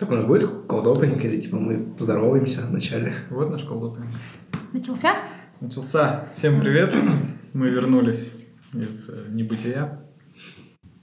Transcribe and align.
Так 0.00 0.10
у 0.10 0.14
нас 0.14 0.24
будет 0.24 0.66
колдопинг 0.66 1.22
или 1.24 1.40
типа 1.42 1.58
мы 1.58 1.94
здороваемся 1.98 2.62
вначале? 2.66 3.12
Вот 3.28 3.50
наш 3.50 3.64
колдопинг. 3.64 4.06
Начался? 4.72 5.14
Начался. 5.60 6.26
Всем 6.32 6.58
привет. 6.60 6.94
Мы 7.52 7.68
вернулись 7.68 8.32
из 8.72 9.10
э, 9.10 9.26
небытия. 9.28 10.00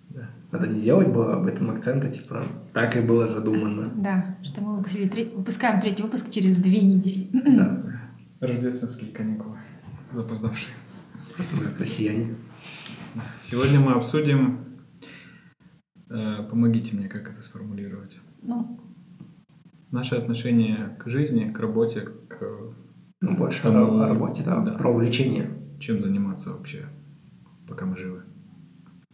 Да. 0.09 0.29
Надо 0.52 0.65
не 0.65 0.81
делать 0.81 1.09
было 1.09 1.36
об 1.36 1.45
этом 1.45 1.70
акцента, 1.70 2.09
типа 2.11 2.41
так 2.73 2.97
и 2.97 3.02
было 3.02 3.27
задумано. 3.27 3.91
Да, 3.95 4.38
что 4.41 4.61
мы 4.61 4.77
выпустили 4.77 5.07
три- 5.07 5.25
выпускаем 5.32 5.79
третий 5.79 6.02
выпуск 6.02 6.32
через 6.32 6.55
две 6.55 6.82
недели. 6.82 7.29
Да. 7.34 7.84
Рождественские 8.39 9.11
каникулы. 9.11 9.57
Запоздавшие. 10.11 10.73
Просто 11.36 11.55
мы 11.55 11.66
как 11.66 11.79
россияне. 11.79 12.36
Сегодня 13.39 13.79
мы 13.79 13.91
обсудим... 13.91 14.79
э, 16.09 16.43
помогите 16.50 16.95
мне, 16.95 17.07
как 17.07 17.29
это 17.29 17.43
сформулировать. 17.43 18.17
Ну, 18.41 18.79
Наше 19.91 20.16
отношение 20.16 20.98
к 21.00 21.08
жизни, 21.09 21.46
к 21.50 21.59
работе, 21.59 22.02
к 22.02 22.38
Ну, 23.22 23.36
больше 23.38 23.64
Тому- 23.64 24.00
о, 24.02 24.08
работе, 24.08 24.44
да, 24.46 24.58
да. 24.60 24.73
про 24.73 24.91
увлечение. 24.91 25.50
чем 25.80 26.02
заниматься 26.02 26.52
вообще, 26.54 26.86
пока 27.68 27.86
мы 27.86 27.96
живы. 27.98 28.23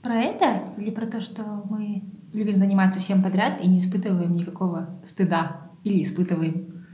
про 0.02 0.16
это 0.16 0.74
или 0.78 0.92
про 0.92 1.06
то, 1.06 1.20
что 1.22 1.44
мы 1.70 2.04
любим 2.34 2.56
заниматься 2.58 3.00
всем 3.02 3.22
подряд 3.22 3.62
и 3.62 3.68
не 3.68 3.78
испытываем 3.80 4.34
никакого 4.36 5.02
стыда? 5.06 5.58
Или 5.84 6.04
испытываем? 6.04 6.86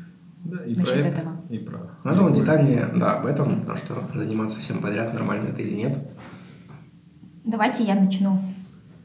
Да, 0.46 0.64
и 0.66 0.74
про 0.76 0.92
это, 0.92 1.08
этого. 1.08 1.36
и 1.50 1.60
про... 1.60 1.80
Ну, 2.04 2.16
думаю, 2.16 2.36
детальнее, 2.36 2.90
да, 2.96 3.20
об 3.20 3.26
этом, 3.28 3.60
потому 3.62 3.78
что 3.78 4.08
заниматься 4.16 4.60
всем 4.60 4.80
подряд, 4.82 5.14
нормально 5.14 5.50
это 5.50 5.62
или 5.62 5.76
нет. 5.76 6.12
Давайте 7.46 7.84
я 7.84 7.96
начну. 7.96 8.40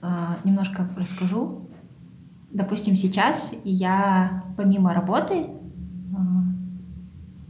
А, 0.01 0.37
Немножко 0.45 0.89
расскажу. 0.97 1.64
Допустим, 2.55 2.95
сейчас 2.95 3.53
я 3.65 4.45
помимо 4.57 4.95
работы 4.95 5.49
а, 6.17 6.19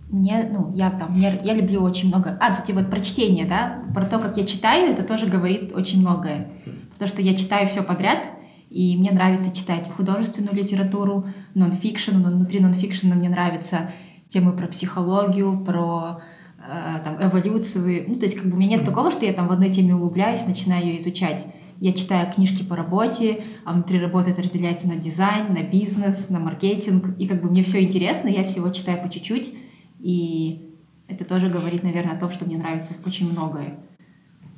мне, 0.09 0.49
ну, 0.51 0.73
я 0.75 0.91
там, 0.91 1.13
мне- 1.13 1.41
я 1.45 1.55
люблю 1.55 1.83
очень 1.83 2.09
много. 2.09 2.39
А, 2.41 2.51
кстати, 2.53 2.73
вот 2.73 2.89
про 2.89 3.01
чтение, 3.01 3.45
да, 3.45 3.83
про 3.93 4.07
то, 4.07 4.19
как 4.19 4.39
я 4.39 4.45
читаю, 4.47 4.91
это 4.91 5.03
тоже 5.03 5.27
говорит 5.27 5.73
очень 5.75 6.01
многое. 6.01 6.49
Потому 6.95 7.09
что 7.09 7.21
я 7.21 7.35
читаю 7.35 7.67
все 7.69 7.83
подряд, 7.83 8.31
и 8.71 8.97
мне 8.97 9.11
нравится 9.11 9.55
читать 9.55 9.91
художественную 9.95 10.55
литературу, 10.55 11.27
нон-фикшн, 11.55 12.17
но 12.17 12.31
внутри 12.31 12.61
нон-фикшена 12.61 13.15
мне 13.15 13.29
нравятся 13.29 13.91
темы 14.29 14.53
про 14.53 14.69
психологию, 14.69 15.63
про 15.65 16.23
э, 16.59 17.01
там, 17.05 17.29
эволюцию. 17.29 18.05
Ну, 18.09 18.15
то 18.15 18.25
есть, 18.25 18.37
как 18.37 18.47
бы 18.47 18.57
у 18.57 18.59
меня 18.59 18.79
нет 18.79 18.87
такого, 18.87 19.11
что 19.11 19.27
я 19.27 19.35
там 19.35 19.49
в 19.49 19.53
одной 19.53 19.69
теме 19.69 19.95
углубляюсь, 19.95 20.47
начинаю 20.47 20.87
ее 20.87 20.99
изучать. 20.99 21.47
Я 21.81 21.93
читаю 21.93 22.33
книжки 22.33 22.63
по 22.63 22.77
работе, 22.77 23.45
а 23.65 23.73
внутри 23.73 23.99
работы 24.01 24.31
это 24.31 24.43
разделяется 24.43 24.89
на 24.89 24.97
дизайн, 24.97 25.53
на 25.53 25.63
бизнес, 25.63 26.31
на 26.31 26.41
маркетинг. 26.41 27.17
И 27.19 27.27
как 27.27 27.43
бы 27.43 27.51
мне 27.51 27.63
все 27.63 27.83
интересно, 27.83 28.29
я 28.29 28.45
всего 28.45 28.71
читаю 28.71 29.03
по 29.03 29.11
чуть-чуть. 29.11 29.55
И 30.01 30.71
это 31.09 31.25
тоже 31.25 31.49
говорит, 31.49 31.83
наверное, 31.83 32.17
о 32.17 32.21
том, 32.21 32.31
что 32.31 32.45
мне 32.45 32.57
нравится 32.57 32.95
очень 33.05 33.31
многое. 33.31 33.79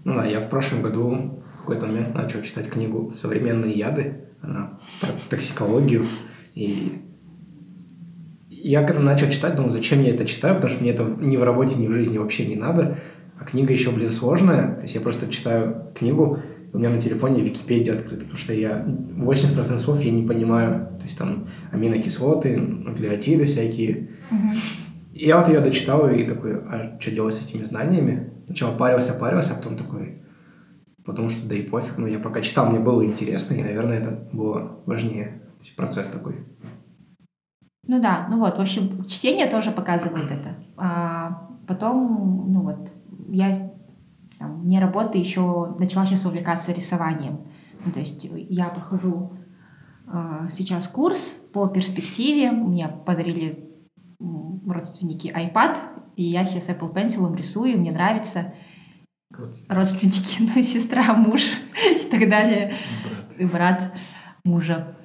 Ну 0.04 0.14
да, 0.14 0.26
я 0.26 0.40
в 0.40 0.48
прошлом 0.48 0.82
году 0.82 1.42
в 1.56 1.60
какой-то 1.60 1.86
момент 1.86 2.14
начал 2.14 2.42
читать 2.42 2.70
книгу 2.70 3.12
«Современные 3.14 3.72
яды», 3.72 4.26
она 4.40 4.78
про 5.00 5.08
токсикологию, 5.28 6.04
и 6.54 7.02
я 8.48 8.84
когда 8.84 9.02
начал 9.02 9.30
читать, 9.30 9.56
думал, 9.56 9.70
зачем 9.70 10.00
я 10.02 10.10
это 10.10 10.24
читаю, 10.24 10.56
потому 10.56 10.72
что 10.72 10.82
мне 10.82 10.92
это 10.92 11.04
ни 11.04 11.36
в 11.36 11.42
работе, 11.42 11.74
ни 11.74 11.88
в 11.88 11.92
жизни 11.92 12.18
вообще 12.18 12.46
не 12.46 12.56
надо, 12.56 12.98
а 13.38 13.44
книга 13.44 13.72
еще, 13.72 13.90
блин, 13.90 14.10
сложная, 14.10 14.76
то 14.76 14.82
есть 14.82 14.94
я 14.94 15.00
просто 15.00 15.28
читаю 15.28 15.92
книгу, 15.94 16.38
у 16.76 16.78
меня 16.78 16.90
на 16.90 17.00
телефоне 17.00 17.42
Википедия 17.42 17.94
открыта, 17.94 18.24
потому 18.24 18.36
что 18.36 18.52
я 18.52 18.84
80% 18.84 19.78
слов 19.78 20.00
я 20.02 20.10
не 20.10 20.26
понимаю, 20.26 20.88
то 20.98 21.04
есть 21.04 21.16
там 21.16 21.48
аминокислоты, 21.72 22.58
нуклеотиды 22.58 23.46
всякие, 23.46 24.10
и 25.14 25.26
я 25.26 25.38
вот 25.38 25.48
ее 25.48 25.60
дочитал 25.60 26.06
и 26.10 26.24
такой, 26.24 26.58
а 26.58 26.98
что 27.00 27.10
делать 27.10 27.34
с 27.34 27.42
этими 27.42 27.64
знаниями? 27.64 28.30
Сначала 28.44 28.76
парился, 28.76 29.14
парился, 29.14 29.54
а 29.54 29.56
потом 29.56 29.78
такой, 29.78 30.22
потому 31.06 31.30
что 31.30 31.48
да 31.48 31.54
и 31.54 31.62
пофиг. 31.62 31.96
Но 31.96 32.06
я 32.06 32.18
пока 32.18 32.42
читал, 32.42 32.68
мне 32.68 32.78
было 32.78 33.02
интересно, 33.02 33.54
и, 33.54 33.62
наверное, 33.62 34.00
это 34.00 34.28
было 34.32 34.82
важнее. 34.84 35.40
Процесс 35.76 36.08
такой. 36.08 36.44
Ну 37.88 38.02
да, 38.02 38.26
ну 38.30 38.38
вот, 38.38 38.58
в 38.58 38.60
общем, 38.60 39.04
чтение 39.08 39.46
тоже 39.46 39.70
показывает 39.70 40.30
это. 40.30 40.56
А 40.76 41.48
потом, 41.66 42.52
ну 42.52 42.60
вот, 42.60 42.90
я 43.30 43.72
там, 44.38 44.62
вне 44.62 44.80
работы 44.80 45.18
еще 45.18 45.74
начала 45.78 46.06
сейчас 46.06 46.24
увлекаться 46.24 46.72
рисованием. 46.72 47.46
Ну, 47.84 47.92
то 47.92 48.00
есть 48.00 48.24
я 48.30 48.68
прохожу 48.68 49.32
а, 50.06 50.48
сейчас 50.50 50.88
курс 50.88 51.36
по 51.52 51.66
перспективе. 51.68 52.50
Мне 52.50 52.88
подарили 52.88 53.66
родственники 54.66 55.28
iPad, 55.28 55.78
и 56.16 56.24
я 56.24 56.44
сейчас 56.44 56.68
Apple 56.68 56.92
Pencil 56.92 57.34
рисую, 57.36 57.78
мне 57.78 57.92
нравится. 57.92 58.54
Родственник, 59.30 59.72
Родственники, 59.72 60.52
ну, 60.56 60.62
сестра, 60.62 61.14
муж 61.14 61.42
и 61.90 62.04
так 62.08 62.28
далее 62.28 62.74
брат. 63.04 63.38
и 63.38 63.44
брат 63.44 63.96
мужа. 64.44 64.96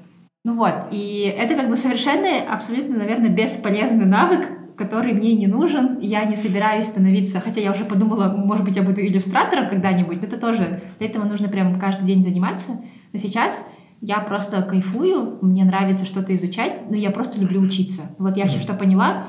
Ну 0.44 0.56
вот, 0.56 0.88
и 0.92 1.34
это 1.38 1.56
как 1.56 1.70
бы 1.70 1.78
совершенно, 1.78 2.52
абсолютно, 2.52 2.98
наверное, 2.98 3.30
бесполезный 3.30 4.06
навык, 4.06 4.50
который 4.82 5.14
мне 5.14 5.34
не 5.34 5.48
нужен. 5.48 6.00
Я 6.00 6.26
не 6.26 6.36
собираюсь 6.36 6.88
становиться, 6.88 7.40
хотя 7.40 7.62
я 7.62 7.72
уже 7.72 7.86
подумала, 7.86 8.34
может 8.36 8.66
быть, 8.66 8.76
я 8.76 8.82
буду 8.82 9.02
иллюстратором 9.02 9.70
когда-нибудь, 9.70 10.22
но 10.22 10.28
это 10.28 10.38
тоже, 10.38 10.82
для 10.98 11.08
этого 11.08 11.26
нужно 11.26 11.48
прям 11.50 11.80
каждый 11.80 12.06
день 12.06 12.24
заниматься. 12.24 12.72
Но 13.14 13.20
сейчас 13.20 13.66
я 14.02 14.18
просто 14.20 14.62
кайфую, 14.64 15.38
мне 15.42 15.64
нравится 15.64 16.06
что-то 16.06 16.36
изучать, 16.36 16.90
но 16.90 16.96
я 16.96 17.12
просто 17.12 17.40
люблю 17.40 17.62
учиться. 17.62 18.02
Вот 18.18 18.38
я 18.38 18.48
что 18.48 18.74
поняла, 18.74 19.28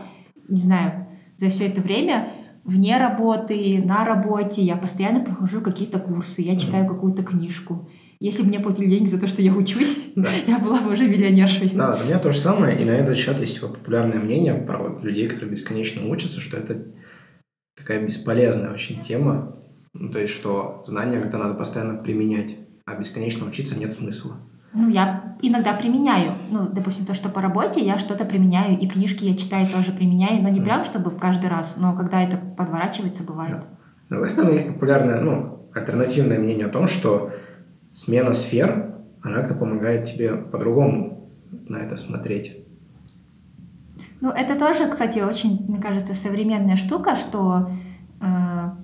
не 0.49 0.61
знаю, 0.61 1.07
за 1.37 1.51
все 1.51 1.67
это 1.67 1.81
время 1.83 2.29
вне 2.65 2.97
работы, 2.97 3.83
на 3.85 4.05
работе 4.05 4.63
я 4.63 4.77
постоянно 4.77 5.21
прохожу 5.21 5.61
какие-то 5.61 5.99
курсы, 5.99 6.43
я 6.43 6.57
читаю 6.57 6.87
какую-то 6.87 7.23
книжку. 7.23 7.89
Если 8.23 8.45
бы 8.45 8.51
мне 8.51 8.61
платили 8.61 8.87
деньги 8.87 9.09
за 9.09 9.19
то, 9.19 9.27
что 9.27 9.43
я 9.43 9.53
учусь, 9.53 10.01
Да. 10.15 10.31
я 10.47 10.59
была 10.59 10.81
бы 10.81 10.93
уже 10.93 11.09
миллионершей. 11.09 11.69
Да, 11.71 11.99
у 12.01 12.07
меня 12.07 12.21
то 12.21 12.31
же 12.31 12.39
самое, 12.39 12.81
и 12.81 12.85
на 12.85 12.93
этот 12.93 13.17
счет 13.17 13.41
есть 13.41 13.57
типа, 13.57 13.67
популярное 13.67 14.21
мнение 14.21 14.55
про 14.55 14.79
вот 14.79 15.03
людей, 15.03 15.27
которые 15.27 15.51
бесконечно 15.51 16.07
учатся, 16.07 16.41
что 16.41 16.57
это 16.57 16.85
такая 17.77 18.01
бесполезная 18.07 18.73
очень 18.73 19.01
тема. 19.01 19.57
Ну, 19.93 20.13
то 20.13 20.21
есть, 20.21 20.33
что 20.33 20.85
знания 20.87 21.21
как-то 21.21 21.37
надо 21.37 21.55
постоянно 21.55 22.01
применять, 22.01 22.55
а 22.87 22.95
бесконечно 22.95 23.45
учиться 23.45 23.77
нет 23.77 23.91
смысла. 23.91 24.37
Ну, 24.73 24.89
я 24.89 25.37
иногда 25.43 25.73
применяю. 25.73 26.35
Ну, 26.49 26.69
допустим, 26.69 27.05
то, 27.05 27.15
что 27.15 27.29
по 27.29 27.41
работе, 27.41 27.85
я 27.85 27.99
что-то 27.99 28.25
применяю, 28.25 28.79
и 28.79 28.87
книжки 28.87 29.25
я 29.25 29.37
читаю 29.37 29.67
тоже 29.67 29.91
применяю, 29.91 30.41
но 30.45 30.49
не 30.49 30.61
прям, 30.61 30.85
чтобы 30.85 31.11
каждый 31.11 31.51
раз, 31.51 31.75
но 31.77 31.97
когда 31.97 32.23
это 32.23 32.37
подворачивается, 32.37 33.25
бывает. 33.25 33.65
С 34.07 34.09
другой 34.11 34.29
стороны, 34.29 34.53
есть 34.53 34.69
популярное, 34.69 35.21
ну, 35.21 35.69
альтернативное 35.75 36.39
мнение 36.39 36.67
о 36.67 36.71
том, 36.71 36.87
что 36.87 37.33
смена 37.93 38.33
сфер, 38.33 38.97
она 39.23 39.37
как-то 39.37 39.55
помогает 39.55 40.07
тебе 40.07 40.35
по-другому 40.37 41.31
на 41.69 41.77
это 41.77 41.97
смотреть. 41.97 42.57
Ну, 44.21 44.31
это 44.31 44.59
тоже, 44.59 44.89
кстати, 44.89 45.19
очень, 45.19 45.65
мне 45.69 45.81
кажется, 45.81 46.15
современная 46.15 46.77
штука, 46.77 47.17
что 47.17 47.71
э, 48.21 48.25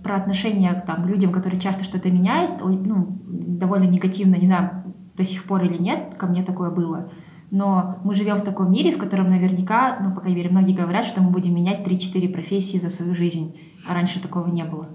про 0.02 0.16
отношения 0.16 0.72
к 0.72 0.84
там, 0.84 1.06
людям, 1.06 1.32
которые 1.32 1.60
часто 1.60 1.84
что-то 1.84 2.10
меняют, 2.10 2.60
ну, 2.60 3.18
довольно 3.24 3.84
негативно, 3.84 4.34
не 4.34 4.46
знаю, 4.46 4.82
до 5.16 5.24
сих 5.24 5.44
пор 5.44 5.64
или 5.64 5.80
нет, 5.80 6.14
ко 6.16 6.26
мне 6.26 6.42
такое 6.42 6.70
было. 6.70 7.10
Но 7.50 7.98
мы 8.04 8.14
живем 8.14 8.36
в 8.36 8.42
таком 8.42 8.70
мире, 8.72 8.92
в 8.92 8.98
котором 8.98 9.30
наверняка, 9.30 9.98
ну, 10.00 10.12
по 10.12 10.20
крайней 10.20 10.38
мере, 10.38 10.50
многие 10.50 10.74
говорят, 10.74 11.06
что 11.06 11.22
мы 11.22 11.30
будем 11.30 11.54
менять 11.54 11.86
3-4 11.86 12.32
профессии 12.32 12.78
за 12.78 12.90
свою 12.90 13.14
жизнь, 13.14 13.58
а 13.88 13.94
раньше 13.94 14.20
такого 14.20 14.48
не 14.48 14.64
было. 14.64 14.88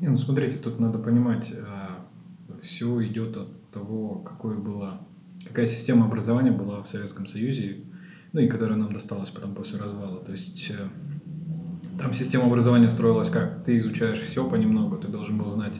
Не, 0.00 0.08
ну 0.08 0.16
смотрите, 0.16 0.58
тут 0.58 0.80
надо 0.80 0.98
понимать, 0.98 1.52
все 2.62 3.04
идет 3.06 3.36
от 3.36 3.70
того, 3.70 4.16
какое 4.20 4.56
было, 4.56 5.06
какая 5.46 5.66
система 5.66 6.06
образования 6.06 6.52
была 6.52 6.82
в 6.82 6.88
Советском 6.88 7.26
Союзе, 7.26 7.78
ну 8.32 8.40
и 8.40 8.48
которая 8.48 8.78
нам 8.78 8.92
досталась 8.92 9.30
потом 9.30 9.54
после 9.54 9.78
развала. 9.78 10.18
То 10.24 10.32
есть 10.32 10.70
э, 10.70 10.88
там 11.98 12.12
система 12.14 12.46
образования 12.46 12.88
строилась 12.90 13.30
как? 13.30 13.64
Ты 13.64 13.78
изучаешь 13.78 14.20
все 14.20 14.48
понемногу, 14.48 14.96
ты 14.96 15.08
должен 15.08 15.38
был 15.38 15.50
знать 15.50 15.74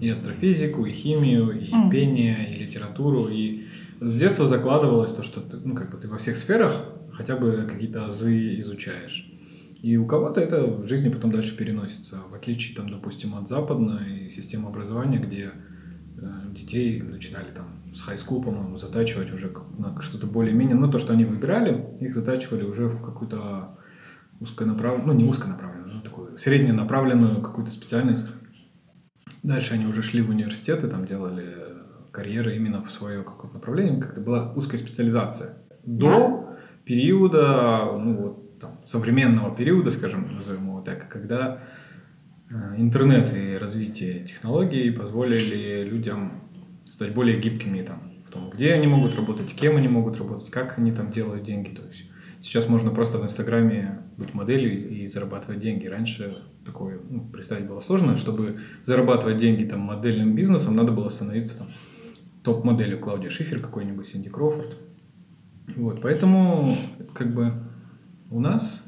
и 0.00 0.08
астрофизику, 0.08 0.86
и 0.86 0.92
химию, 0.92 1.50
и 1.60 1.74
Мгм. 1.74 1.90
пение, 1.90 2.54
и 2.56 2.64
литературу, 2.64 3.28
и 3.28 3.66
с 4.00 4.16
детства 4.18 4.46
закладывалось 4.46 5.12
то, 5.12 5.22
что 5.22 5.40
ты, 5.42 5.58
ну, 5.58 5.74
как 5.74 5.90
бы 5.90 5.98
ты 5.98 6.08
во 6.08 6.16
всех 6.16 6.38
сферах 6.38 6.86
хотя 7.12 7.36
бы 7.36 7.68
какие-то 7.70 8.06
азы 8.06 8.60
изучаешь. 8.60 9.30
И 9.82 9.96
у 9.96 10.06
кого-то 10.06 10.40
это 10.40 10.64
в 10.64 10.86
жизни 10.88 11.08
потом 11.10 11.32
дальше 11.32 11.56
переносится, 11.56 12.20
в 12.30 12.34
отличие, 12.34 12.76
там, 12.76 12.88
допустим, 12.90 13.34
от 13.34 13.48
западной 13.48 14.30
системы 14.30 14.68
образования, 14.68 15.18
где 15.18 15.52
детей 16.52 17.00
начинали 17.02 17.50
там 17.50 17.94
с 17.94 18.06
high 18.06 18.16
school, 18.16 18.42
по-моему, 18.42 18.78
затачивать 18.78 19.32
уже 19.32 19.52
на 19.78 20.00
что-то 20.00 20.26
более-менее, 20.26 20.76
ну, 20.76 20.90
то, 20.90 20.98
что 20.98 21.12
они 21.12 21.24
выбирали, 21.24 21.86
их 22.00 22.14
затачивали 22.14 22.64
уже 22.64 22.86
в 22.86 23.02
какую-то 23.02 23.78
узконаправленную, 24.40 25.06
ну, 25.06 25.12
не 25.14 25.24
узконаправленную, 25.28 25.94
но 25.94 26.00
такую 26.00 26.38
средненаправленную 26.38 27.40
какую-то 27.40 27.70
специальность. 27.72 28.28
Дальше 29.42 29.74
они 29.74 29.86
уже 29.86 30.02
шли 30.02 30.22
в 30.22 30.30
университеты, 30.30 30.88
там 30.88 31.06
делали 31.06 31.54
карьеры 32.12 32.56
именно 32.56 32.82
в 32.82 32.90
свое 32.90 33.22
какое-то 33.22 33.54
направление, 33.54 34.00
как-то 34.00 34.20
была 34.20 34.52
узкая 34.52 34.78
специализация. 34.78 35.58
До 35.84 36.56
периода, 36.84 37.96
ну 37.98 38.16
вот 38.16 38.60
там, 38.60 38.80
современного 38.84 39.54
периода, 39.54 39.90
скажем, 39.90 40.34
назовем 40.34 40.66
его 40.66 40.80
так, 40.82 41.08
когда 41.08 41.54
э, 41.54 41.79
интернет 42.50 43.34
и 43.36 43.56
развитие 43.56 44.24
технологий 44.24 44.90
позволили 44.90 45.84
людям 45.84 46.42
стать 46.90 47.14
более 47.14 47.40
гибкими 47.40 47.82
там, 47.82 48.12
в 48.26 48.30
том, 48.30 48.50
где 48.50 48.72
они 48.74 48.86
могут 48.86 49.14
работать, 49.14 49.52
кем 49.54 49.76
они 49.76 49.88
могут 49.88 50.18
работать, 50.18 50.50
как 50.50 50.78
они 50.78 50.92
там 50.92 51.10
делают 51.12 51.44
деньги. 51.44 51.74
То 51.74 51.82
есть 51.86 52.04
сейчас 52.40 52.68
можно 52.68 52.90
просто 52.90 53.18
в 53.18 53.24
Инстаграме 53.24 54.02
быть 54.16 54.34
моделью 54.34 54.88
и 54.88 55.06
зарабатывать 55.06 55.60
деньги. 55.60 55.86
Раньше 55.86 56.42
такое 56.64 57.00
ну, 57.08 57.28
представить 57.28 57.66
было 57.66 57.80
сложно. 57.80 58.16
Чтобы 58.16 58.58
зарабатывать 58.84 59.38
деньги 59.38 59.64
там 59.64 59.80
модельным 59.80 60.34
бизнесом, 60.34 60.76
надо 60.76 60.92
было 60.92 61.08
становиться 61.08 61.58
там 61.58 61.68
топ-моделью 62.42 62.98
Клаудия 62.98 63.30
Шифер 63.30 63.60
какой-нибудь, 63.60 64.08
Синди 64.08 64.28
Крофорд. 64.28 64.76
Вот, 65.76 66.02
поэтому 66.02 66.76
как 67.14 67.32
бы 67.32 67.52
у 68.30 68.40
нас, 68.40 68.84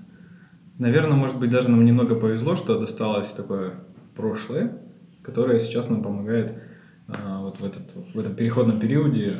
наверное, 0.83 1.17
может 1.17 1.39
быть, 1.39 1.51
даже 1.51 1.71
нам 1.71 1.85
немного 1.85 2.17
повезло, 2.17 2.57
что 2.57 2.79
досталось 2.79 3.33
такое 3.33 3.75
прошлое, 4.17 4.79
которое 5.23 5.61
сейчас 5.61 5.89
нам 5.89 6.03
помогает 6.03 6.61
а, 7.07 7.41
вот 7.41 7.61
в, 7.61 7.65
этот, 7.65 7.95
в 7.95 8.19
этом 8.19 8.35
переходном 8.35 8.81
периоде 8.81 9.39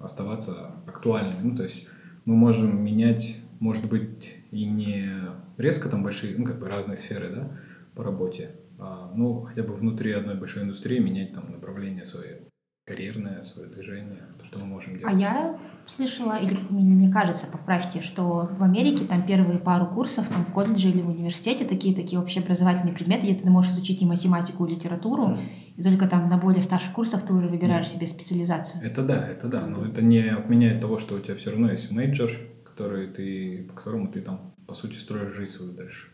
оставаться 0.00 0.72
актуальными. 0.86 1.50
Ну, 1.50 1.56
то 1.56 1.62
есть 1.62 1.86
мы 2.24 2.34
можем 2.34 2.84
менять, 2.84 3.36
может 3.60 3.88
быть, 3.88 4.34
и 4.50 4.64
не 4.64 5.08
резко 5.56 5.88
там 5.88 6.02
большие, 6.02 6.36
ну, 6.36 6.44
как 6.44 6.58
бы 6.58 6.68
разные 6.68 6.98
сферы, 6.98 7.30
да, 7.30 7.58
по 7.94 8.02
работе, 8.02 8.50
а, 8.78 9.12
ну, 9.14 9.42
хотя 9.42 9.62
бы 9.62 9.74
внутри 9.74 10.12
одной 10.12 10.34
большой 10.34 10.64
индустрии 10.64 10.98
менять 10.98 11.32
там 11.32 11.52
направление 11.52 12.04
свое 12.04 12.40
карьерное, 12.84 13.42
свое 13.44 13.68
движение, 13.68 14.22
то, 14.38 14.44
что 14.44 14.58
мы 14.58 14.66
можем 14.66 14.98
делать. 14.98 15.14
А 15.14 15.16
я 15.16 15.58
слышала, 15.86 16.36
или 16.36 16.58
мне 16.70 17.12
кажется, 17.12 17.46
поправьте, 17.46 18.02
что 18.02 18.48
в 18.58 18.62
Америке 18.62 19.04
там 19.04 19.22
первые 19.22 19.58
пару 19.58 19.86
курсов 19.86 20.28
там, 20.28 20.44
в 20.44 20.52
колледже 20.52 20.88
или 20.88 21.00
в 21.00 21.08
университете 21.08 21.64
такие 21.64 21.94
такие 21.94 22.20
общеобразовательные 22.20 22.94
предметы, 22.94 23.28
где 23.28 23.34
ты 23.34 23.48
можешь 23.50 23.72
изучить 23.72 24.02
и 24.02 24.06
математику, 24.06 24.66
и 24.66 24.74
литературу, 24.74 25.28
mm. 25.28 25.40
и 25.76 25.82
только 25.82 26.08
там 26.08 26.28
на 26.28 26.38
более 26.38 26.62
старших 26.62 26.92
курсах 26.92 27.24
ты 27.24 27.32
уже 27.32 27.46
выбираешь 27.46 27.86
mm. 27.86 27.94
себе 27.94 28.06
специализацию. 28.08 28.82
Это 28.82 29.02
да, 29.02 29.28
это 29.28 29.46
да, 29.46 29.64
но 29.66 29.84
это 29.86 30.02
не 30.02 30.28
отменяет 30.28 30.80
того, 30.80 30.98
что 30.98 31.14
у 31.14 31.20
тебя 31.20 31.36
все 31.36 31.50
равно 31.50 31.70
есть 31.70 31.90
major, 31.92 32.32
который 32.64 33.06
ты, 33.08 33.64
по 33.68 33.74
которому 33.74 34.08
ты 34.08 34.22
там, 34.22 34.54
по 34.66 34.74
сути, 34.74 34.96
строишь 34.96 35.34
жизнь 35.34 35.52
свою 35.52 35.74
дальше. 35.74 36.08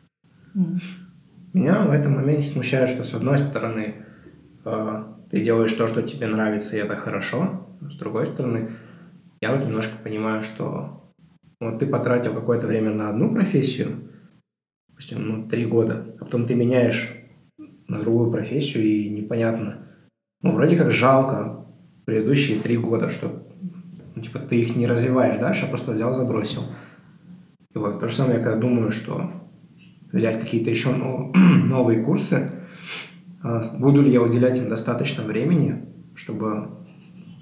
Mm. 0.55 0.81
Меня 1.55 1.87
в 1.87 1.91
этом 1.93 2.15
моменте 2.15 2.47
смущает, 2.47 2.91
что 2.91 3.05
с 3.05 3.15
одной 3.15 3.39
стороны 3.39 3.95
э, 4.67 5.05
ты 5.31 5.43
делаешь 5.43 5.73
то, 5.73 5.87
что 5.89 6.03
тебе 6.03 6.27
нравится, 6.27 6.77
и 6.77 6.81
это 6.81 6.97
хорошо, 6.97 7.67
но 7.81 7.91
с 7.91 7.97
другой 7.97 8.27
стороны 8.27 8.71
я 9.41 9.53
вот 9.53 9.65
немножко 9.65 9.93
понимаю, 10.03 10.43
что 10.43 11.13
вот 11.61 11.79
ты 11.79 11.87
потратил 11.87 12.35
какое-то 12.35 12.67
время 12.67 12.93
на 12.93 13.11
одну 13.11 13.33
профессию, 13.33 14.11
допустим, 14.89 15.27
ну, 15.27 15.49
три 15.49 15.67
года, 15.67 16.07
а 16.21 16.25
потом 16.25 16.47
ты 16.47 16.55
меняешь 16.55 17.15
на 17.89 18.01
другую 18.01 18.31
профессию, 18.31 18.85
и 18.85 19.09
непонятно. 19.09 19.87
Ну, 20.43 20.53
вроде 20.53 20.77
как 20.77 20.93
жалко 20.93 21.67
предыдущие 22.05 22.61
три 22.61 22.77
года, 22.77 23.11
что 23.11 23.47
ну, 24.15 24.23
типа 24.23 24.41
ты 24.41 24.61
их 24.61 24.77
не 24.77 24.87
развиваешь 24.87 25.39
дальше, 25.39 25.67
а 25.67 25.69
просто 25.69 25.93
взял, 25.93 26.15
забросил. 26.15 26.63
И 27.75 27.79
вот 27.79 28.01
то 28.01 28.09
же 28.09 28.15
самое, 28.15 28.39
я 28.39 28.45
когда 28.45 28.59
думаю, 28.59 28.91
что 28.91 29.31
взять 30.13 30.41
какие-то 30.41 30.71
еще 30.71 30.91
новые 30.95 32.03
курсы, 32.03 32.51
буду 33.79 34.03
ли 34.03 34.13
я 34.13 34.23
уделять 34.23 34.59
им 34.59 34.69
достаточно 34.69 35.23
времени, 35.23 35.85
чтобы 36.15 36.71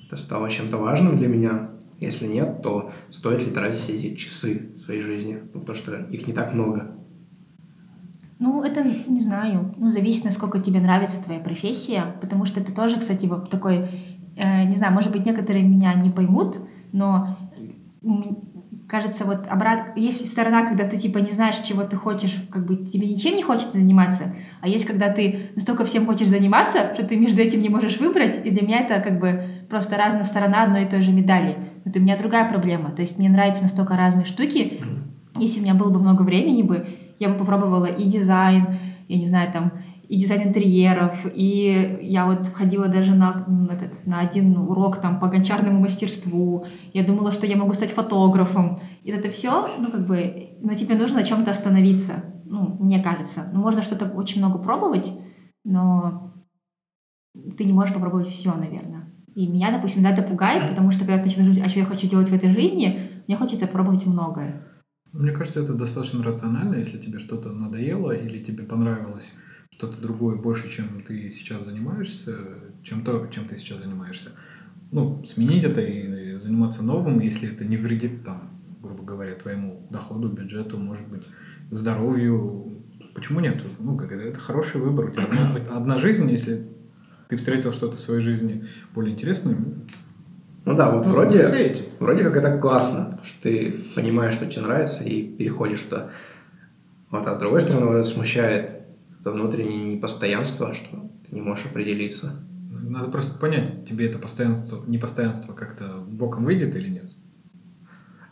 это 0.06 0.16
стало 0.16 0.50
чем-то 0.50 0.76
важным 0.76 1.16
для 1.16 1.28
меня, 1.28 1.70
если 1.98 2.26
нет, 2.26 2.62
то 2.62 2.92
стоит 3.10 3.40
ли 3.40 3.50
тратить 3.50 3.88
эти 3.88 4.14
часы 4.14 4.78
своей 4.78 5.02
жизни, 5.02 5.38
ну, 5.54 5.60
потому 5.60 5.76
что 5.76 5.96
их 5.96 6.26
не 6.26 6.32
так 6.32 6.52
много. 6.52 6.92
Ну, 8.38 8.62
это, 8.62 8.84
не 8.84 9.20
знаю, 9.20 9.74
ну, 9.78 9.88
зависит, 9.88 10.24
насколько 10.24 10.58
тебе 10.58 10.80
нравится 10.80 11.22
твоя 11.22 11.40
профессия, 11.40 12.16
потому 12.20 12.44
что 12.44 12.60
это 12.60 12.74
тоже, 12.74 13.00
кстати, 13.00 13.24
вот 13.24 13.48
такой, 13.48 13.88
э, 14.36 14.64
не 14.64 14.74
знаю, 14.74 14.92
может 14.92 15.10
быть, 15.10 15.24
некоторые 15.24 15.64
меня 15.64 15.94
не 15.94 16.10
поймут, 16.10 16.58
но 16.92 17.38
кажется, 18.88 19.24
вот 19.24 19.46
обратно, 19.48 19.92
есть 19.96 20.26
сторона, 20.30 20.64
когда 20.66 20.84
ты 20.84 20.96
типа 20.96 21.18
не 21.18 21.32
знаешь, 21.32 21.56
чего 21.56 21.82
ты 21.82 21.96
хочешь, 21.96 22.36
как 22.50 22.66
бы 22.66 22.76
тебе 22.76 23.08
ничем 23.08 23.34
не 23.34 23.42
хочется 23.42 23.78
заниматься, 23.78 24.34
а 24.60 24.68
есть, 24.68 24.84
когда 24.84 25.10
ты 25.10 25.50
настолько 25.54 25.84
всем 25.84 26.06
хочешь 26.06 26.28
заниматься, 26.28 26.94
что 26.94 27.04
ты 27.04 27.16
между 27.16 27.42
этим 27.42 27.62
не 27.62 27.68
можешь 27.68 27.98
выбрать, 27.98 28.46
и 28.46 28.50
для 28.50 28.62
меня 28.66 28.80
это 28.80 29.00
как 29.00 29.18
бы 29.18 29.42
просто 29.68 29.96
разная 29.96 30.24
сторона 30.24 30.64
одной 30.64 30.84
и 30.84 30.88
той 30.88 31.02
же 31.02 31.12
медали. 31.12 31.56
Вот 31.84 31.96
у 31.96 32.00
меня 32.00 32.16
другая 32.16 32.48
проблема, 32.48 32.90
то 32.90 33.02
есть 33.02 33.18
мне 33.18 33.28
нравятся 33.28 33.64
настолько 33.64 33.96
разные 33.96 34.24
штуки, 34.24 34.80
если 35.34 35.60
у 35.60 35.62
меня 35.62 35.74
было 35.74 35.90
бы 35.90 36.00
много 36.00 36.22
времени 36.22 36.62
бы, 36.62 36.86
я 37.18 37.28
бы 37.28 37.34
попробовала 37.34 37.86
и 37.86 38.04
дизайн, 38.04 38.78
я 39.08 39.18
не 39.18 39.26
знаю, 39.26 39.50
там, 39.52 39.72
и 40.08 40.18
дизайн 40.18 40.48
интерьеров, 40.48 41.26
и 41.34 41.98
я 42.02 42.26
вот 42.26 42.46
ходила 42.48 42.88
даже 42.88 43.14
на, 43.14 43.46
этот, 43.70 44.06
на 44.06 44.20
один 44.20 44.56
урок 44.56 45.00
там 45.00 45.18
по 45.18 45.26
гончарному 45.26 45.80
мастерству, 45.80 46.66
я 46.92 47.04
думала, 47.04 47.32
что 47.32 47.46
я 47.46 47.56
могу 47.56 47.72
стать 47.74 47.90
фотографом, 47.90 48.78
и 49.02 49.10
это 49.10 49.30
все, 49.30 49.76
ну 49.78 49.90
как 49.90 50.06
бы, 50.06 50.50
но 50.60 50.74
тебе 50.74 50.94
нужно 50.94 51.20
на 51.20 51.24
чем-то 51.24 51.50
остановиться, 51.50 52.24
ну, 52.44 52.76
мне 52.78 53.02
кажется. 53.02 53.50
Ну, 53.52 53.60
можно 53.60 53.82
что-то 53.82 54.06
очень 54.06 54.38
много 54.38 54.58
пробовать, 54.58 55.12
но 55.64 56.32
ты 57.56 57.64
не 57.64 57.72
можешь 57.72 57.94
попробовать 57.94 58.28
все, 58.28 58.54
наверное. 58.54 59.12
И 59.34 59.46
меня, 59.46 59.70
допустим, 59.70 60.02
да, 60.02 60.10
это 60.10 60.22
пугает, 60.22 60.68
потому 60.70 60.90
что 60.92 61.00
когда 61.00 61.18
ты 61.18 61.24
начинаешь 61.24 61.58
а 61.58 61.68
что 61.68 61.80
я 61.80 61.84
хочу 61.84 62.08
делать 62.08 62.28
в 62.28 62.34
этой 62.34 62.50
жизни, 62.52 63.10
мне 63.26 63.36
хочется 63.36 63.66
пробовать 63.66 64.06
многое. 64.06 64.62
Мне 65.12 65.32
кажется, 65.32 65.60
это 65.60 65.74
достаточно 65.74 66.22
рационально, 66.22 66.76
если 66.76 66.98
тебе 66.98 67.18
что-то 67.18 67.50
надоело 67.50 68.12
или 68.12 68.42
тебе 68.42 68.64
понравилось 68.64 69.32
что-то 69.70 70.00
другое 70.00 70.36
больше, 70.36 70.70
чем 70.70 71.02
ты 71.02 71.30
сейчас 71.30 71.64
занимаешься, 71.64 72.36
чем 72.82 73.02
то, 73.02 73.26
чем 73.26 73.46
ты 73.46 73.56
сейчас 73.56 73.80
занимаешься. 73.80 74.30
Ну, 74.92 75.24
сменить 75.24 75.64
это 75.64 75.80
и 75.80 76.38
заниматься 76.38 76.82
новым, 76.82 77.20
если 77.20 77.52
это 77.52 77.64
не 77.64 77.76
вредит 77.76 78.24
там, 78.24 78.50
грубо 78.82 79.02
говоря, 79.02 79.34
твоему 79.34 79.86
доходу, 79.90 80.28
бюджету, 80.28 80.78
может 80.78 81.06
быть, 81.08 81.24
здоровью. 81.70 82.82
Почему 83.14 83.40
нет? 83.40 83.62
Ну, 83.78 83.96
как 83.96 84.12
это, 84.12 84.22
это 84.22 84.38
хороший 84.38 84.80
выбор. 84.80 85.06
У 85.06 85.10
тебя 85.10 85.24
одна, 85.24 85.76
одна 85.76 85.98
жизнь, 85.98 86.30
если 86.30 86.68
ты 87.28 87.36
встретил 87.36 87.72
что-то 87.72 87.96
в 87.96 88.00
своей 88.00 88.20
жизни 88.20 88.66
более 88.94 89.14
интересное. 89.14 89.56
Ну 90.64 90.74
да, 90.74 90.90
вот 90.90 91.06
ну, 91.06 91.12
вроде, 91.12 91.76
вроде 92.00 92.24
как 92.24 92.36
это 92.36 92.58
классно, 92.58 93.20
что 93.22 93.42
ты 93.42 93.84
понимаешь, 93.94 94.34
что 94.34 94.46
тебе 94.46 94.62
нравится, 94.62 95.04
и 95.04 95.22
переходишь 95.22 95.82
туда. 95.82 96.10
Вот, 97.10 97.26
а 97.26 97.34
с 97.34 97.38
другой 97.38 97.60
стороны, 97.60 97.86
вот 97.86 97.94
это 97.94 98.04
смущает 98.04 98.75
это 99.26 99.32
внутреннее 99.32 99.96
непостоянство, 99.96 100.72
что 100.72 101.10
ты 101.26 101.34
не 101.34 101.40
можешь 101.40 101.66
определиться. 101.66 102.46
Надо 102.70 103.10
просто 103.10 103.36
понять, 103.36 103.84
тебе 103.84 104.06
это 104.06 104.18
постоянство, 104.20 104.84
непостоянство 104.86 105.52
как-то 105.52 105.96
боком 105.98 106.44
выйдет 106.44 106.76
или 106.76 106.88
нет. 106.88 107.10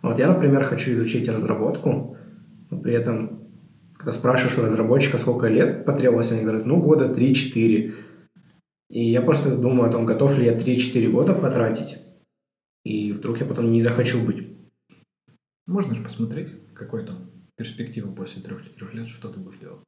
Вот 0.02 0.20
я, 0.20 0.28
например, 0.28 0.64
хочу 0.64 0.92
изучить 0.92 1.28
разработку, 1.28 2.16
но 2.70 2.78
при 2.78 2.94
этом, 2.94 3.48
когда 3.96 4.12
спрашиваешь 4.12 4.56
у 4.56 4.62
разработчика, 4.62 5.18
сколько 5.18 5.48
лет 5.48 5.84
потребовалось, 5.84 6.30
они 6.30 6.42
говорят, 6.42 6.64
ну, 6.64 6.80
года 6.80 7.12
3-4. 7.12 7.94
И 8.90 9.04
я 9.04 9.20
просто 9.20 9.56
думаю 9.56 9.88
о 9.88 9.92
том, 9.92 10.06
готов 10.06 10.38
ли 10.38 10.44
я 10.44 10.56
3-4 10.56 11.10
года 11.10 11.34
потратить, 11.34 11.98
и 12.84 13.10
вдруг 13.10 13.40
я 13.40 13.46
потом 13.46 13.72
не 13.72 13.82
захочу 13.82 14.24
быть. 14.24 14.46
Можно 15.66 15.96
же 15.96 16.04
посмотреть, 16.04 16.50
какой 16.72 17.04
там 17.04 17.32
перспектива 17.56 18.12
после 18.12 18.42
3-4 18.42 18.92
лет, 18.92 19.08
что 19.08 19.28
ты 19.28 19.40
будешь 19.40 19.58
делать. 19.58 19.82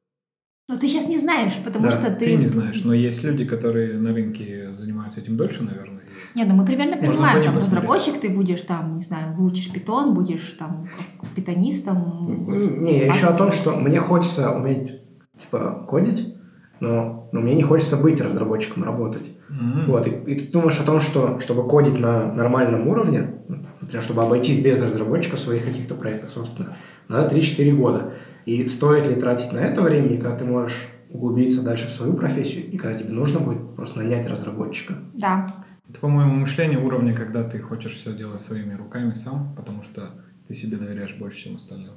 Но 0.67 0.75
ты 0.75 0.89
сейчас 0.89 1.07
не 1.07 1.17
знаешь, 1.17 1.53
потому 1.63 1.85
да, 1.85 1.91
что 1.91 2.11
ты... 2.11 2.25
ты 2.25 2.35
не 2.35 2.45
знаешь, 2.45 2.83
но 2.83 2.93
есть 2.93 3.23
люди, 3.23 3.45
которые 3.45 3.97
на 3.97 4.13
рынке 4.13 4.73
занимаются 4.73 5.21
этим 5.21 5.37
дольше, 5.37 5.63
наверное. 5.63 6.01
Не, 6.35 6.43
ну 6.43 6.55
мы 6.55 6.65
примерно 6.65 6.97
понимаем, 6.97 7.45
там, 7.45 7.55
разработчик 7.55 8.19
ты 8.19 8.29
будешь, 8.29 8.61
там, 8.63 8.95
не 8.95 9.03
знаю, 9.03 9.33
выучишь 9.35 9.71
питон, 9.71 10.13
будешь 10.13 10.55
там 10.59 10.89
питонистом. 11.35 12.83
Не, 12.83 12.97
я 12.97 13.07
еще 13.13 13.27
о 13.27 13.33
том, 13.33 13.53
что 13.53 13.77
мне 13.77 14.01
хочется 14.01 14.51
уметь, 14.51 15.01
типа, 15.39 15.85
кодить, 15.87 16.35
но, 16.81 17.29
но 17.31 17.39
мне 17.39 17.55
не 17.55 17.63
хочется 17.63 17.95
быть 17.95 18.19
разработчиком, 18.19 18.83
работать. 18.83 19.23
Mm-hmm. 19.49 19.85
Вот, 19.87 20.05
и, 20.05 20.09
и 20.09 20.35
ты 20.35 20.51
думаешь 20.51 20.79
о 20.79 20.83
том, 20.83 20.99
что 20.99 21.39
чтобы 21.39 21.67
кодить 21.67 21.97
на 21.97 22.33
нормальном 22.33 22.87
уровне, 22.89 23.35
например, 23.79 24.03
чтобы 24.03 24.21
обойтись 24.23 24.59
без 24.59 24.81
разработчика 24.81 25.37
в 25.37 25.39
своих 25.39 25.63
каких-то 25.63 25.95
проектах 25.95 26.31
собственно, 26.31 26.75
надо 27.07 27.33
3-4 27.33 27.71
года. 27.71 28.13
И 28.47 28.65
стоит 28.69 29.05
ли 29.05 29.15
тратить 29.15 29.51
на 29.51 29.57
это 29.57 29.81
времени, 29.81 30.15
когда 30.15 30.37
ты 30.37 30.45
можешь 30.45 30.87
углубиться 31.09 31.61
дальше 31.63 31.87
в 31.87 31.91
свою 31.91 32.13
профессию, 32.13 32.65
и 32.65 32.77
когда 32.77 32.97
тебе 32.97 33.11
нужно 33.11 33.41
будет 33.41 33.75
просто 33.75 33.97
нанять 33.97 34.25
разработчика? 34.25 34.93
Да. 35.13 35.65
Это, 35.89 35.99
по-моему, 35.99 36.31
мышление 36.31 36.79
уровня, 36.79 37.13
когда 37.13 37.43
ты 37.43 37.59
хочешь 37.59 37.95
все 37.95 38.15
делать 38.15 38.39
своими 38.39 38.73
руками 38.73 39.13
сам, 39.15 39.53
потому 39.53 39.83
что 39.83 40.11
ты 40.47 40.53
себе 40.53 40.77
доверяешь 40.77 41.13
больше, 41.15 41.43
чем 41.43 41.57
остальным. 41.57 41.95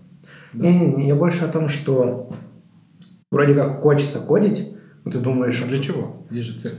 Да? 0.52 0.64
Не, 0.64 0.80
не, 0.80 0.94
не, 0.96 1.06
я 1.06 1.14
больше 1.14 1.44
о 1.44 1.52
том, 1.52 1.68
что 1.68 2.32
вроде 3.30 3.54
как 3.54 3.80
хочется 3.80 4.18
кодить, 4.18 4.74
но 5.04 5.12
ты 5.12 5.20
думаешь... 5.20 5.62
А 5.62 5.68
для 5.68 5.80
чего? 5.80 6.26
Есть 6.32 6.48
же 6.48 6.58
цель. 6.58 6.78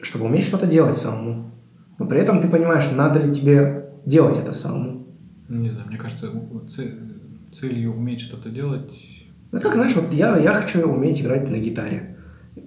Чтобы 0.00 0.26
уметь 0.26 0.44
что-то 0.44 0.68
делать 0.68 0.96
самому. 0.96 1.50
Но 1.98 2.06
при 2.06 2.20
этом 2.20 2.40
ты 2.40 2.46
понимаешь, 2.46 2.88
надо 2.92 3.20
ли 3.20 3.34
тебе 3.34 3.90
делать 4.06 4.38
это 4.38 4.52
самому. 4.52 5.08
Не 5.48 5.70
знаю, 5.70 5.88
мне 5.88 5.98
кажется, 5.98 6.30
цель, 6.68 7.19
целью 7.52 7.94
уметь 7.94 8.20
что-то 8.20 8.50
делать... 8.50 8.90
Ну, 9.52 9.60
как, 9.60 9.74
знаешь, 9.74 9.94
вот 9.94 10.12
я, 10.12 10.38
я 10.38 10.52
хочу 10.52 10.82
уметь 10.82 11.20
играть 11.20 11.48
на 11.48 11.56
гитаре. 11.56 12.16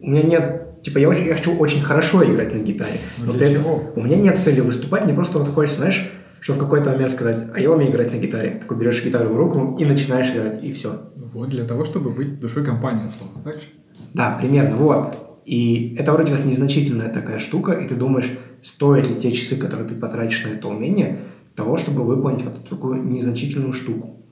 У 0.02 0.10
меня 0.10 0.24
нет... 0.24 0.82
Типа, 0.82 0.98
я, 0.98 1.08
очень, 1.08 1.26
я 1.26 1.36
хочу 1.36 1.56
очень 1.58 1.82
хорошо 1.82 2.26
играть 2.26 2.54
на 2.54 2.60
гитаре. 2.60 3.00
Но 3.18 3.28
но 3.28 3.34
для 3.34 3.48
чего? 3.48 3.94
У 3.96 4.02
меня 4.02 4.18
нет 4.18 4.38
цели 4.38 4.60
выступать, 4.60 5.06
мне 5.06 5.14
просто 5.14 5.40
вот 5.40 5.48
хочется, 5.48 5.80
знаешь, 5.80 6.12
что 6.42 6.54
в 6.54 6.58
какой-то 6.58 6.92
момент 6.92 7.12
сказать, 7.12 7.48
а 7.56 7.60
я 7.60 7.72
умею 7.72 7.90
играть 7.90 8.12
на 8.12 8.18
гитаре. 8.18 8.60
Такой 8.60 8.78
берешь 8.78 9.04
гитару 9.04 9.30
в 9.30 9.38
руку 9.38 9.78
и 9.80 9.86
начинаешь 9.86 10.30
играть, 10.36 10.62
и 10.62 10.74
все. 10.74 11.14
Вот 11.16 11.50
для 11.50 11.64
того, 11.64 11.86
чтобы 11.86 12.10
быть 12.12 12.42
душой 12.42 12.66
компании, 12.66 13.08
условно, 13.08 13.42
так 13.42 13.56
же? 13.56 13.68
Да, 14.14 14.38
примерно, 14.40 14.76
вот. 14.76 15.42
И 15.46 15.96
это 15.98 16.12
вроде 16.12 16.34
как 16.34 16.46
незначительная 16.46 17.10
такая 17.10 17.40
штука, 17.40 17.72
и 17.72 17.88
ты 17.88 17.96
думаешь, 17.96 18.30
стоят 18.62 19.08
ли 19.08 19.16
те 19.16 19.32
часы, 19.32 19.56
которые 19.56 19.88
ты 19.88 19.96
потратишь 19.96 20.44
на 20.44 20.50
это 20.50 20.68
умение, 20.68 21.20
того, 21.56 21.78
чтобы 21.78 22.04
выполнить 22.04 22.44
вот 22.44 22.68
такую 22.68 23.04
незначительную 23.04 23.74
штуку. 23.74 24.23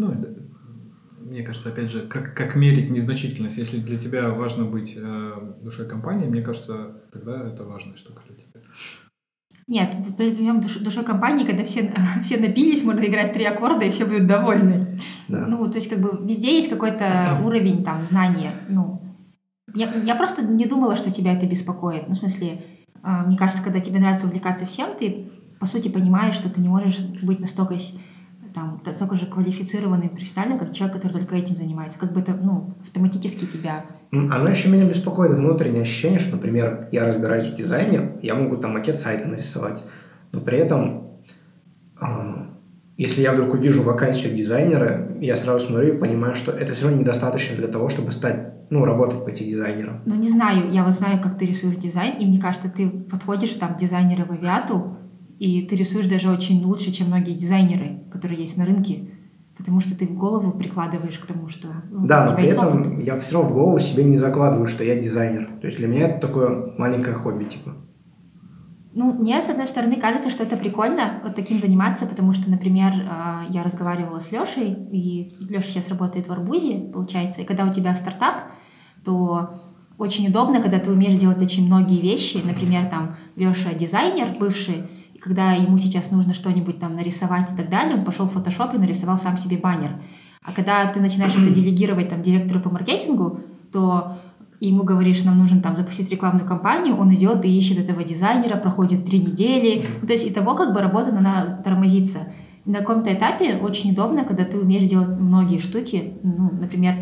Ну, 0.00 0.14
мне 1.20 1.42
кажется, 1.42 1.68
опять 1.68 1.90
же, 1.90 2.06
как, 2.06 2.34
как 2.34 2.56
мерить 2.56 2.90
незначительность? 2.90 3.58
Если 3.58 3.78
для 3.78 3.98
тебя 3.98 4.30
важно 4.30 4.64
быть 4.64 4.94
э, 4.96 5.32
душой 5.62 5.86
компании, 5.86 6.26
мне 6.26 6.40
кажется, 6.40 7.02
тогда 7.12 7.46
это 7.46 7.64
важная 7.64 7.96
штука 7.96 8.22
для 8.26 8.36
тебя. 8.36 8.60
Нет, 9.68 9.90
примем 10.16 10.62
душ, 10.62 10.78
душой 10.78 11.04
компании, 11.04 11.46
когда 11.46 11.64
все, 11.64 11.92
все 12.22 12.38
напились, 12.38 12.82
можно 12.82 13.04
играть 13.04 13.34
три 13.34 13.44
аккорда, 13.44 13.84
и 13.84 13.90
все 13.90 14.06
будут 14.06 14.26
довольны. 14.26 14.98
Да. 15.28 15.46
Ну, 15.46 15.70
то 15.70 15.76
есть, 15.76 15.90
как 15.90 16.00
бы, 16.00 16.26
везде 16.26 16.56
есть 16.56 16.70
какой-то 16.70 17.38
уровень 17.44 17.84
там 17.84 18.02
знания. 18.02 18.52
Ну, 18.68 19.02
я, 19.74 19.92
я 20.02 20.14
просто 20.16 20.42
не 20.42 20.64
думала, 20.64 20.96
что 20.96 21.12
тебя 21.12 21.34
это 21.34 21.46
беспокоит. 21.46 22.08
Ну, 22.08 22.14
в 22.14 22.18
смысле, 22.18 22.64
а, 23.02 23.24
мне 23.26 23.36
кажется, 23.36 23.62
когда 23.62 23.80
тебе 23.80 24.00
нравится 24.00 24.26
увлекаться 24.26 24.64
всем, 24.64 24.96
ты, 24.98 25.30
по 25.60 25.66
сути, 25.66 25.88
понимаешь, 25.88 26.34
что 26.34 26.48
ты 26.48 26.60
не 26.60 26.68
можешь 26.68 26.98
быть 27.22 27.40
настолько, 27.40 27.76
там, 28.54 28.82
настолько 28.84 29.14
же 29.16 29.26
квалифицированным 29.26 30.08
профессионалом, 30.10 30.58
как 30.58 30.74
человек, 30.74 30.96
который 30.96 31.12
только 31.12 31.36
этим 31.36 31.56
занимается. 31.56 31.98
Как 31.98 32.12
бы 32.12 32.20
это, 32.20 32.32
ну, 32.32 32.74
автоматически 32.80 33.46
тебя... 33.46 33.84
Оно 34.12 34.50
еще 34.50 34.68
меня 34.68 34.86
беспокоит 34.86 35.32
внутреннее 35.32 35.82
ощущение, 35.82 36.18
что, 36.18 36.32
например, 36.32 36.88
я 36.90 37.06
разбираюсь 37.06 37.48
в 37.48 37.54
дизайне, 37.54 38.12
я 38.22 38.34
могу 38.34 38.56
там 38.56 38.74
макет 38.74 38.98
сайта 38.98 39.28
нарисовать, 39.28 39.84
но 40.32 40.40
при 40.40 40.58
этом, 40.58 41.20
а, 42.00 42.48
если 42.96 43.22
я 43.22 43.32
вдруг 43.32 43.54
увижу 43.54 43.82
вакансию 43.82 44.34
дизайнера, 44.34 45.08
я 45.20 45.36
сразу 45.36 45.66
смотрю 45.66 45.94
и 45.94 45.98
понимаю, 45.98 46.34
что 46.34 46.50
это 46.50 46.74
все 46.74 46.84
равно 46.84 47.00
недостаточно 47.00 47.56
для 47.56 47.68
того, 47.68 47.88
чтобы 47.88 48.10
стать, 48.10 48.52
ну, 48.70 48.84
работать 48.84 49.24
пойти 49.24 49.48
дизайнером. 49.48 50.00
Ну, 50.06 50.16
не 50.16 50.28
знаю, 50.28 50.70
я 50.70 50.84
вот 50.84 50.94
знаю, 50.94 51.20
как 51.20 51.38
ты 51.38 51.46
рисуешь 51.46 51.76
дизайн, 51.76 52.18
и 52.18 52.26
мне 52.26 52.40
кажется, 52.40 52.68
ты 52.68 52.88
подходишь 52.88 53.50
там 53.50 53.76
дизайнеры 53.76 54.24
в 54.24 54.32
авиату, 54.32 54.96
и 55.40 55.62
ты 55.62 55.74
рисуешь 55.74 56.06
даже 56.06 56.28
очень 56.28 56.62
лучше, 56.62 56.92
чем 56.92 57.06
многие 57.06 57.32
дизайнеры, 57.32 58.02
которые 58.12 58.42
есть 58.42 58.58
на 58.58 58.66
рынке, 58.66 59.08
потому 59.56 59.80
что 59.80 59.96
ты 59.96 60.06
в 60.06 60.14
голову 60.14 60.52
прикладываешь 60.52 61.18
к 61.18 61.24
тому, 61.24 61.48
что 61.48 61.68
ну, 61.90 62.06
Да, 62.06 62.26
но 62.26 62.36
при 62.36 62.48
этом 62.48 62.80
опыт. 62.82 63.02
я 63.02 63.18
все 63.18 63.36
равно 63.36 63.48
в 63.48 63.54
голову 63.54 63.78
себе 63.78 64.04
не 64.04 64.18
закладываю, 64.18 64.66
что 64.66 64.84
я 64.84 65.00
дизайнер. 65.00 65.48
То 65.62 65.66
есть 65.66 65.78
для 65.78 65.88
меня 65.88 66.08
это 66.08 66.26
такое 66.26 66.74
маленькое 66.76 67.16
хобби, 67.16 67.44
типа. 67.44 67.74
Ну, 68.92 69.14
мне, 69.14 69.40
с 69.40 69.48
одной 69.48 69.66
стороны, 69.66 69.96
кажется, 69.96 70.28
что 70.28 70.42
это 70.42 70.58
прикольно 70.58 71.20
вот 71.24 71.36
таким 71.36 71.58
заниматься, 71.58 72.04
потому 72.04 72.34
что, 72.34 72.50
например, 72.50 72.92
а, 73.10 73.44
я 73.48 73.62
разговаривала 73.62 74.18
с 74.18 74.30
Лешей, 74.30 74.76
и 74.92 75.32
Леша 75.48 75.68
сейчас 75.68 75.88
работает 75.88 76.28
в 76.28 76.32
Арбузе, 76.32 76.90
получается, 76.92 77.40
и 77.40 77.44
когда 77.46 77.64
у 77.64 77.72
тебя 77.72 77.94
стартап, 77.94 78.50
то 79.06 79.62
очень 79.96 80.28
удобно, 80.28 80.60
когда 80.60 80.78
ты 80.78 80.90
умеешь 80.90 81.18
делать 81.18 81.42
очень 81.42 81.64
многие 81.64 82.02
вещи. 82.02 82.42
Например, 82.44 82.84
там 82.90 83.16
Леша 83.36 83.72
дизайнер 83.72 84.36
бывший, 84.38 84.84
когда 85.20 85.52
ему 85.52 85.78
сейчас 85.78 86.10
нужно 86.10 86.34
что-нибудь 86.34 86.78
там 86.78 86.96
нарисовать 86.96 87.52
и 87.52 87.56
так 87.56 87.68
далее, 87.68 87.96
он 87.96 88.04
пошел 88.04 88.26
в 88.26 88.32
фотошоп 88.32 88.74
и 88.74 88.78
нарисовал 88.78 89.18
сам 89.18 89.36
себе 89.36 89.58
баннер. 89.58 90.00
А 90.42 90.52
когда 90.52 90.86
ты 90.86 91.00
начинаешь 91.00 91.34
это 91.34 91.50
делегировать 91.54 92.08
там 92.08 92.22
директору 92.22 92.60
по 92.60 92.70
маркетингу, 92.70 93.40
то 93.72 94.18
ему 94.60 94.82
говоришь, 94.82 95.22
нам 95.24 95.38
нужно 95.38 95.60
там 95.60 95.76
запустить 95.76 96.10
рекламную 96.10 96.46
кампанию, 96.46 96.96
он 96.96 97.14
идет 97.14 97.44
и 97.44 97.58
ищет 97.58 97.78
этого 97.78 98.04
дизайнера, 98.04 98.56
проходит 98.56 99.04
три 99.04 99.20
недели. 99.20 99.86
Ну, 100.00 100.06
то 100.06 100.12
есть 100.12 100.26
и 100.26 100.30
того 100.30 100.54
как 100.54 100.74
бы 100.74 100.80
работа 100.80 101.10
она 101.10 101.44
тормозится. 101.64 102.28
На 102.64 102.78
каком-то 102.78 103.12
этапе 103.12 103.56
очень 103.56 103.92
удобно, 103.92 104.24
когда 104.24 104.44
ты 104.44 104.58
умеешь 104.58 104.88
делать 104.88 105.08
многие 105.08 105.58
штуки. 105.58 106.14
Ну, 106.22 106.50
например, 106.52 106.94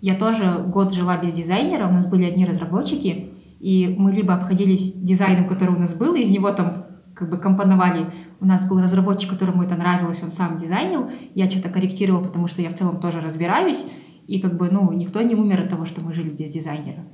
я 0.00 0.14
тоже 0.14 0.64
год 0.66 0.92
жила 0.92 1.16
без 1.16 1.32
дизайнера, 1.32 1.86
у 1.86 1.92
нас 1.92 2.06
были 2.06 2.24
одни 2.24 2.44
разработчики, 2.44 3.32
и 3.60 3.94
мы 3.96 4.10
либо 4.10 4.34
обходились 4.34 4.92
дизайном, 4.94 5.46
который 5.46 5.76
у 5.76 5.78
нас 5.78 5.94
был, 5.94 6.14
из 6.14 6.30
него 6.30 6.50
там 6.50 6.81
как 7.14 7.30
бы 7.30 7.38
компоновали. 7.38 8.06
У 8.40 8.46
нас 8.46 8.64
был 8.64 8.80
разработчик, 8.80 9.30
которому 9.30 9.62
это 9.62 9.76
нравилось, 9.76 10.22
он 10.22 10.30
сам 10.30 10.58
дизайнил, 10.58 11.10
я 11.34 11.50
что-то 11.50 11.68
корректировал, 11.68 12.22
потому 12.22 12.46
что 12.48 12.62
я 12.62 12.70
в 12.70 12.74
целом 12.74 13.00
тоже 13.00 13.20
разбираюсь, 13.20 13.86
и 14.26 14.40
как 14.40 14.56
бы, 14.56 14.70
ну, 14.70 14.92
никто 14.92 15.20
не 15.22 15.34
умер 15.34 15.60
от 15.60 15.68
того, 15.68 15.84
что 15.84 16.00
мы 16.00 16.12
жили 16.12 16.30
без 16.30 16.50
дизайнера. 16.50 17.04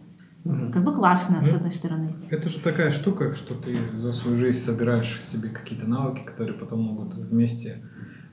Мгм. 0.44 0.72
Как 0.72 0.84
бы 0.84 0.94
классно, 0.94 1.42
с 1.42 1.50
Ну, 1.50 1.56
одной 1.56 1.72
стороны. 1.72 2.14
Это 2.30 2.48
же 2.48 2.60
такая 2.60 2.90
штука, 2.90 3.34
что 3.34 3.54
ты 3.54 3.76
за 3.96 4.12
свою 4.12 4.36
жизнь 4.36 4.58
собираешь 4.58 5.20
себе 5.20 5.48
какие-то 5.50 5.86
навыки, 5.86 6.22
которые 6.24 6.56
потом 6.56 6.80
могут 6.82 7.14
вместе 7.14 7.82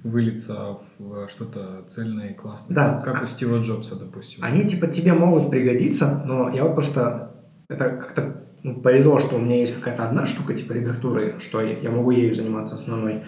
вылиться 0.04 0.78
в 1.00 1.28
что-то 1.30 1.84
цельное 1.90 2.30
и 2.30 2.34
классное. 2.36 2.76
Да. 2.76 3.02
Как 3.04 3.24
у 3.24 3.28
Стива 3.28 3.60
Джобса, 3.60 4.00
допустим. 4.00 4.44
Они 4.44 4.64
типа 4.66 4.88
тебе 4.88 5.14
могут 5.14 5.50
пригодиться, 5.50 6.24
но 6.26 6.50
я 6.50 6.64
вот 6.64 6.76
просто 6.76 7.36
это 7.68 7.90
как-то 7.90 8.45
повезло, 8.74 9.20
что 9.20 9.36
у 9.36 9.40
меня 9.40 9.58
есть 9.58 9.76
какая-то 9.76 10.08
одна 10.08 10.26
штука 10.26 10.54
типа 10.54 10.74
редактуры, 10.74 11.36
что 11.40 11.62
я 11.62 11.90
могу 11.92 12.12
ею 12.12 12.34
заниматься 12.36 12.76
основной. 12.76 13.22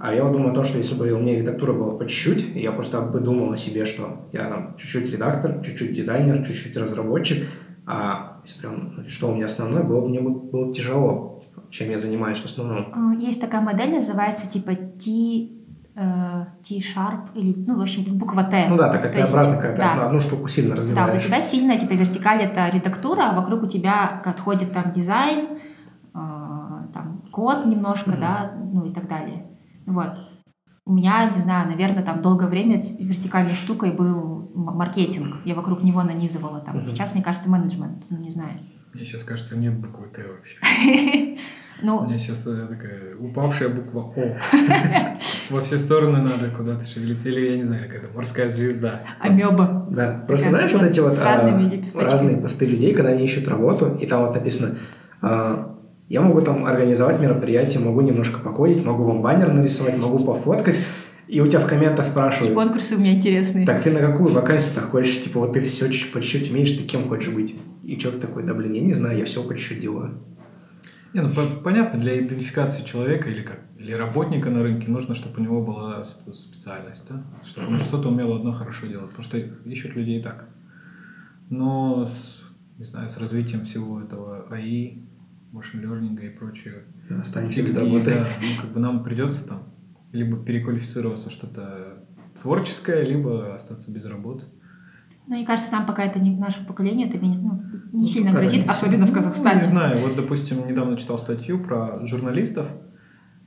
А 0.00 0.14
я 0.14 0.22
вот 0.22 0.32
думаю 0.32 0.54
то, 0.54 0.62
что 0.64 0.78
если 0.78 0.94
бы 0.94 1.10
у 1.10 1.18
меня 1.18 1.36
редактура 1.36 1.72
была 1.72 1.96
по 1.96 2.06
чуть-чуть, 2.06 2.54
я 2.54 2.70
просто 2.72 3.00
бы 3.00 3.18
думал 3.20 3.52
о 3.52 3.56
себе, 3.56 3.84
что 3.84 4.28
я 4.32 4.48
там 4.48 4.76
чуть-чуть 4.78 5.10
редактор, 5.10 5.60
чуть-чуть 5.64 5.92
дизайнер, 5.92 6.46
чуть-чуть 6.46 6.76
разработчик, 6.76 7.46
а 7.86 8.40
если 8.44 8.60
прям, 8.60 8.94
ну, 8.96 9.02
что 9.08 9.32
у 9.32 9.34
меня 9.34 9.46
основное, 9.46 9.82
было 9.82 10.00
бы 10.02 10.08
мне 10.08 10.20
бы- 10.20 10.30
было 10.30 10.66
бы 10.66 10.74
тяжело, 10.74 11.42
чем 11.70 11.90
я 11.90 11.98
занимаюсь 11.98 12.38
в 12.38 12.44
основном. 12.44 12.86
А, 12.92 13.14
Есть 13.18 13.40
такая 13.40 13.60
модель, 13.60 13.90
называется 13.90 14.48
типа 14.48 14.76
T, 14.76 15.57
T-sharp, 16.62 17.32
или, 17.34 17.54
ну, 17.66 17.76
в 17.78 17.82
общем, 17.82 18.04
буква 18.18 18.44
Т. 18.44 18.66
Ну 18.68 18.76
да, 18.76 18.88
такая 18.90 19.12
То 19.12 19.18
есть, 19.18 19.32
Т-образная 19.32 19.56
какая-то, 19.60 19.78
да. 19.96 20.06
одну- 20.06 20.20
штуку 20.20 20.46
сильно 20.48 20.74
Да, 20.74 20.80
развиваешь. 20.80 21.12
вот 21.12 21.20
у 21.20 21.26
тебя 21.26 21.42
сильная 21.42 21.78
типа 21.78 21.92
вертикаль 21.94 22.42
это 22.42 22.68
редактура, 22.68 23.30
а 23.30 23.34
вокруг 23.34 23.64
у 23.64 23.66
тебя 23.66 24.20
отходит 24.24 24.72
там 24.72 24.92
дизайн, 24.92 25.58
э, 26.14 26.18
там 26.94 27.24
код 27.32 27.66
немножко, 27.66 28.10
Мгм. 28.10 28.20
да, 28.20 28.52
ну 28.72 28.86
и 28.86 28.92
так 28.92 29.08
далее. 29.08 29.46
Вот. 29.86 30.12
У 30.84 30.92
меня, 30.92 31.30
не 31.34 31.40
знаю, 31.40 31.68
наверное, 31.68 32.02
там 32.02 32.22
долгое 32.22 32.46
время 32.48 32.78
с 32.80 32.98
вертикальной 32.98 33.54
штукой 33.54 33.90
был 33.92 34.50
маркетинг. 34.54 35.36
Я 35.44 35.54
вокруг 35.54 35.82
него 35.82 36.02
нанизывала 36.02 36.60
там. 36.60 36.78
Мгм. 36.78 36.86
Сейчас, 36.86 37.12
мне 37.14 37.22
кажется, 37.22 37.50
менеджмент. 37.50 38.04
Ну, 38.08 38.16
не 38.18 38.30
знаю. 38.30 38.60
Мне 38.94 39.04
сейчас 39.04 39.22
кажется, 39.24 39.56
нет 39.56 39.78
буквы 39.78 40.06
Т 40.08 40.24
вообще. 40.26 40.56
У 41.82 41.86
Ну, 41.86 42.06
меня 42.06 42.18
сейчас 42.18 42.42
такая 42.42 43.14
упавшая 43.16 43.68
буква 43.68 44.12
О. 44.16 44.36
Во 45.50 45.60
все 45.62 45.78
стороны 45.78 46.18
надо 46.18 46.50
куда-то 46.56 46.86
шевелиться. 46.86 47.28
Или, 47.28 47.50
я 47.50 47.56
не 47.56 47.64
знаю, 47.64 47.84
какая-то 47.86 48.14
морская 48.14 48.48
звезда. 48.50 49.02
амеба. 49.20 49.86
Да, 49.90 50.24
просто 50.26 50.50
знаешь 50.50 50.72
вот 50.72 50.82
эти 50.82 51.00
вот 51.00 51.12
с 51.12 51.20
разными 51.20 51.82
а, 51.94 52.00
разные 52.00 52.36
посты 52.36 52.66
людей, 52.66 52.94
когда 52.94 53.10
они 53.10 53.24
ищут 53.24 53.48
работу, 53.48 53.96
и 54.00 54.06
там 54.06 54.26
вот 54.26 54.34
написано, 54.34 54.76
а, 55.22 55.76
я 56.08 56.20
могу 56.20 56.40
там 56.40 56.64
организовать 56.64 57.20
мероприятие, 57.20 57.80
могу 57.80 58.00
немножко 58.00 58.40
покодить, 58.40 58.84
могу 58.84 59.04
вам 59.04 59.22
баннер 59.22 59.52
нарисовать, 59.52 59.98
могу 59.98 60.18
пофоткать, 60.20 60.76
и 61.26 61.40
у 61.40 61.46
тебя 61.46 61.60
в 61.60 61.66
комментах 61.66 62.06
И 62.06 62.08
спрашивают, 62.08 62.54
конкурсы 62.54 62.96
у 62.96 62.98
меня 62.98 63.12
интересные. 63.14 63.66
так 63.66 63.82
ты 63.82 63.90
на 63.90 64.00
какую 64.00 64.32
вакансию 64.32 64.74
так 64.74 64.90
хочешь, 64.90 65.22
типа 65.22 65.40
вот 65.40 65.52
ты 65.52 65.60
все 65.60 65.90
чуть-чуть 65.90 66.50
умеешь, 66.50 66.72
ты 66.72 66.84
кем 66.84 67.08
хочешь 67.08 67.28
быть? 67.28 67.54
И 67.84 67.98
человек 67.98 68.20
такой, 68.20 68.42
да 68.44 68.54
блин, 68.54 68.72
я 68.72 68.80
не 68.80 68.92
знаю, 68.92 69.18
я 69.18 69.24
все 69.24 69.42
по 69.42 69.54
чуть-чуть 69.54 69.80
делаю. 69.80 70.14
Не, 71.14 71.22
ну 71.22 71.32
по- 71.32 71.46
понятно, 71.62 71.98
для 72.00 72.18
идентификации 72.18 72.84
человека 72.84 73.28
или 73.30 73.42
как 73.42 73.60
или 73.78 73.92
работника 73.92 74.50
на 74.50 74.62
рынке 74.62 74.90
нужно, 74.90 75.14
чтобы 75.14 75.40
у 75.40 75.42
него 75.42 75.64
была 75.64 76.02
сп- 76.02 76.34
специальность, 76.34 77.06
да? 77.08 77.22
Чтобы 77.44 77.68
он 77.68 77.78
что-то 77.80 78.08
умел 78.08 78.34
одно 78.34 78.52
хорошо 78.52 78.86
делать, 78.86 79.10
потому 79.10 79.24
что 79.24 79.38
ищут 79.38 79.94
людей 79.96 80.22
так. 80.22 80.48
Но 81.50 82.06
с, 82.10 82.42
не 82.78 82.84
знаю, 82.84 83.10
с 83.10 83.16
развитием 83.16 83.64
всего 83.64 84.00
этого 84.02 84.46
АИ, 84.50 85.02
машин 85.52 85.80
learning 85.82 86.20
и 86.26 86.28
прочее, 86.28 86.84
Да, 87.08 87.20
Останемся 87.20 87.62
без 87.62 87.76
работы. 87.76 88.04
да, 88.10 88.26
ну, 88.42 88.60
как 88.62 88.70
бы 88.72 88.80
нам 88.80 89.02
придется 89.02 89.48
там 89.48 89.62
либо 90.12 90.36
переквалифицироваться 90.36 91.30
что-то 91.30 92.04
творческое, 92.42 93.02
либо 93.02 93.54
остаться 93.54 93.90
без 93.92 94.04
работы. 94.06 94.44
Ну, 95.28 95.36
мне 95.36 95.44
кажется, 95.46 95.72
нам 95.72 95.84
пока 95.86 96.04
это 96.04 96.18
не 96.18 96.34
наше 96.36 96.64
поколение, 96.66 97.06
это 97.06 97.18
меня, 97.18 97.38
ну, 97.38 97.62
не 97.92 98.00
Ну, 98.00 98.06
сильно 98.06 98.32
грозит, 98.32 98.64
не 98.64 98.70
особенно 98.70 99.04
в 99.06 99.10
Ну, 99.10 99.14
Казахстане. 99.14 99.60
не 99.60 99.66
знаю, 99.66 99.98
вот, 99.98 100.16
допустим, 100.16 100.66
недавно 100.66 100.96
читал 100.96 101.18
статью 101.18 101.62
про 101.62 102.04
журналистов, 102.06 102.66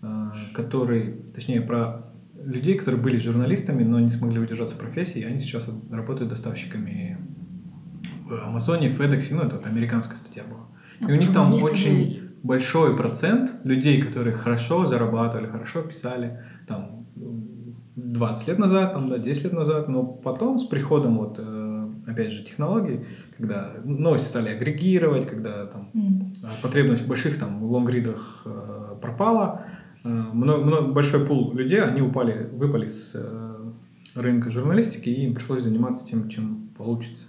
э, 0.03 0.31
которые, 0.53 1.13
точнее, 1.33 1.61
про 1.61 2.11
людей, 2.43 2.75
которые 2.75 3.01
были 3.01 3.17
журналистами, 3.17 3.83
но 3.83 3.99
не 3.99 4.09
смогли 4.11 4.39
удержаться 4.39 4.75
в 4.75 4.77
профессии, 4.77 5.21
и 5.21 5.23
они 5.23 5.39
сейчас 5.39 5.67
работают 5.91 6.29
доставщиками 6.29 7.17
в 8.25 8.33
Амазоне, 8.47 8.89
в 8.89 8.99
FedEx, 9.01 9.27
ну, 9.31 9.41
это 9.41 9.55
вот 9.55 9.65
американская 9.65 10.17
статья 10.17 10.43
была. 10.43 10.67
И 11.07 11.11
у 11.11 11.15
них 11.15 11.33
там 11.33 11.51
очень 11.53 12.29
большой 12.43 12.95
процент 12.95 13.51
людей, 13.63 14.01
которые 14.01 14.35
хорошо 14.35 14.85
зарабатывали, 14.85 15.47
хорошо 15.47 15.81
писали, 15.81 16.39
там, 16.67 17.07
20 17.95 18.47
лет 18.47 18.59
назад, 18.59 18.93
там, 18.93 19.09
да, 19.09 19.17
10 19.17 19.43
лет 19.45 19.53
назад, 19.53 19.87
но 19.89 20.03
потом 20.03 20.57
с 20.57 20.63
приходом 20.63 21.17
вот, 21.17 21.35
э, 21.39 21.60
опять 22.11 22.31
же, 22.31 22.43
технологий, 22.43 23.01
когда 23.37 23.73
новости 23.83 24.27
стали 24.27 24.49
агрегировать, 24.49 25.27
когда 25.27 25.65
там 25.65 25.89
М. 25.93 26.33
потребность 26.61 27.03
в 27.03 27.07
больших 27.07 27.37
там 27.39 27.63
лонгридах 27.63 28.43
э, 28.45 28.95
пропала, 29.01 29.65
э, 30.03 30.09
много, 30.09 30.63
много- 30.63 30.91
большой 30.91 31.25
пул 31.25 31.53
людей, 31.53 31.81
они 31.81 32.01
упали, 32.01 32.49
выпали 32.53 32.87
с 32.87 33.13
э, 33.15 33.71
рынка 34.15 34.49
журналистики, 34.49 35.09
и 35.09 35.25
им 35.25 35.33
пришлось 35.35 35.63
заниматься 35.63 36.05
тем, 36.07 36.29
чем 36.29 36.69
получится. 36.77 37.27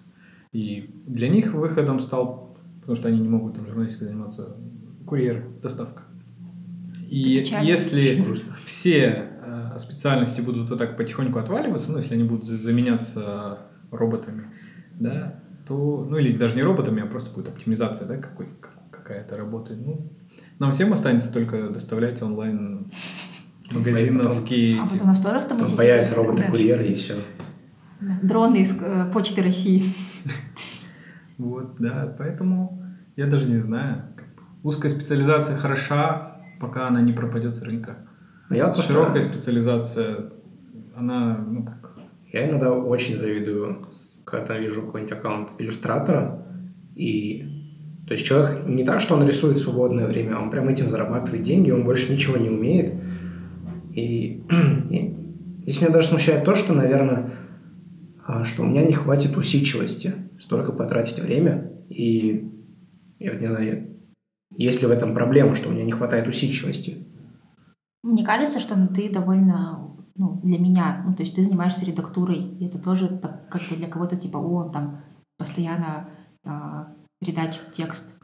И 0.52 0.90
для 1.06 1.28
них 1.28 1.54
выходом 1.54 2.00
стал, 2.00 2.56
потому 2.80 2.96
что 2.96 3.08
они 3.08 3.20
не 3.20 3.28
могут 3.28 3.54
там 3.54 3.66
журналистикой 3.66 4.08
заниматься, 4.08 4.56
курьер, 5.06 5.44
доставка. 5.62 6.02
И 7.10 7.40
печально. 7.40 7.64
если 7.66 8.24
все 8.64 9.28
э, 9.44 9.78
специальности 9.78 10.40
будут 10.40 10.70
вот 10.70 10.78
так 10.78 10.96
потихоньку 10.96 11.38
отваливаться, 11.38 11.92
ну, 11.92 11.98
если 11.98 12.14
они 12.14 12.24
будут 12.24 12.46
за- 12.46 12.56
заменяться 12.56 13.58
роботами, 13.90 14.44
да, 14.98 15.40
то, 15.66 16.06
ну, 16.08 16.18
или 16.18 16.36
даже 16.36 16.56
не 16.56 16.62
роботами, 16.62 17.02
а 17.02 17.06
просто 17.06 17.34
будет 17.34 17.48
оптимизация, 17.48 18.06
да, 18.06 18.16
какой, 18.16 18.46
как- 18.60 18.90
какая-то 18.90 19.36
работает. 19.36 19.84
Ну, 19.84 20.12
нам 20.58 20.72
всем 20.72 20.92
останется 20.92 21.32
только 21.32 21.68
доставлять 21.68 22.22
онлайн 22.22 22.90
магазиновские... 23.70 24.80
А 24.80 24.84
вот 24.84 25.00
у 25.00 25.06
нас 25.06 25.20
тоже 25.20 25.42
Потом 25.42 25.76
появятся 25.76 26.14
роботы-курьеры 26.16 26.86
и 26.86 26.94
все. 26.94 27.14
Дроны 28.22 28.62
из 28.62 28.76
э, 28.80 29.10
Почты 29.12 29.42
России. 29.42 29.84
Вот, 31.38 31.76
да, 31.78 32.14
поэтому 32.18 32.84
я 33.16 33.26
даже 33.26 33.48
не 33.48 33.56
знаю. 33.56 34.02
Узкая 34.62 34.92
специализация 34.92 35.56
хороша, 35.56 36.40
пока 36.60 36.86
она 36.86 37.00
не 37.00 37.12
пропадет 37.12 37.56
с 37.56 37.62
рынка. 37.62 37.96
Но 38.48 38.54
я, 38.54 38.72
Широкая 38.74 39.22
специализация, 39.22 40.30
она, 40.94 41.38
ну, 41.38 41.64
как... 41.64 41.98
я 42.32 42.48
иногда 42.48 42.70
очень 42.72 43.18
завидую, 43.18 43.88
когда 44.32 44.58
вижу 44.58 44.80
какой-нибудь 44.80 45.12
аккаунт 45.12 45.48
иллюстратора, 45.58 46.46
и 46.94 47.44
то 48.06 48.14
есть 48.14 48.24
человек 48.24 48.66
не 48.66 48.82
так, 48.82 49.00
что 49.02 49.14
он 49.14 49.26
рисует 49.26 49.58
в 49.58 49.62
свободное 49.62 50.06
время, 50.06 50.38
он 50.38 50.50
прям 50.50 50.68
этим 50.68 50.88
зарабатывает 50.88 51.42
деньги, 51.42 51.70
он 51.70 51.84
больше 51.84 52.10
ничего 52.10 52.38
не 52.38 52.48
умеет. 52.48 52.94
И, 53.94 54.42
и 54.90 55.14
здесь 55.64 55.82
меня 55.82 55.90
даже 55.90 56.08
смущает 56.08 56.44
то, 56.44 56.54
что, 56.54 56.72
наверное, 56.72 57.34
а, 58.26 58.44
что 58.44 58.62
у 58.62 58.66
меня 58.66 58.84
не 58.84 58.94
хватит 58.94 59.36
усидчивости 59.36 60.14
столько 60.40 60.72
потратить 60.72 61.18
время, 61.18 61.70
и 61.90 62.50
я 63.18 63.32
вот 63.32 63.40
не 63.40 63.48
знаю, 63.48 63.98
есть 64.56 64.80
ли 64.80 64.88
в 64.88 64.90
этом 64.90 65.14
проблема, 65.14 65.54
что 65.54 65.68
у 65.68 65.72
меня 65.72 65.84
не 65.84 65.92
хватает 65.92 66.26
усидчивости. 66.26 67.06
Мне 68.02 68.24
кажется, 68.24 68.60
что 68.60 68.74
ты 68.88 69.10
довольно, 69.10 69.91
ну, 70.14 70.40
для 70.42 70.58
меня, 70.58 71.02
ну, 71.06 71.14
то 71.14 71.22
есть 71.22 71.34
ты 71.34 71.42
занимаешься 71.42 71.84
редактурой, 71.84 72.38
и 72.38 72.66
это 72.66 72.82
тоже 72.82 73.08
так, 73.08 73.48
как 73.48 73.62
бы 73.68 73.76
для 73.76 73.88
кого-то 73.88 74.16
типа, 74.16 74.36
о, 74.36 74.64
он 74.64 74.72
там 74.72 75.00
постоянно 75.38 76.08
а, 76.44 76.88
передачит 77.20 77.72
текст. 77.72 78.18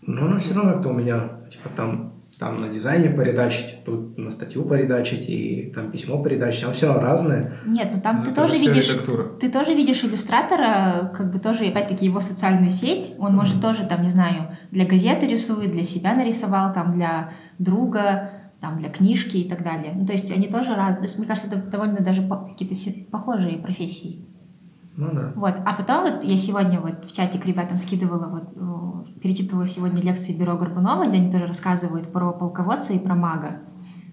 Но 0.00 0.26
оно 0.26 0.38
все 0.38 0.54
равно 0.54 0.72
как-то 0.72 0.90
у 0.90 0.92
меня, 0.92 1.40
типа, 1.50 1.68
там, 1.76 2.14
там 2.38 2.60
на 2.60 2.68
дизайне 2.68 3.10
поредачить, 3.10 3.84
тут 3.84 4.18
на 4.18 4.30
статью 4.30 4.64
поредачить 4.64 5.28
и 5.28 5.72
там 5.74 5.90
письмо 5.90 6.22
поредачить, 6.22 6.64
оно 6.64 6.72
все 6.72 6.88
равно 6.88 7.02
разное. 7.02 7.52
Нет, 7.64 7.90
ну 7.94 8.00
там 8.00 8.18
ну, 8.18 8.24
ты 8.24 8.32
тоже 8.32 8.56
видишь, 8.56 8.90
редактура. 8.90 9.24
ты 9.40 9.50
тоже 9.50 9.74
видишь 9.74 10.02
иллюстратора, 10.04 11.12
как 11.16 11.32
бы 11.32 11.38
тоже, 11.38 11.64
опять-таки, 11.64 12.06
его 12.06 12.20
социальную 12.20 12.70
сеть, 12.70 13.14
он 13.18 13.34
может 13.34 13.60
тоже, 13.60 13.84
там, 13.84 14.02
не 14.02 14.10
знаю, 14.10 14.56
для 14.70 14.84
газеты 14.84 15.26
рисует, 15.26 15.70
для 15.70 15.84
себя 15.84 16.14
нарисовал, 16.14 16.72
там, 16.72 16.94
для 16.94 17.32
друга, 17.58 18.30
там, 18.64 18.78
для 18.78 18.88
книжки 18.88 19.36
и 19.36 19.48
так 19.48 19.62
далее. 19.62 19.92
Ну, 19.94 20.06
то 20.06 20.12
есть 20.12 20.30
они 20.30 20.48
тоже 20.48 20.74
разные. 20.74 21.02
То 21.02 21.04
есть, 21.04 21.18
мне 21.18 21.26
кажется, 21.26 21.48
это 21.48 21.70
довольно 21.70 22.00
даже 22.00 22.26
какие-то 22.26 23.10
похожие 23.10 23.58
профессии. 23.58 24.24
Ну 24.96 25.10
да. 25.12 25.32
Вот. 25.36 25.54
А 25.66 25.74
потом 25.74 26.04
вот 26.04 26.24
я 26.24 26.38
сегодня 26.38 26.80
вот 26.80 27.04
в 27.04 27.14
чатик 27.14 27.44
ребятам 27.44 27.76
скидывала, 27.76 28.28
вот 28.28 29.20
перечитывала 29.20 29.66
сегодня 29.66 30.00
лекции 30.00 30.32
Бюро 30.32 30.56
Горбунова, 30.56 31.06
где 31.06 31.18
они 31.18 31.30
тоже 31.30 31.46
рассказывают 31.46 32.10
про 32.10 32.32
полководца 32.32 32.94
и 32.94 32.98
про 32.98 33.14
мага, 33.14 33.60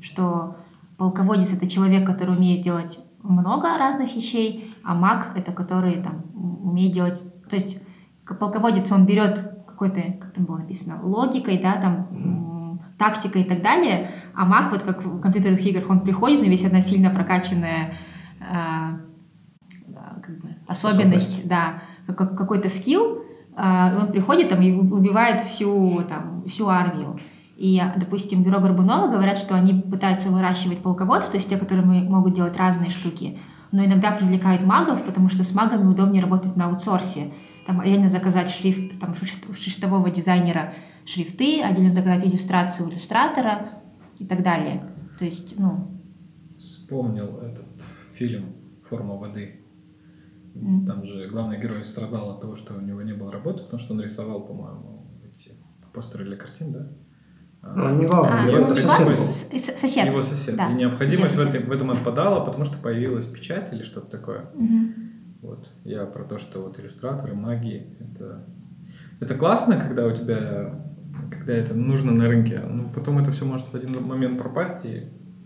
что 0.02 0.58
полководец— 0.98 1.54
это 1.54 1.70
человек, 1.70 2.06
который 2.06 2.36
умеет 2.36 2.62
делать 2.62 3.00
много 3.24 3.78
разных 3.78 4.14
вещей, 4.16 4.76
а 4.84 4.96
маг— 4.96 5.30
это 5.36 5.54
который 5.54 6.02
там 6.02 6.26
умеет 6.34 6.94
делать... 6.94 7.24
То 7.50 7.56
есть 7.56 7.82
полководец, 8.26 8.92
он 8.92 9.06
берет 9.06 9.40
какой-то, 9.66 10.02
как 10.20 10.34
там 10.34 10.46
было 10.46 10.58
написано, 10.58 11.00
логикой, 11.04 11.58
да, 11.62 11.74
там, 11.82 12.08
м, 12.12 12.82
тактикой 12.98 13.42
и 13.42 13.46
так 13.46 13.62
далее, 13.62 14.12
а 14.36 14.46
маг, 14.46 14.72
вот 14.72 14.84
как 14.84 15.04
в 15.04 15.20
компьютерных 15.20 15.66
играх, 15.66 15.90
он 15.90 16.02
приходит, 16.02 16.42
но 16.42 16.48
весь 16.48 16.66
одна 16.66 16.82
сильно 16.82 17.10
прокачанная 17.10 17.94
а, 18.40 19.00
как 20.22 20.40
бы 20.40 20.56
особенность, 20.68 21.48
да, 21.48 21.82
как- 22.08 22.38
какой-то 22.38 22.70
скилл, 22.70 23.24
а, 23.56 23.98
он 24.02 24.12
приходит 24.12 24.50
там 24.50 24.62
и 24.62 24.72
убивает 24.72 25.42
всю, 25.42 26.04
там, 26.08 26.44
всю 26.46 26.68
армию. 26.68 27.20
И, 27.58 27.82
допустим, 27.98 28.44
бюро 28.44 28.60
Горбунова 28.60 29.12
говорят, 29.12 29.38
что 29.38 29.56
они 29.56 29.74
пытаются 29.74 30.30
выращивать 30.30 30.80
полководцев, 30.80 31.32
то 31.32 31.38
есть 31.38 31.50
те, 31.50 31.58
которые 31.58 31.86
могут 31.86 32.34
делать 32.34 32.58
разные 32.58 32.90
штуки, 32.90 33.38
но 33.72 33.86
иногда 33.86 34.12
привлекают 34.12 34.66
магов, 34.66 35.04
потому 35.04 35.30
что 35.30 35.44
с 35.44 35.54
магами 35.54 35.88
удобнее 35.88 36.24
работать 36.24 36.56
на 36.56 36.66
аутсорсе. 36.66 37.32
Там 37.68 37.80
отдельно 37.80 38.08
заказать 38.08 38.50
шрифт, 38.50 39.00
там, 39.00 39.14
шрифтового 39.14 40.10
дизайнера 40.10 40.74
шрифты, 41.06 41.62
отдельно 41.62 41.92
заказать 41.92 42.26
иллюстрацию 42.26 42.90
иллюстратора 42.90 43.70
и 44.22 44.26
так 44.26 44.44
далее. 44.44 44.84
То 45.20 45.26
есть, 45.26 45.58
ну, 45.60 45.88
Вспомнил 46.58 47.40
этот 47.40 47.66
фильм 48.14 48.54
«Форма 48.88 49.16
воды». 49.16 49.62
М. 50.54 50.86
Там 50.86 51.04
же 51.04 51.28
главный 51.28 51.60
герой 51.60 51.84
страдал 51.84 52.30
от 52.32 52.42
того, 52.42 52.56
что 52.56 52.76
у 52.76 52.82
него 52.82 53.02
не 53.02 53.14
было 53.14 53.32
работы, 53.32 53.64
потому 53.64 53.80
что 53.80 53.94
он 53.96 54.02
рисовал, 54.02 54.46
по-моему, 54.46 55.08
эти 55.26 55.56
постеры 55.92 56.26
для 56.26 56.36
картин, 56.36 56.72
да? 56.72 56.88
А, 57.64 57.74
Ну, 57.76 58.00
не 58.00 58.06
главный 58.06 58.42
а, 58.44 58.46
герой, 58.46 58.62
это 58.62 58.70
не 58.70 58.76
сосед 58.76 58.88
главный, 58.90 59.06
был. 59.08 59.14
с- 59.14 59.50
с- 59.66 59.80
сосед. 59.80 60.06
Его 60.08 60.22
сосед. 60.22 60.56
Да. 60.56 60.70
И 60.72 60.74
необходимость 60.76 61.34
в, 61.34 61.40
Его 61.40 61.44
этой- 61.50 61.54
сосед. 61.62 61.68
в 61.68 61.72
этом 61.72 61.90
отпадала, 61.92 62.46
потому 62.46 62.66
что 62.66 62.78
появилась 62.78 63.26
печать 63.26 63.74
или 63.74 63.82
что-то 63.84 64.12
такое. 64.12 64.52
Мгм. 64.54 64.94
Вот. 65.42 65.68
Я 65.84 66.06
про 66.06 66.24
то, 66.26 66.38
что 66.38 66.62
вот 66.62 66.80
иллюстраторы, 66.80 67.34
маги, 67.34 67.96
это, 68.00 68.46
это 69.20 69.34
классно, 69.36 69.78
когда 69.78 70.06
у 70.06 70.12
тебя, 70.16 70.91
когда 71.32 71.54
это 71.54 71.74
нужно 71.74 72.12
на 72.12 72.28
рынке, 72.28 72.60
но 72.60 72.90
потом 72.90 73.18
это 73.18 73.32
все 73.32 73.46
может 73.46 73.68
в 73.68 73.76
один 73.76 74.06
момент 74.06 74.38
пропасть, 74.38 74.86
и 74.86 75.04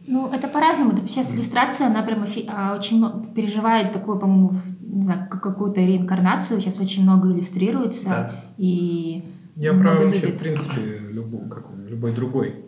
Ну, 0.07 0.27
это 0.31 0.47
по-разному. 0.47 0.91
Да, 0.93 1.07
Сейчас 1.07 1.33
иллюстрация, 1.33 1.87
она 1.87 2.01
прям 2.03 2.23
офи- 2.23 2.47
а, 2.47 2.75
очень 2.77 2.97
много 2.97 3.25
переживает 3.33 3.91
такую, 3.93 4.19
по-моему, 4.19 4.51
не 4.81 5.03
знаю, 5.03 5.27
как- 5.29 5.41
какую-то 5.43 5.81
реинкарнацию. 5.81 6.59
Сейчас 6.61 6.79
очень 6.79 7.03
много 7.03 7.31
иллюстрируется. 7.31 8.09
Да. 8.09 8.43
И 8.57 9.23
я 9.55 9.73
про 9.73 9.93
вообще, 9.95 10.19
любит. 10.21 10.35
в 10.35 10.43
принципе, 10.43 10.99
любую, 11.11 11.49
как, 11.49 11.65
любой 11.87 12.13
другой, 12.13 12.65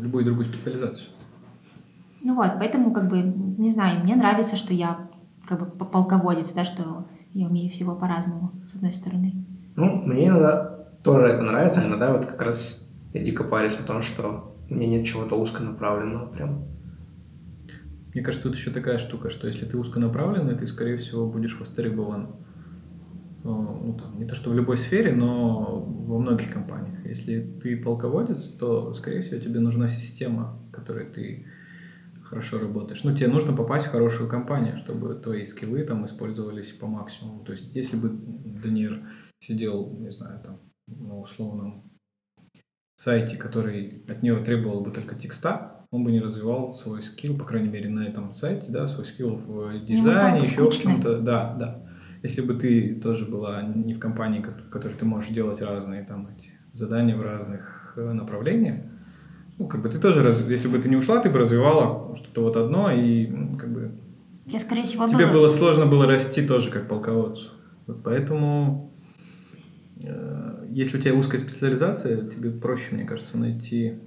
любую 0.00 0.24
другую 0.24 0.46
специализацию. 0.46 1.08
Ну 2.22 2.34
вот, 2.34 2.52
поэтому, 2.58 2.92
как 2.92 3.08
бы, 3.08 3.22
не 3.22 3.70
знаю, 3.70 4.02
мне 4.04 4.14
нравится, 4.16 4.56
что 4.56 4.74
я 4.74 5.08
как 5.48 5.60
бы 5.60 5.66
полководец, 5.86 6.52
да, 6.52 6.64
что 6.64 7.06
я 7.32 7.46
умею 7.46 7.70
всего 7.70 7.94
по-разному, 7.94 8.50
с 8.70 8.74
одной 8.74 8.92
стороны. 8.92 9.32
Ну, 9.76 10.02
мне 10.04 10.26
иногда 10.26 10.79
тоже 11.02 11.26
это 11.26 11.42
нравится, 11.42 11.80
а 11.80 11.86
иногда 11.86 12.12
вот 12.12 12.26
как 12.26 12.40
раз 12.42 12.90
я 13.12 13.22
дико 13.22 13.44
парюсь 13.44 13.76
о 13.78 13.82
том, 13.82 14.02
что 14.02 14.56
меня 14.68 14.86
нет 14.86 15.06
чего-то 15.06 15.36
узконаправленного 15.36 16.32
прям. 16.32 16.64
Мне 18.14 18.22
кажется, 18.22 18.48
тут 18.48 18.56
еще 18.56 18.70
такая 18.70 18.98
штука, 18.98 19.30
что 19.30 19.46
если 19.46 19.66
ты 19.66 19.78
узконаправленный, 19.78 20.56
ты, 20.56 20.66
скорее 20.66 20.96
всего, 20.96 21.26
будешь 21.26 21.58
востребован 21.58 22.30
э, 23.44 23.48
ну, 23.48 23.96
там, 24.00 24.18
не 24.18 24.26
то 24.26 24.34
что 24.34 24.50
в 24.50 24.54
любой 24.54 24.78
сфере, 24.78 25.12
но 25.12 25.80
во 25.80 26.18
многих 26.18 26.52
компаниях. 26.52 27.06
Если 27.06 27.40
ты 27.62 27.76
полководец, 27.76 28.48
то, 28.58 28.92
скорее 28.94 29.22
всего, 29.22 29.40
тебе 29.40 29.60
нужна 29.60 29.88
система, 29.88 30.60
в 30.68 30.72
которой 30.72 31.06
ты 31.06 31.46
хорошо 32.24 32.58
работаешь. 32.58 33.02
Ну, 33.04 33.14
тебе 33.16 33.28
нужно 33.28 33.52
попасть 33.52 33.86
в 33.86 33.90
хорошую 33.90 34.28
компанию, 34.28 34.76
чтобы 34.76 35.14
твои 35.14 35.44
скиллы 35.44 35.84
там 35.84 36.06
использовались 36.06 36.72
по 36.72 36.86
максимуму. 36.86 37.44
То 37.44 37.52
есть, 37.52 37.74
если 37.74 37.96
бы 37.96 38.08
Даниэр 38.08 39.02
сидел, 39.38 39.96
не 39.98 40.10
знаю, 40.10 40.40
там, 40.40 40.60
на 40.98 41.18
условном 41.18 41.84
сайте, 42.96 43.36
который 43.36 44.04
от 44.08 44.22
него 44.22 44.40
требовал 44.44 44.80
бы 44.82 44.90
только 44.90 45.14
текста, 45.14 45.86
он 45.90 46.04
бы 46.04 46.12
не 46.12 46.20
развивал 46.20 46.74
свой 46.74 47.02
скилл, 47.02 47.36
по 47.36 47.44
крайней 47.44 47.68
мере, 47.68 47.88
на 47.88 48.06
этом 48.06 48.32
сайте, 48.32 48.66
да, 48.70 48.86
свой 48.86 49.06
скилл 49.06 49.36
в 49.36 49.42
стало 49.42 49.78
дизайне, 49.78 50.40
еще 50.40 50.68
в 50.70 50.76
чем-то. 50.76 51.20
Да, 51.20 51.54
да. 51.58 51.82
Если 52.22 52.42
бы 52.42 52.54
ты 52.54 52.94
тоже 52.96 53.24
была 53.24 53.62
не 53.62 53.94
в 53.94 53.98
компании, 53.98 54.40
ко- 54.42 54.50
в 54.52 54.68
которой 54.68 54.92
ты 54.92 55.04
можешь 55.06 55.30
делать 55.30 55.62
разные 55.62 56.04
там 56.04 56.28
эти 56.36 56.50
задания 56.72 57.16
в 57.16 57.22
разных 57.22 57.94
э, 57.96 58.12
направлениях, 58.12 58.82
ну, 59.58 59.66
как 59.66 59.82
бы 59.82 59.88
ты 59.88 59.98
тоже, 59.98 60.22
раз- 60.22 60.44
если 60.46 60.68
бы 60.68 60.78
ты 60.78 60.88
не 60.90 60.96
ушла, 60.96 61.18
ты 61.20 61.30
бы 61.30 61.38
развивала 61.38 62.14
что-то 62.16 62.42
вот 62.42 62.56
одно, 62.56 62.92
и 62.92 63.26
как 63.58 63.72
бы 63.72 63.92
Я, 64.46 64.60
скорее 64.60 64.84
всего, 64.84 65.08
тебе 65.08 65.24
была- 65.24 65.32
было 65.32 65.48
сложно 65.48 65.86
было 65.86 66.06
расти 66.06 66.46
тоже 66.46 66.70
как 66.70 66.88
полководцу. 66.88 67.50
Вот 67.86 68.02
поэтому, 68.04 68.92
э, 70.02 70.49
если 70.70 70.98
у 70.98 71.00
тебя 71.00 71.14
узкая 71.14 71.40
специализация, 71.40 72.28
тебе 72.28 72.50
проще, 72.50 72.94
мне 72.94 73.04
кажется, 73.04 73.36
найти 73.36 73.98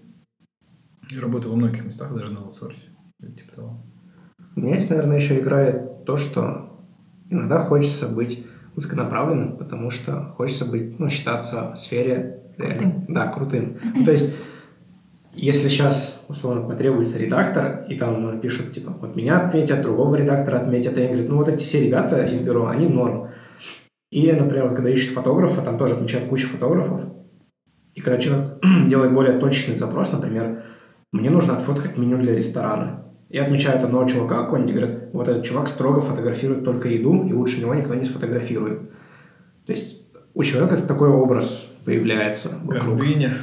работу 1.20 1.50
во 1.50 1.56
многих 1.56 1.86
местах, 1.86 2.14
даже 2.16 2.32
на 2.32 2.40
аутсорсе. 2.40 2.82
Типа 3.22 3.56
того. 3.56 3.86
меня 4.56 4.76
есть, 4.76 4.90
наверное, 4.90 5.18
еще 5.18 5.40
играет 5.40 6.06
то, 6.06 6.18
что 6.18 6.86
иногда 7.30 7.64
хочется 7.64 8.10
быть 8.10 8.46
узконаправленным, 8.76 9.58
потому 9.58 9.90
что 9.90 10.34
хочется 10.38 10.66
быть, 10.66 11.00
ну, 11.00 11.10
считаться 11.10 11.74
в 11.74 11.80
сфере... 11.80 12.42
Крутым. 12.58 13.06
Да, 13.08 13.28
крутым. 13.28 13.78
Ну, 13.96 14.06
то 14.06 14.12
есть, 14.12 14.34
если 15.34 15.68
сейчас, 15.68 16.22
условно, 16.28 16.68
потребуется 16.68 17.18
редактор, 17.18 17.86
и 17.90 17.96
там 17.96 18.40
пишут, 18.40 18.74
типа, 18.74 18.92
вот 19.00 19.16
меня 19.16 19.40
отметят, 19.40 19.82
другого 19.82 20.16
редактора 20.16 20.58
отметят, 20.58 20.98
и 20.98 21.02
они 21.02 21.08
говорят, 21.08 21.30
ну, 21.30 21.38
вот 21.38 21.48
эти 21.48 21.64
все 21.64 21.84
ребята 21.86 22.26
из 22.26 22.40
бюро, 22.42 22.68
они 22.68 22.88
норм. 22.88 23.23
Или, 24.14 24.32
например, 24.32 24.68
вот 24.68 24.76
когда 24.76 24.92
ищут 24.92 25.16
фотографа, 25.16 25.62
там 25.62 25.80
тоже 25.80 25.96
отмечают 25.96 26.30
кучу 26.30 26.48
фотографов, 26.48 27.02
и 27.96 28.02
когда 28.02 28.22
человек 28.22 28.60
делает 28.88 29.12
более 29.12 29.40
точный 29.40 29.76
запрос, 29.76 30.12
например, 30.12 30.66
мне 31.12 31.32
нужно 31.32 31.56
отфоткать 31.58 31.98
меню 31.98 32.20
для 32.20 32.36
ресторана, 32.36 33.06
и 33.30 33.40
отмечают 33.40 33.84
одного 33.84 34.08
чувака 34.08 34.44
какого-нибудь, 34.44 34.76
говорят, 34.76 35.10
вот 35.14 35.28
этот 35.28 35.44
чувак 35.44 35.68
строго 35.68 36.02
фотографирует 36.02 36.64
только 36.64 36.90
еду, 36.90 37.28
и 37.28 37.34
лучше 37.34 37.60
него 37.60 37.74
никто 37.74 37.96
не 37.96 38.06
сфотографирует. 38.06 38.82
То 39.66 39.74
есть 39.74 40.04
у 40.36 40.44
человека 40.44 40.78
такой 40.78 41.10
образ 41.10 41.72
появляется 41.84 42.50
вокруг. 42.64 43.00
Гордыня. 43.00 43.38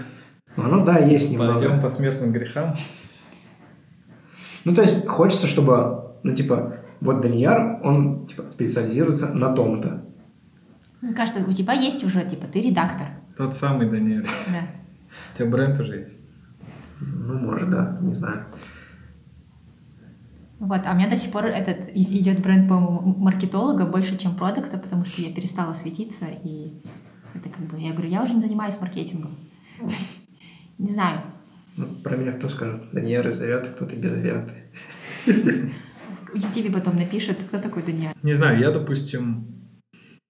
Ну, 0.57 0.63
оно, 0.63 0.85
да, 0.85 0.99
есть 0.99 1.33
немного. 1.33 1.55
Пойдем 1.55 1.81
по 1.81 1.89
смертным 1.89 2.31
грехам. 2.31 2.77
Ну, 4.65 4.73
то 4.73 4.83
есть 4.83 5.05
хочется, 5.09 5.49
чтобы, 5.49 6.13
ну, 6.23 6.33
типа, 6.33 6.77
вот 7.01 7.23
Данияр, 7.23 7.81
он, 7.83 8.27
типа, 8.27 8.49
специализируется 8.49 9.35
на 9.35 9.53
том-то. 9.53 10.10
Мне 11.01 11.15
кажется, 11.15 11.45
у 11.47 11.53
тебя 11.53 11.73
есть 11.73 12.05
уже, 12.05 12.25
типа, 12.25 12.47
ты 12.47 12.61
редактор. 12.61 13.09
Тот 13.37 13.57
самый 13.57 13.89
Даниэль. 13.89 14.27
Да. 14.49 14.63
У 15.33 15.37
тебя 15.37 15.49
бренд 15.49 15.81
уже 15.81 15.97
есть. 16.01 16.17
Ну, 17.01 17.39
может, 17.39 17.71
да, 17.71 17.99
не 18.03 18.13
знаю. 18.13 18.45
Вот, 20.59 20.83
а 20.85 20.93
у 20.93 20.97
меня 20.97 21.09
до 21.09 21.17
сих 21.17 21.33
пор 21.33 21.47
этот 21.47 21.89
идет 21.95 22.41
бренд, 22.41 22.69
по-моему, 22.69 23.15
маркетолога 23.17 23.87
больше, 23.87 24.19
чем 24.19 24.37
продукта, 24.37 24.77
потому 24.77 25.07
что 25.07 25.23
я 25.23 25.33
перестала 25.33 25.73
светиться, 25.73 26.27
и 26.45 26.83
это 27.35 27.49
как 27.49 27.65
бы, 27.67 27.81
я 27.81 27.93
говорю, 27.93 28.11
я 28.11 28.23
уже 28.23 28.35
не 28.35 28.41
занимаюсь 28.41 28.79
маркетингом. 28.79 29.37
Не 30.79 30.93
знаю. 30.93 31.21
Ну, 31.77 31.87
про 32.03 32.17
меня 32.17 32.33
кто 32.33 32.49
скажет? 32.49 32.91
Данияр 32.93 33.29
из 33.29 33.41
Авиаты, 33.41 33.69
кто-то 33.69 33.97
без 33.97 34.15
Авиаты. 34.15 34.53
В 35.27 36.37
YouTube 36.37 36.73
потом 36.73 36.97
напишут, 36.97 37.39
кто 37.47 37.59
такой 37.59 37.83
Даниэль. 37.83 38.15
Не 38.23 38.35
знаю, 38.35 38.59
я, 38.59 38.71
допустим, 38.71 39.60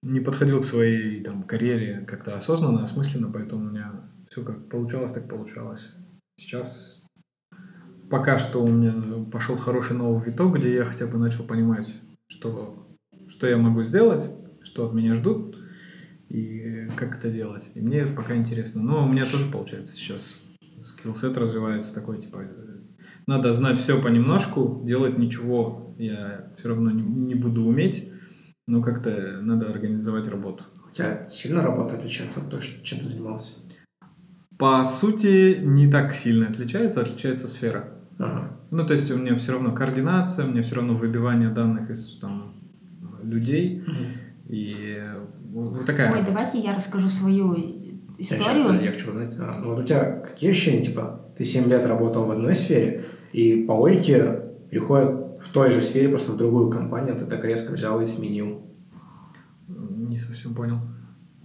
не 0.01 0.19
подходил 0.19 0.61
к 0.61 0.65
своей 0.65 1.23
там, 1.23 1.43
карьере 1.43 2.05
как-то 2.07 2.35
осознанно, 2.35 2.83
осмысленно, 2.83 3.31
поэтому 3.31 3.65
у 3.65 3.69
меня 3.69 4.01
все 4.29 4.43
как 4.43 4.69
получалось, 4.69 5.11
так 5.11 5.27
получалось. 5.27 5.87
Сейчас 6.37 7.03
пока 8.09 8.39
что 8.39 8.63
у 8.63 8.67
меня 8.67 8.93
пошел 9.31 9.57
хороший 9.57 9.95
новый 9.95 10.23
виток, 10.23 10.57
где 10.57 10.73
я 10.73 10.85
хотя 10.85 11.05
бы 11.05 11.17
начал 11.17 11.43
понимать, 11.43 11.93
что, 12.27 12.87
что 13.27 13.47
я 13.47 13.57
могу 13.57 13.83
сделать, 13.83 14.29
что 14.63 14.87
от 14.87 14.93
меня 14.93 15.15
ждут 15.15 15.57
и 16.29 16.87
как 16.95 17.17
это 17.17 17.29
делать. 17.29 17.69
И 17.75 17.81
мне 17.81 17.99
это 17.99 18.13
пока 18.13 18.35
интересно. 18.35 18.81
Но 18.81 19.05
у 19.05 19.07
меня 19.07 19.25
тоже 19.25 19.51
получается 19.51 19.95
сейчас 19.95 20.35
скиллсет 20.83 21.37
развивается 21.37 21.93
такой, 21.93 22.19
типа, 22.19 22.43
надо 23.27 23.53
знать 23.53 23.77
все 23.77 24.01
понемножку, 24.01 24.81
делать 24.83 25.17
ничего 25.17 25.93
я 25.97 26.51
все 26.57 26.69
равно 26.69 26.89
не, 26.89 27.03
не 27.03 27.35
буду 27.35 27.63
уметь, 27.63 28.11
но 28.71 28.81
как-то 28.81 29.39
надо 29.41 29.69
организовать 29.69 30.27
работу. 30.29 30.63
У 30.89 30.95
тебя 30.95 31.27
сильно 31.29 31.61
работа 31.61 31.95
отличается 31.95 32.39
от 32.39 32.49
той, 32.49 32.61
что- 32.61 32.83
чем 32.85 32.99
ты 32.99 33.09
занимался? 33.09 33.51
По 34.57 34.83
сути, 34.85 35.59
не 35.61 35.89
так 35.91 36.13
сильно 36.13 36.47
отличается, 36.47 37.01
отличается 37.01 37.47
сфера. 37.47 37.93
Ага. 38.17 38.57
Ну, 38.71 38.85
то 38.85 38.93
есть 38.93 39.11
у 39.11 39.17
меня 39.17 39.35
все 39.35 39.51
равно 39.53 39.73
координация, 39.73 40.45
у 40.45 40.51
меня 40.51 40.63
все 40.63 40.75
равно 40.75 40.93
выбивание 40.93 41.49
данных 41.49 41.89
из 41.89 42.17
там, 42.19 42.53
людей. 43.23 43.83
И 44.47 44.97
вот 45.51 45.69
вот 45.71 45.85
такая. 45.85 46.13
Ой, 46.13 46.23
давайте 46.25 46.59
я 46.59 46.75
расскажу 46.75 47.09
свою 47.09 47.53
Я, 47.55 48.23
щас- 48.23 48.39
историю. 48.39 48.81
я 48.81 48.91
хочу 48.91 49.09
узнать, 49.09 49.35
а, 49.39 49.59
ну 49.61 49.69
вот 49.73 49.79
у 49.79 49.83
тебя 49.83 50.03
какие 50.19 50.51
ощущения, 50.51 50.85
типа, 50.85 51.25
ты 51.37 51.43
7 51.43 51.67
лет 51.67 51.85
работал 51.87 52.25
в 52.25 52.31
одной 52.31 52.55
сфере, 52.55 53.05
и 53.33 53.63
по 53.67 53.73
логике 53.73 54.41
переходит 54.69 55.09
в 55.13 55.20
той 55.51 55.71
же 55.71 55.81
сфере, 55.81 56.09
просто 56.09 56.31
в 56.31 56.37
другую 56.37 56.69
компанию, 56.69 57.15
а 57.15 57.19
ты 57.19 57.25
так 57.25 57.43
резко 57.43 57.71
взял 57.73 57.99
и 58.01 58.05
сменил. 58.05 58.61
Не 59.67 60.17
совсем 60.17 60.53
понял. 60.53 60.79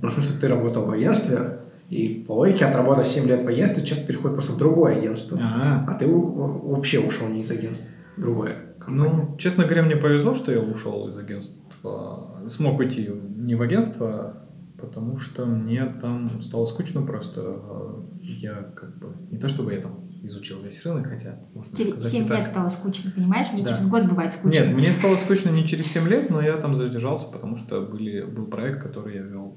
Ну, 0.00 0.08
в 0.08 0.12
смысле, 0.12 0.36
ты 0.40 0.48
работал 0.48 0.84
в 0.84 0.90
агентстве, 0.90 1.60
и 1.88 2.24
по 2.26 2.32
логике, 2.32 2.64
отработав 2.66 3.06
7 3.06 3.26
лет 3.26 3.42
в 3.44 3.48
агентстве, 3.48 3.84
часто 3.84 4.06
переходит 4.06 4.34
просто 4.36 4.52
в 4.52 4.58
другое 4.58 4.96
агентство. 4.96 5.38
А, 5.40 5.84
А 5.88 5.94
ты 5.94 6.06
у- 6.06 6.70
вообще 6.74 6.98
ушел 7.00 7.28
не 7.28 7.40
из 7.40 7.50
агентства, 7.50 7.86
другое. 8.16 8.56
компания. 8.78 9.10
ну, 9.12 9.36
честно 9.38 9.64
говоря, 9.64 9.82
мне 9.84 9.96
повезло, 9.96 10.34
что 10.34 10.52
я 10.52 10.60
ушел 10.60 11.08
из 11.08 11.16
агентства. 11.16 12.40
Смог 12.48 12.78
уйти 12.78 13.08
не 13.36 13.54
в 13.54 13.62
агентство, 13.62 14.42
потому 14.78 15.18
что 15.18 15.46
мне 15.46 15.86
там 16.00 16.42
стало 16.42 16.66
скучно 16.66 17.02
просто. 17.02 17.40
А 17.44 18.04
Я 18.22 18.54
как 18.74 18.98
бы, 18.98 19.08
не 19.30 19.38
то 19.38 19.48
чтобы 19.48 19.72
я 19.72 19.80
там 19.80 20.05
изучил 20.26 20.62
весь 20.62 20.84
рынок, 20.84 21.08
хотя 21.08 21.38
можно 21.54 21.76
Через 21.76 21.94
сказать 21.94 22.12
и 22.12 22.16
7 22.16 22.28
так. 22.28 22.38
лет 22.38 22.46
стало 22.46 22.68
скучно, 22.68 23.10
понимаешь? 23.10 23.46
Мне 23.52 23.62
Да. 23.62 23.70
через 23.70 23.86
год 23.86 24.04
бывает 24.04 24.32
скучно. 24.32 24.58
Нет, 24.58 24.74
мне 24.74 24.90
стало 24.90 25.16
скучно 25.16 25.50
не 25.50 25.66
через 25.66 25.86
7 25.86 26.06
лет, 26.08 26.30
но 26.30 26.40
я 26.40 26.56
там 26.56 26.74
задержался, 26.74 27.26
потому 27.26 27.56
что 27.56 27.82
были, 27.82 28.22
был 28.22 28.46
проект, 28.46 28.82
который 28.82 29.16
я 29.16 29.22
вел. 29.22 29.56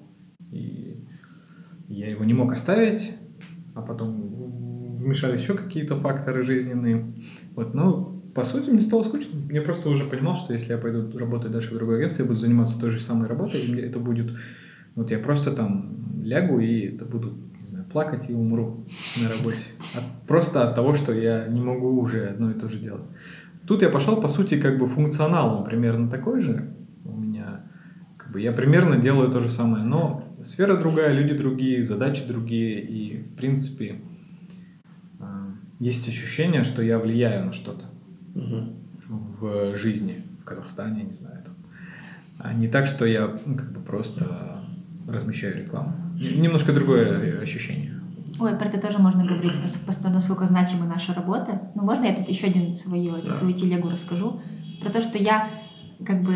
И 0.51 1.03
я 1.87 2.09
его 2.09 2.23
не 2.23 2.33
мог 2.33 2.53
оставить, 2.53 3.11
а 3.75 3.81
потом 3.81 4.29
вмешались 4.97 5.41
еще 5.41 5.55
какие-то 5.55 5.95
факторы 5.95 6.43
жизненные. 6.43 7.13
Вот, 7.55 7.73
но 7.73 8.21
по 8.35 8.43
сути 8.43 8.69
мне 8.69 8.79
стало 8.79 9.03
скучно. 9.03 9.39
Я 9.51 9.61
просто 9.61 9.89
уже 9.89 10.05
понимал, 10.05 10.37
что 10.37 10.53
если 10.53 10.71
я 10.71 10.77
пойду 10.77 11.17
работать 11.17 11.51
дальше 11.51 11.71
в 11.71 11.77
другое 11.77 11.97
агентство, 11.97 12.23
я 12.23 12.27
буду 12.27 12.39
заниматься 12.39 12.79
той 12.79 12.91
же 12.91 13.01
самой 13.01 13.27
работой, 13.27 13.61
и 13.61 13.71
мне 13.71 13.81
это 13.81 13.99
будет... 13.99 14.31
Вот 14.95 15.11
я 15.11 15.19
просто 15.19 15.51
там 15.51 16.21
лягу 16.23 16.59
и 16.59 16.95
это 16.95 17.05
буду, 17.05 17.33
плакать 17.91 18.29
и 18.29 18.33
умру 18.33 18.85
на 19.21 19.29
работе. 19.29 19.57
От- 19.95 20.27
просто 20.27 20.67
от 20.67 20.75
того, 20.75 20.93
что 20.93 21.11
я 21.13 21.47
не 21.47 21.61
могу 21.61 21.99
уже 21.99 22.27
одно 22.27 22.51
и 22.51 22.53
то 22.53 22.69
же 22.69 22.77
делать. 22.79 23.03
Тут 23.67 23.81
я 23.81 23.89
пошел, 23.89 24.19
по 24.21 24.27
сути, 24.27 24.59
как 24.59 24.77
бы 24.79 24.87
функционал 24.87 25.57
он 25.59 25.63
примерно 25.65 26.09
такой 26.09 26.41
же. 26.41 26.73
У 27.05 27.11
меня, 27.15 27.61
как 28.17 28.31
бы, 28.31 28.41
я 28.41 28.51
примерно 28.51 28.97
делаю 28.97 29.31
то 29.31 29.41
же 29.41 29.49
самое, 29.49 29.83
но 29.83 30.23
сфера 30.43 30.77
другая, 30.77 31.13
люди 31.13 31.33
другие, 31.37 31.83
задачи 31.83 32.23
другие, 32.27 32.81
и, 32.81 33.21
в 33.23 33.35
принципе, 33.35 34.01
а, 35.19 35.47
есть 35.79 36.07
ощущение, 36.07 36.63
что 36.63 36.81
я 36.81 36.97
влияю 36.99 37.45
на 37.47 37.51
что-то 37.53 37.85
Мгм. 38.35 38.73
в 39.07 39.75
жизни, 39.77 40.23
в 40.41 40.45
Казахстане, 40.45 41.03
не 41.03 41.13
знаю, 41.13 41.43
там. 41.43 41.53
А 42.39 42.53
не 42.53 42.67
так, 42.69 42.85
что 42.87 43.05
я 43.05 43.37
ну, 43.45 43.55
как 43.55 43.71
бы 43.71 43.81
просто 43.81 44.58
размещаю 45.13 45.57
рекламу. 45.57 45.93
Немножко 46.37 46.73
другое 46.73 47.41
ощущение. 47.41 47.93
Ой, 48.39 48.55
про 48.55 48.67
это 48.67 48.79
тоже 48.79 48.99
можно 48.99 49.25
говорить, 49.25 49.51
просто- 49.85 50.09
насколько 50.09 50.45
значима 50.45 50.85
наша 50.85 51.13
работа. 51.13 51.71
Ну, 51.75 51.83
можно 51.83 52.05
я 52.05 52.15
тут 52.15 52.29
еще 52.29 52.47
один 52.47 52.73
свою, 52.73 53.21
Да. 53.21 53.33
свою 53.33 53.53
телегу 53.53 53.89
расскажу? 53.89 54.41
Про 54.81 54.89
то, 54.91 55.01
что 55.01 55.17
я 55.17 55.47
как 56.05 56.21
бы, 56.23 56.33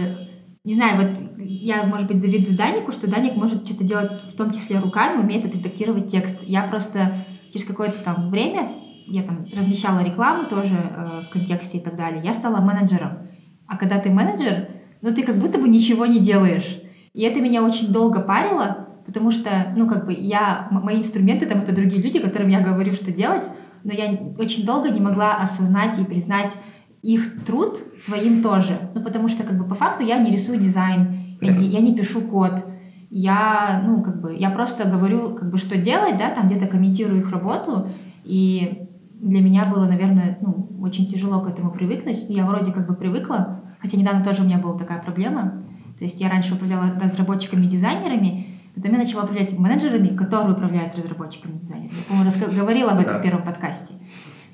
не 0.66 0.74
знаю, 0.74 0.98
вот 0.98 1.38
я, 1.40 1.84
может 1.84 2.08
быть, 2.08 2.20
завидую 2.20 2.58
Данику, 2.58 2.92
что 2.92 3.10
Даник 3.10 3.36
может 3.36 3.66
что-то 3.66 3.84
делать, 3.86 4.12
в 4.34 4.36
том 4.36 4.52
числе 4.52 4.80
руками, 4.80 5.22
умеет 5.22 5.46
отредактировать 5.46 6.08
текст. 6.12 6.44
Я 6.44 6.64
просто 6.64 7.26
через 7.54 7.66
какое-то 7.66 8.00
там 8.04 8.30
время, 8.30 8.68
я 9.08 9.24
там 9.24 9.46
размещала 9.56 10.04
рекламу 10.04 10.50
тоже 10.50 10.76
э, 10.76 11.22
в 11.28 11.30
контексте 11.32 11.78
и 11.78 11.82
так 11.82 11.96
далее, 11.96 12.22
я 12.24 12.34
стала 12.34 12.60
менеджером. 12.60 13.20
А 13.68 13.78
когда 13.78 14.00
ты 14.00 14.10
менеджер, 14.10 14.68
ну 15.02 15.14
ты 15.14 15.24
как 15.24 15.38
будто 15.38 15.58
бы 15.58 15.70
ничего 15.70 16.06
не 16.06 16.20
делаешь. 16.20 16.80
И 17.14 17.22
это 17.22 17.40
меня 17.42 17.64
очень 17.64 17.92
долго 17.92 18.22
парило, 18.22 18.88
потому 19.06 19.32
что, 19.32 19.50
ну, 19.76 19.88
как 19.88 20.06
бы 20.06 20.14
я, 20.14 20.68
мои 20.72 20.98
инструменты 20.98 21.46
там 21.46 21.60
это 21.60 21.74
другие 21.74 22.02
люди, 22.02 22.20
которым 22.20 22.50
я 22.50 22.62
говорю, 22.62 22.94
что 22.94 23.12
делать, 23.12 23.48
но 23.84 23.94
я 23.94 24.18
очень 24.38 24.66
долго 24.66 24.90
не 24.90 25.00
могла 25.00 25.36
осознать 25.36 26.00
и 26.00 26.06
признать 26.06 26.54
их 27.02 27.44
труд 27.46 27.78
своим 28.04 28.42
тоже. 28.42 28.90
Ну, 28.96 29.02
потому 29.02 29.28
что, 29.28 29.44
как 29.44 29.58
бы, 29.58 29.66
по 29.66 29.76
факту 29.76 30.04
я 30.04 30.18
не 30.18 30.32
рисую 30.32 30.60
дизайн, 30.60 31.38
я 31.42 31.52
я 31.52 31.82
не 31.82 31.94
пишу 31.96 32.22
код, 32.22 32.64
я, 33.10 33.84
ну, 33.86 34.02
как 34.02 34.20
бы, 34.22 34.36
я 34.36 34.50
просто 34.50 34.86
говорю, 34.86 35.36
как 35.36 35.52
бы, 35.52 35.58
что 35.58 35.78
делать, 35.78 36.18
да, 36.18 36.32
там 36.32 36.48
где-то 36.48 36.66
комментирую 36.66 37.20
их 37.20 37.30
работу, 37.30 37.90
и 38.24 38.88
для 39.22 39.42
меня 39.42 39.66
было, 39.66 39.86
наверное, 39.86 40.38
ну, 40.42 40.70
очень 40.82 41.06
тяжело 41.08 41.40
к 41.42 41.48
этому 41.48 41.72
привыкнуть. 41.72 42.26
Я 42.28 42.46
вроде 42.46 42.72
как 42.72 42.88
бы 42.88 42.96
привыкла, 42.96 43.62
хотя 43.80 43.98
недавно 43.98 44.24
тоже 44.24 44.42
у 44.42 44.46
меня 44.46 44.58
была 44.58 44.78
такая 44.78 45.02
проблема. 45.02 45.64
То 45.98 46.04
есть 46.04 46.20
я 46.20 46.30
раньше 46.30 46.56
управляла 46.56 47.00
разработчиками, 47.00 47.66
дизайнерами, 47.66 48.60
потом 48.76 48.92
я 48.94 48.98
начала 48.98 49.24
управлять 49.24 49.58
менеджерами, 49.58 50.16
которые 50.16 50.54
управляют 50.54 50.96
разработчиками, 50.96 51.58
дизайнерами. 51.60 51.98
Я, 51.98 52.04
по-моему, 52.32 52.56
говорила 52.56 52.92
об 52.92 53.00
этом 53.00 53.14
Да. 53.16 53.20
в 53.20 53.24
первом 53.24 53.44
подкасте. 53.44 53.94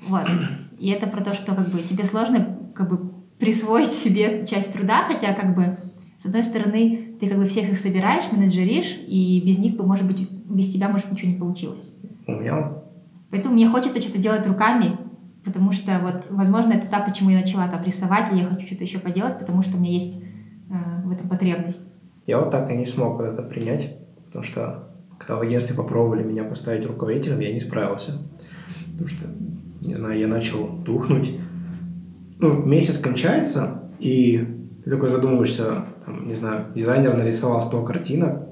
Вот. 0.06 0.26
И 0.78 0.88
это 0.90 1.06
про 1.06 1.22
то, 1.22 1.34
что 1.34 1.54
как 1.54 1.70
бы 1.70 1.80
тебе 1.82 2.04
сложно 2.04 2.58
как 2.74 2.88
бы 2.88 3.12
присвоить 3.38 3.92
себе 3.92 4.46
часть 4.46 4.72
труда, 4.72 5.04
хотя 5.06 5.32
как 5.32 5.54
бы 5.54 5.78
с 6.18 6.26
одной 6.26 6.42
стороны 6.42 7.14
ты 7.18 7.28
как 7.28 7.38
бы 7.38 7.46
всех 7.46 7.70
их 7.70 7.78
собираешь, 7.78 8.30
менеджеришь, 8.30 8.98
и 9.06 9.42
без 9.44 9.58
них 9.58 9.76
бы, 9.76 9.86
может 9.86 10.06
быть, 10.06 10.30
без 10.30 10.70
тебя, 10.72 10.88
может, 10.88 11.10
ничего 11.10 11.30
не 11.30 11.38
получилось. 11.38 11.94
У 12.26 12.32
меня 12.32 12.72
Поэтому 13.30 13.54
мне 13.54 13.68
хочется 13.68 14.02
что-то 14.02 14.18
делать 14.18 14.46
руками, 14.46 14.98
Потому 15.44 15.72
что 15.72 15.98
вот, 16.00 16.26
возможно, 16.30 16.74
это 16.74 16.86
та, 16.86 17.00
почему 17.00 17.30
я 17.30 17.40
начала 17.40 17.66
там 17.68 17.82
рисовать, 17.82 18.30
или 18.30 18.40
я 18.40 18.46
хочу 18.46 18.66
что-то 18.66 18.84
еще 18.84 18.98
поделать, 18.98 19.38
потому 19.38 19.62
что 19.62 19.76
у 19.76 19.80
меня 19.80 19.92
есть 19.92 20.22
в 21.04 21.10
этом 21.10 21.28
потребность. 21.28 21.80
Я 22.26 22.38
вот 22.38 22.50
так 22.50 22.70
и 22.70 22.76
не 22.76 22.86
смог 22.86 23.20
это 23.20 23.42
принять, 23.42 23.96
потому 24.26 24.44
что 24.44 24.88
когда 25.18 25.36
в 25.36 25.42
агентстве 25.42 25.74
попробовали 25.74 26.22
меня 26.22 26.44
поставить 26.44 26.86
руководителем, 26.86 27.40
я 27.40 27.52
не 27.52 27.60
справился. 27.60 28.12
Потому 28.92 29.08
что, 29.08 29.26
не 29.80 29.94
знаю, 29.94 30.18
я 30.18 30.28
начал 30.28 30.68
тухнуть. 30.84 31.38
Ну, 32.38 32.64
месяц 32.64 32.98
кончается, 32.98 33.82
и 33.98 34.46
ты 34.84 34.90
такой 34.90 35.10
задумываешься, 35.10 35.84
там, 36.06 36.26
не 36.26 36.34
знаю, 36.34 36.66
дизайнер 36.74 37.14
нарисовал 37.16 37.60
100 37.60 37.84
картинок, 37.84 38.48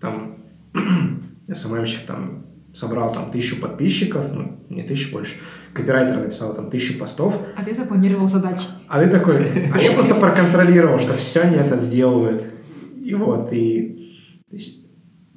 там, 0.00 0.36
СММщик 1.52 2.06
там 2.06 2.44
собрал 2.78 3.12
там 3.12 3.30
тысячу 3.30 3.60
подписчиков, 3.60 4.26
ну, 4.32 4.60
не 4.68 4.82
тысячу 4.82 5.12
больше, 5.12 5.34
копирайтер 5.72 6.18
написал 6.18 6.54
там 6.54 6.70
тысячу 6.70 6.98
постов. 6.98 7.36
А 7.56 7.64
ты 7.64 7.74
запланировал 7.74 8.28
задачи. 8.28 8.66
А 8.86 9.02
ты 9.02 9.10
такой, 9.10 9.70
а 9.74 9.78
я 9.78 9.92
просто 9.92 10.14
проконтролировал, 10.14 10.98
что 10.98 11.14
все 11.14 11.40
они 11.40 11.56
это 11.56 11.76
сделают. 11.76 12.42
И 13.04 13.14
вот, 13.14 13.52
и 13.52 14.14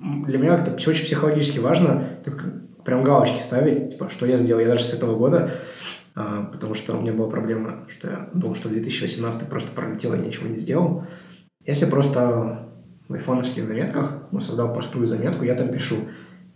для 0.02 0.38
меня 0.38 0.58
это 0.58 0.72
очень 0.90 1.06
психологически 1.06 1.60
важно, 1.60 2.04
так, 2.24 2.84
прям 2.84 3.04
галочки 3.04 3.42
ставить, 3.42 3.92
типа, 3.92 4.10
что 4.10 4.26
я 4.26 4.38
сделал. 4.38 4.62
Я 4.62 4.68
даже 4.68 4.84
с 4.84 4.94
этого 4.94 5.16
года, 5.16 5.52
а, 6.16 6.44
потому 6.52 6.76
что 6.76 6.96
у 6.96 7.02
меня 7.02 7.14
была 7.14 7.30
проблема, 7.30 7.86
что 7.90 8.10
я 8.10 8.30
думал, 8.34 8.56
что 8.56 8.70
2018 8.70 9.48
просто 9.48 9.72
пролетел 9.72 10.14
и 10.14 10.20
ничего 10.20 10.48
не 10.48 10.58
сделал. 10.58 11.06
Себе 11.66 11.88
просто 11.88 12.68
в 13.08 13.14
айфоновских 13.14 13.64
заметках 13.64 14.24
ну, 14.32 14.40
создал 14.40 14.74
простую 14.74 15.06
заметку, 15.08 15.44
я 15.44 15.56
там 15.56 15.70
пишу 15.70 15.98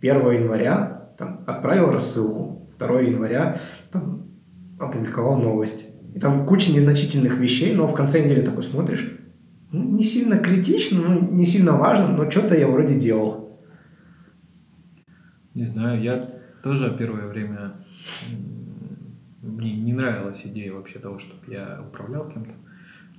1 0.00 0.30
января 0.32 1.12
там, 1.18 1.44
отправил 1.46 1.90
рассылку, 1.90 2.70
2 2.78 3.00
января 3.00 3.60
там, 3.90 4.30
опубликовал 4.78 5.38
новость. 5.38 5.86
И 6.14 6.20
там 6.20 6.46
куча 6.46 6.72
незначительных 6.72 7.38
вещей, 7.38 7.74
но 7.74 7.86
в 7.86 7.94
конце 7.94 8.24
недели 8.24 8.40
такой 8.40 8.62
смотришь, 8.62 9.18
ну, 9.70 9.96
не 9.96 10.02
сильно 10.02 10.38
критично, 10.38 11.00
ну, 11.00 11.30
не 11.30 11.44
сильно 11.44 11.72
важно, 11.72 12.08
но 12.08 12.30
что-то 12.30 12.56
я 12.56 12.68
вроде 12.68 12.98
делал. 12.98 13.60
Не 15.54 15.64
знаю, 15.64 16.00
я 16.02 16.30
тоже 16.62 16.94
первое 16.98 17.26
время 17.26 17.84
мне 19.42 19.74
не 19.74 19.92
нравилась 19.92 20.42
идея 20.44 20.72
вообще 20.72 20.98
того, 20.98 21.18
чтобы 21.18 21.40
я 21.48 21.82
управлял 21.86 22.28
кем-то. 22.28 22.52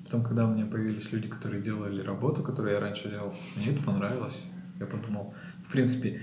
Потом, 0.04 0.24
когда 0.24 0.48
у 0.48 0.54
меня 0.54 0.66
появились 0.66 1.12
люди, 1.12 1.28
которые 1.28 1.62
делали 1.62 2.02
работу, 2.02 2.44
которую 2.44 2.74
я 2.74 2.80
раньше 2.80 3.10
делал, 3.10 3.34
мне 3.56 3.76
это 3.76 3.84
понравилось. 3.84 4.44
Я 4.80 4.86
подумал, 4.86 5.34
в 5.68 5.72
принципе, 5.72 6.22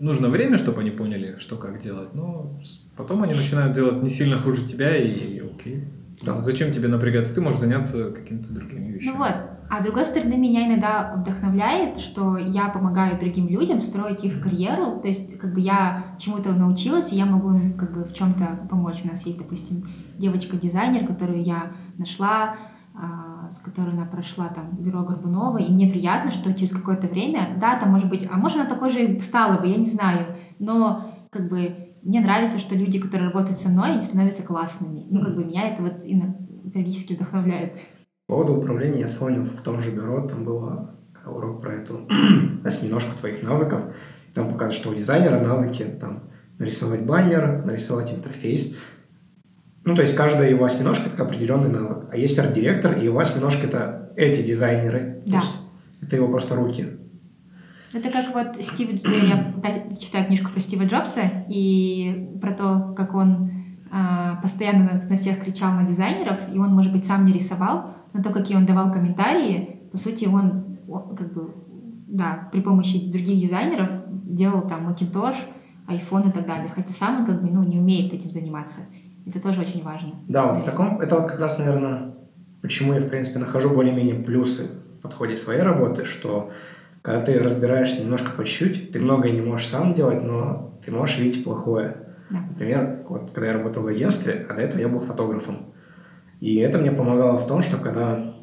нужно 0.00 0.28
время, 0.28 0.58
чтобы 0.58 0.80
они 0.80 0.90
поняли, 0.90 1.36
что 1.38 1.56
как 1.56 1.80
делать, 1.80 2.14
но 2.14 2.58
потом 2.96 3.22
они 3.22 3.34
начинают 3.34 3.74
делать 3.74 4.02
не 4.02 4.10
сильно 4.10 4.38
хуже 4.38 4.66
тебя, 4.66 4.96
и, 4.96 5.36
и 5.36 5.40
окей. 5.40 5.84
Да. 6.22 6.40
Зачем 6.40 6.72
тебе 6.72 6.88
напрягаться? 6.88 7.34
Ты 7.34 7.40
можешь 7.40 7.60
заняться 7.60 8.10
какими-то 8.10 8.52
другими 8.52 8.92
вещами. 8.92 9.12
Ну 9.12 9.18
вот. 9.18 9.34
А 9.70 9.80
с 9.80 9.84
другой 9.84 10.04
стороны, 10.04 10.36
меня 10.36 10.66
иногда 10.68 11.14
вдохновляет, 11.16 11.98
что 11.98 12.36
я 12.36 12.68
помогаю 12.68 13.18
другим 13.18 13.48
людям 13.48 13.80
строить 13.80 14.22
их 14.22 14.42
карьеру. 14.42 15.00
То 15.00 15.08
есть, 15.08 15.38
как 15.38 15.54
бы 15.54 15.60
я 15.60 16.04
чему-то 16.18 16.52
научилась, 16.52 17.10
и 17.10 17.16
я 17.16 17.24
могу 17.24 17.50
им 17.50 17.72
как 17.72 17.92
бы 17.92 18.04
в 18.04 18.12
чем-то 18.12 18.66
помочь. 18.68 19.00
У 19.02 19.08
нас 19.08 19.24
есть, 19.24 19.38
допустим, 19.38 19.84
девочка-дизайнер, 20.18 21.06
которую 21.06 21.42
я 21.42 21.72
нашла, 21.96 22.56
с 23.52 23.58
которой 23.58 23.90
она 23.90 24.04
прошла 24.04 24.48
там 24.48 24.70
бюро 24.78 25.02
Горбунова, 25.02 25.58
и 25.58 25.72
мне 25.72 25.86
приятно, 25.86 26.30
что 26.30 26.52
через 26.54 26.70
какое-то 26.70 27.06
время, 27.06 27.56
да, 27.60 27.78
там 27.78 27.90
может 27.90 28.08
быть, 28.08 28.26
а 28.30 28.36
может 28.36 28.58
она 28.58 28.68
такой 28.68 28.90
же 28.90 29.20
стала 29.20 29.58
бы, 29.60 29.68
я 29.68 29.76
не 29.76 29.86
знаю, 29.86 30.36
но 30.58 31.26
как 31.30 31.48
бы 31.48 31.92
мне 32.02 32.20
нравится, 32.20 32.58
что 32.58 32.74
люди, 32.74 32.98
которые 32.98 33.30
работают 33.30 33.58
со 33.58 33.68
мной, 33.68 33.92
они 33.92 34.02
становятся 34.02 34.42
классными. 34.42 35.06
Ну, 35.08 35.24
как 35.24 35.36
бы 35.36 35.44
меня 35.44 35.68
это 35.68 35.82
вот 35.82 36.00
периодически 36.72 37.14
вдохновляет. 37.14 37.74
По 38.26 38.34
поводу 38.34 38.56
управления 38.56 39.00
я 39.00 39.06
вспомнил 39.06 39.44
в 39.44 39.60
том 39.62 39.80
же 39.80 39.90
бюро, 39.90 40.26
там 40.26 40.44
был 40.44 40.88
урок 41.26 41.60
про 41.60 41.74
эту 41.74 42.08
осьминожку 42.64 43.16
твоих 43.18 43.42
навыков. 43.42 43.94
Там 44.34 44.48
показывают, 44.48 44.74
что 44.74 44.90
у 44.90 44.94
дизайнера 44.94 45.40
навыки 45.40 45.86
там 46.00 46.24
нарисовать 46.58 47.04
баннер, 47.04 47.64
нарисовать 47.64 48.12
интерфейс. 48.12 48.76
Ну, 49.84 49.96
то 49.96 50.02
есть 50.02 50.14
каждая 50.14 50.50
его 50.50 50.64
осьминожка— 50.64 51.08
это 51.12 51.24
определенный 51.24 51.70
навык. 51.70 52.08
А 52.12 52.16
есть 52.16 52.38
арт-директор, 52.38 52.96
и 52.96 53.04
его 53.04 53.18
осьминожка— 53.18 53.66
это 53.68 54.12
эти 54.16 54.42
дизайнеры. 54.42 55.22
Да. 55.26 55.40
это 56.00 56.16
его 56.16 56.28
просто 56.28 56.54
руки. 56.54 56.86
Это 57.92 58.10
как 58.10 58.32
вот 58.32 58.64
Стив... 58.64 58.88
Я 59.04 59.96
читаю 59.96 60.26
книжку 60.26 60.50
про 60.50 60.60
Стива 60.60 60.84
Джобса 60.84 61.22
и 61.48 62.36
про 62.40 62.52
то, 62.52 62.94
как 62.96 63.14
он 63.14 63.50
э, 63.92 64.42
постоянно 64.42 64.84
на, 64.84 65.08
на 65.08 65.16
всех 65.16 65.42
кричал 65.42 65.72
на 65.72 65.84
дизайнеров, 65.84 66.38
и 66.52 66.58
он, 66.58 66.70
может 66.70 66.92
быть, 66.92 67.04
сам 67.04 67.26
не 67.26 67.32
рисовал, 67.32 67.94
но 68.12 68.22
то, 68.22 68.30
какие 68.30 68.56
он 68.56 68.66
давал 68.66 68.92
комментарии, 68.92 69.80
по 69.90 69.98
сути, 69.98 70.26
он, 70.26 70.78
он 70.88 71.16
как 71.16 71.32
бы, 71.34 71.54
да, 72.06 72.48
при 72.50 72.60
помощи 72.60 73.10
других 73.10 73.40
дизайнеров 73.40 73.88
делал 74.08 74.62
там 74.62 74.88
Macintosh, 74.88 75.36
iPhone 75.88 76.30
и 76.30 76.32
так 76.32 76.46
далее. 76.46 76.72
Хотя 76.74 76.92
сам 76.92 77.20
он 77.20 77.26
как 77.26 77.42
бы, 77.42 77.50
ну, 77.50 77.62
не 77.62 77.78
умеет 77.78 78.12
этим 78.12 78.30
заниматься. 78.30 78.80
Это 79.26 79.40
тоже 79.40 79.60
очень 79.60 79.82
важно. 79.82 80.14
Да, 80.28 80.46
вот 80.46 80.62
в 80.62 80.64
таком, 80.64 81.00
это 81.00 81.16
вот 81.16 81.28
как 81.28 81.38
раз, 81.38 81.58
наверное, 81.58 82.14
почему 82.60 82.94
я, 82.94 83.00
в 83.00 83.08
принципе, 83.08 83.38
нахожу 83.38 83.70
более-менее 83.70 84.16
плюсы 84.16 84.68
в 84.98 85.02
подходе 85.02 85.36
своей 85.36 85.62
работы, 85.62 86.04
что 86.04 86.50
когда 87.02 87.20
ты 87.20 87.38
разбираешься 87.38 88.02
немножко 88.02 88.30
по 88.30 88.44
чуть-чуть, 88.44 88.92
ты 88.92 89.00
многое 89.00 89.32
не 89.32 89.40
можешь 89.40 89.68
сам 89.68 89.94
делать, 89.94 90.22
но 90.22 90.78
ты 90.84 90.92
можешь 90.92 91.18
видеть 91.18 91.44
плохое. 91.44 91.96
Да. 92.30 92.40
Например, 92.50 93.00
вот 93.08 93.30
когда 93.32 93.48
я 93.48 93.52
работал 93.54 93.82
в 93.82 93.88
агентстве, 93.88 94.46
а 94.48 94.54
до 94.54 94.62
этого 94.62 94.80
я 94.80 94.88
был 94.88 95.00
фотографом. 95.00 95.72
И 96.40 96.56
это 96.56 96.78
мне 96.78 96.90
помогало 96.90 97.38
в 97.38 97.46
том, 97.46 97.62
что 97.62 97.76
когда, 97.76 98.34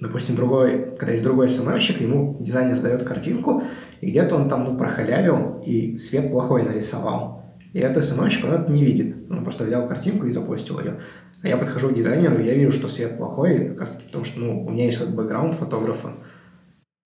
допустим, 0.00 0.36
другой, 0.36 0.96
когда 0.96 1.12
есть 1.12 1.24
другой 1.24 1.48
СММщик, 1.48 2.00
ему 2.00 2.36
дизайнер 2.38 2.76
сдает 2.76 3.04
картинку, 3.04 3.62
и 4.00 4.10
где-то 4.10 4.36
он 4.36 4.48
там 4.48 4.64
ну, 4.64 4.76
прохалявил 4.76 5.62
и 5.64 5.96
свет 5.96 6.30
плохой 6.30 6.62
нарисовал. 6.62 7.37
И 7.72 7.78
этот 7.78 8.02
СММщик, 8.02 8.44
он 8.44 8.52
это 8.52 8.72
не 8.72 8.84
видит. 8.84 9.16
Он 9.30 9.42
просто 9.42 9.64
взял 9.64 9.86
картинку 9.86 10.26
и 10.26 10.30
запостил 10.30 10.80
ее. 10.80 11.00
А 11.42 11.48
я 11.48 11.56
подхожу 11.56 11.90
к 11.90 11.94
дизайнеру, 11.94 12.38
и 12.38 12.44
я 12.44 12.54
вижу, 12.54 12.72
что 12.72 12.88
свет 12.88 13.16
плохой, 13.16 13.68
как 13.68 13.80
раз 13.80 13.90
таки 13.92 14.06
потому 14.06 14.24
что 14.24 14.40
ну, 14.40 14.66
у 14.66 14.70
меня 14.70 14.86
есть 14.86 14.98
вот 14.98 15.10
бэкграунд 15.10 15.54
фотографа. 15.54 16.14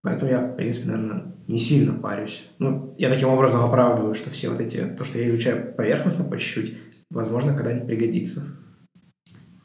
Поэтому 0.03 0.31
я, 0.31 0.40
в 0.40 0.57
принципе, 0.57 0.90
наверное, 0.90 1.35
не 1.46 1.59
сильно 1.59 1.92
парюсь. 1.92 2.48
Ну, 2.59 2.94
я 2.98 3.11
таким 3.11 3.29
образом 3.29 3.62
оправдываю, 3.62 4.14
что 4.14 4.31
все 4.31 4.51
вот 4.51 4.61
эти, 4.61 4.79
то, 4.96 5.05
что 5.05 5.18
я 5.18 5.29
изучаю 5.29 5.75
поверхностно 5.75 6.25
по 6.25 6.38
чуть-чуть, 6.38 6.79
возможно, 7.11 7.55
когда-нибудь 7.55 7.87
пригодится. 7.87 8.42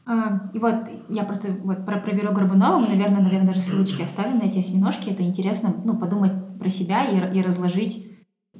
А, 0.06 0.50
и 0.54 0.58
вот 0.58 0.74
я 1.08 1.24
просто 1.24 1.48
вот 1.62 1.84
про, 1.84 1.98
про 1.98 2.12
бюро 2.12 2.32
Горбунова, 2.32 2.78
мы, 2.78 2.88
наверное, 2.88 3.22
наверное, 3.22 3.48
даже 3.48 3.62
ссылочки 3.62 4.02
оставим 4.04 4.38
на 4.38 4.44
эти 4.44 4.58
осьминожки. 4.58 5.10
Это 5.10 5.22
интересно, 5.22 5.74
ну, 5.84 5.98
подумать 5.98 6.32
про 6.58 6.70
себя 6.70 7.04
и, 7.04 7.38
и 7.38 7.42
разложить 7.42 8.07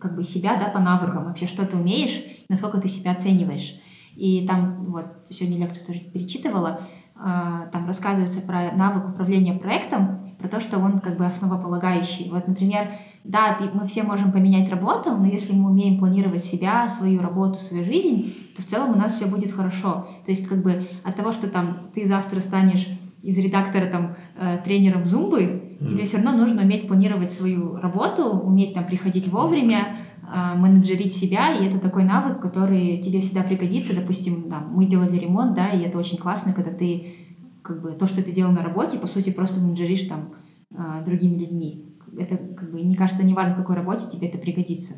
как 0.00 0.16
бы 0.16 0.24
себя, 0.24 0.56
да, 0.56 0.68
по 0.68 0.78
навыкам. 0.78 1.24
Вообще, 1.24 1.46
что 1.46 1.66
ты 1.66 1.76
умеешь, 1.76 2.22
насколько 2.48 2.80
ты 2.80 2.88
себя 2.88 3.12
оцениваешь. 3.12 3.80
И 4.16 4.46
там, 4.46 4.86
вот, 4.86 5.06
сегодня 5.30 5.58
лекцию 5.58 5.86
тоже 5.86 6.00
перечитывала, 6.00 6.80
а, 7.14 7.66
там 7.72 7.86
рассказывается 7.86 8.40
про 8.40 8.72
навык 8.72 9.08
управления 9.08 9.52
проектом, 9.52 10.34
про 10.38 10.48
то, 10.48 10.60
что 10.60 10.78
он 10.78 11.00
как 11.00 11.16
бы 11.16 11.26
основополагающий. 11.26 12.30
Вот, 12.30 12.46
например, 12.46 12.88
да, 13.24 13.58
мы 13.74 13.86
все 13.88 14.04
можем 14.04 14.32
поменять 14.32 14.70
работу, 14.70 15.10
но 15.16 15.26
если 15.26 15.52
мы 15.52 15.70
умеем 15.70 15.98
планировать 15.98 16.44
себя, 16.44 16.88
свою 16.88 17.20
работу, 17.20 17.58
свою 17.58 17.84
жизнь, 17.84 18.34
то 18.56 18.62
в 18.62 18.66
целом 18.66 18.92
у 18.92 18.96
нас 18.96 19.14
все 19.14 19.26
будет 19.26 19.52
хорошо. 19.52 20.08
То 20.24 20.30
есть 20.30 20.46
как 20.48 20.62
бы 20.62 20.88
от 21.04 21.16
того, 21.16 21.32
что 21.32 21.48
там 21.48 21.90
ты 21.94 22.06
завтра 22.06 22.40
станешь 22.40 22.88
из 23.22 23.36
редактора 23.38 23.86
там 23.86 24.16
э, 24.36 24.58
тренером 24.64 25.06
зумбы, 25.06 25.67
тебе 25.86 26.04
все 26.04 26.16
равно 26.16 26.32
нужно 26.32 26.62
уметь 26.62 26.88
планировать 26.88 27.30
свою 27.30 27.76
работу, 27.76 28.24
уметь 28.24 28.74
там 28.74 28.86
приходить 28.86 29.28
вовремя, 29.28 29.96
э, 30.22 30.56
менеджерить 30.56 31.14
себя, 31.14 31.54
и 31.54 31.66
это 31.66 31.78
такой 31.78 32.04
навык, 32.04 32.40
который 32.40 32.98
тебе 32.98 33.20
всегда 33.20 33.42
пригодится. 33.42 33.94
Допустим, 33.94 34.48
там, 34.48 34.72
мы 34.74 34.86
делали 34.86 35.16
ремонт, 35.18 35.54
да, 35.54 35.68
и 35.70 35.82
это 35.82 35.98
очень 35.98 36.18
классно, 36.18 36.52
когда 36.52 36.72
ты 36.72 37.14
как 37.62 37.82
бы 37.82 37.92
то, 37.92 38.06
что 38.06 38.22
ты 38.24 38.32
делал 38.32 38.52
на 38.52 38.62
работе, 38.62 38.98
по 38.98 39.06
сути, 39.06 39.30
просто 39.30 39.60
менеджеришь 39.60 40.04
там 40.04 40.34
а, 40.74 41.02
другими 41.02 41.38
людьми. 41.38 41.96
Это, 42.16 42.36
как 42.36 42.70
бы, 42.70 42.78
мне 42.78 42.96
кажется, 42.96 43.22
не 43.22 43.34
важно, 43.34 43.54
в 43.54 43.58
какой 43.58 43.76
работе 43.76 44.08
тебе 44.10 44.28
это 44.28 44.38
пригодится. 44.38 44.94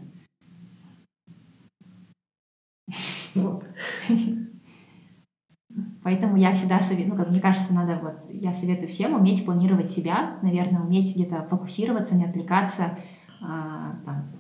Поэтому 6.03 6.37
я 6.37 6.55
всегда 6.55 6.81
советую, 6.81 7.15
ну, 7.15 7.23
как 7.23 7.31
мне 7.31 7.41
кажется, 7.41 7.75
надо 7.75 7.99
вот, 8.03 8.31
я 8.31 8.53
советую 8.53 8.89
всем 8.89 9.15
уметь 9.15 9.45
планировать 9.45 9.91
себя, 9.91 10.39
наверное, 10.43 10.81
уметь 10.81 11.15
где-то 11.15 11.47
фокусироваться, 11.51 12.17
не 12.17 12.25
отвлекаться, 12.25 12.99
а, 13.43 13.97
там, 14.05 14.33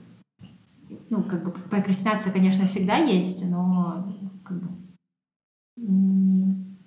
ну, 1.10 1.22
как 1.22 1.44
бы 1.44 1.50
прокрастинация, 1.50 2.32
конечно, 2.32 2.66
всегда 2.66 2.96
есть, 2.96 3.44
но 3.44 4.10
как 4.44 4.62
бы 4.62 4.68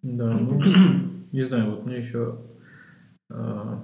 не, 0.04 0.18
да, 0.18 0.34
не 0.34 0.42
ну, 0.42 0.62
Не 1.32 1.42
знаю, 1.42 1.72
вот 1.72 1.86
мне 1.86 1.98
еще 1.98 2.42
э, 3.32 3.82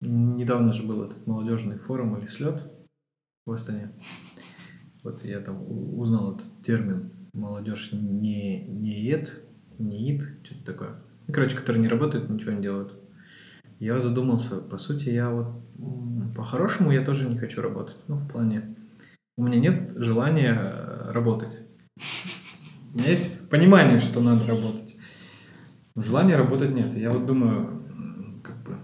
недавно 0.00 0.72
же 0.74 0.82
был 0.82 1.04
этот 1.04 1.26
молодежный 1.26 1.78
форум 1.78 2.18
или 2.18 2.26
слет 2.26 2.70
в 3.46 3.52
Астане. 3.52 3.92
Вот 5.02 5.24
я 5.24 5.40
там 5.40 5.64
узнал 5.98 6.34
этот 6.36 6.62
термин 6.62 7.12
молодежь 7.32 7.92
не, 7.92 8.66
не 8.66 9.00
ед, 9.06 9.42
не 9.78 10.12
ид, 10.12 10.22
что-то 10.44 10.64
такое. 10.64 10.90
Ну, 11.26 11.34
Короче, 11.34 11.56
которые 11.56 11.80
не 11.82 11.88
работают, 11.88 12.28
ничего 12.28 12.52
не 12.52 12.62
делают. 12.62 12.92
Я 13.78 14.00
задумался, 14.00 14.56
по 14.56 14.76
сути, 14.76 15.08
я 15.10 15.30
вот 15.30 15.48
по-хорошему 16.34 16.90
я 16.90 17.04
тоже 17.04 17.28
не 17.28 17.38
хочу 17.38 17.62
работать. 17.62 17.96
Ну, 18.08 18.16
в 18.16 18.28
плане, 18.28 18.76
у 19.36 19.44
меня 19.44 19.58
нет 19.58 19.92
желания 19.96 20.56
э, 20.58 21.12
работать. 21.12 21.58
У 22.94 22.98
меня 22.98 23.10
есть 23.10 23.48
понимание, 23.48 24.00
что 24.00 24.20
надо 24.20 24.46
работать. 24.46 24.96
Но 25.94 26.02
желания 26.02 26.36
работать 26.36 26.72
нет. 26.72 26.94
Я 26.96 27.10
вот 27.10 27.26
думаю, 27.26 27.82
как 28.42 28.56
бы, 28.62 28.76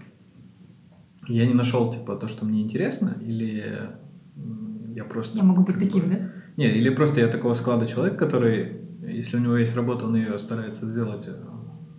я 1.27 1.45
не 1.45 1.53
нашел, 1.53 1.91
типа, 1.91 2.15
то, 2.15 2.27
что 2.27 2.45
мне 2.45 2.61
интересно, 2.61 3.17
или 3.21 3.89
я 4.95 5.03
просто... 5.03 5.37
Я 5.37 5.43
могу 5.43 5.63
быть 5.63 5.79
таким, 5.79 6.03
бы- 6.03 6.09
да? 6.09 6.31
Не, 6.57 6.69
или 6.69 6.89
просто 6.89 7.19
я 7.19 7.27
такого 7.27 7.53
склада 7.53 7.85
человек, 7.85 8.17
который, 8.17 8.84
если 9.07 9.37
у 9.37 9.39
него 9.39 9.57
есть 9.57 9.75
работа, 9.75 10.05
он 10.05 10.15
ее 10.15 10.37
старается 10.39 10.85
сделать 10.85 11.27
э, 11.27 11.33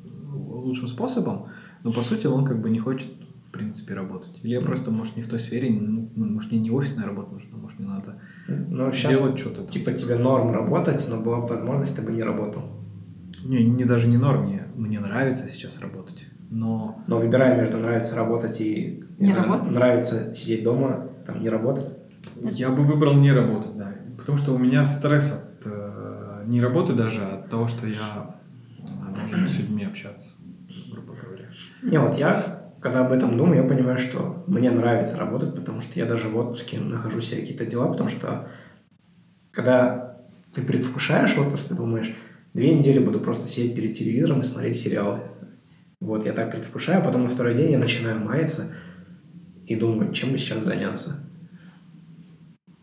лучшим 0.04 0.88
способом, 0.88 1.46
но 1.82 1.92
по 1.92 2.02
сути 2.02 2.26
он 2.26 2.44
как 2.44 2.60
бы 2.60 2.70
не 2.70 2.78
хочет 2.78 3.08
в 3.46 3.50
принципе 3.52 3.94
работать. 3.94 4.38
Или 4.42 4.52
я 4.54 4.60
просто, 4.60 4.90
может, 4.90 5.16
не 5.16 5.22
в 5.22 5.28
той 5.28 5.38
сфере, 5.40 5.70
ну, 5.70 6.10
ну, 6.14 6.26
может, 6.26 6.50
мне 6.50 6.60
не 6.60 6.70
офисная 6.70 7.06
работа 7.06 7.32
нужна, 7.32 7.56
может, 7.56 7.78
мне 7.78 7.88
надо 7.88 8.20
Но 8.48 8.90
сейчас, 8.92 9.12
делать 9.16 9.38
что-то. 9.38 9.62
там. 9.62 9.68
типа, 9.68 9.92
тебе 9.92 10.18
норм 10.18 10.52
работать, 10.52 11.06
но 11.08 11.20
была 11.20 11.40
бы 11.40 11.48
возможность, 11.48 11.96
ты 11.96 12.02
бы 12.02 12.12
не 12.12 12.22
работал. 12.22 12.62
Не, 13.44 13.64
не 13.64 13.84
даже 13.84 14.08
не 14.08 14.16
норм, 14.18 14.44
мне, 14.46 14.64
мне 14.74 15.00
нравится 15.00 15.48
сейчас 15.48 15.80
работать, 15.80 16.26
но 16.50 17.02
Но 17.06 17.18
выбирая 17.18 17.56
между 17.58 17.78
нравится 17.78 18.16
работать 18.16 18.60
и 18.60 19.04
Не 19.18 19.28
знаю, 19.28 19.48
работать? 19.52 19.72
нравится 19.74 20.34
сидеть 20.34 20.64
дома, 20.64 21.08
там, 21.26 21.40
не 21.40 21.48
работать. 21.48 21.86
я 22.34 22.70
бы 22.70 22.82
выбрал 22.82 23.14
не 23.14 23.32
работать, 23.32 23.76
да. 23.78 23.94
Потому 24.18 24.36
что 24.36 24.52
у 24.54 24.58
меня 24.58 24.84
стресс 24.84 25.32
от 25.32 25.40
э, 25.40 25.45
не 26.46 26.60
работы 26.60 26.94
даже, 26.94 27.22
а 27.22 27.34
от 27.36 27.50
того, 27.50 27.68
что 27.68 27.86
я 27.86 28.36
э, 28.78 29.14
должен 29.14 29.48
с 29.48 29.58
людьми 29.58 29.84
общаться, 29.84 30.36
грубо 30.90 31.14
говоря. 31.14 31.48
Не, 31.82 31.98
вот 32.00 32.18
я, 32.18 32.72
когда 32.80 33.04
об 33.04 33.12
этом 33.12 33.36
думаю, 33.36 33.62
я 33.62 33.68
понимаю, 33.68 33.98
что 33.98 34.44
мне 34.46 34.70
нравится 34.70 35.16
работать, 35.16 35.54
потому 35.54 35.80
что 35.80 35.98
я 35.98 36.06
даже 36.06 36.28
в 36.28 36.36
отпуске 36.36 36.78
нахожу 36.78 37.20
себе 37.20 37.40
какие-то 37.40 37.66
дела, 37.66 37.90
потому 37.90 38.08
что 38.08 38.48
когда 39.50 40.18
ты 40.54 40.62
предвкушаешь 40.62 41.36
отпуск, 41.36 41.68
ты 41.68 41.74
думаешь, 41.74 42.14
две 42.54 42.74
недели 42.74 42.98
буду 42.98 43.20
просто 43.20 43.48
сидеть 43.48 43.74
перед 43.74 43.96
телевизором 43.96 44.40
и 44.40 44.44
смотреть 44.44 44.78
сериалы. 44.78 45.20
Вот, 46.00 46.24
я 46.26 46.32
так 46.32 46.50
предвкушаю, 46.50 47.00
а 47.00 47.04
потом 47.04 47.24
на 47.24 47.28
второй 47.28 47.54
день 47.54 47.72
я 47.72 47.78
начинаю 47.78 48.20
маяться 48.20 48.74
и 49.66 49.74
думаю, 49.74 50.12
чем 50.12 50.32
бы 50.32 50.38
сейчас 50.38 50.64
заняться. 50.64 51.20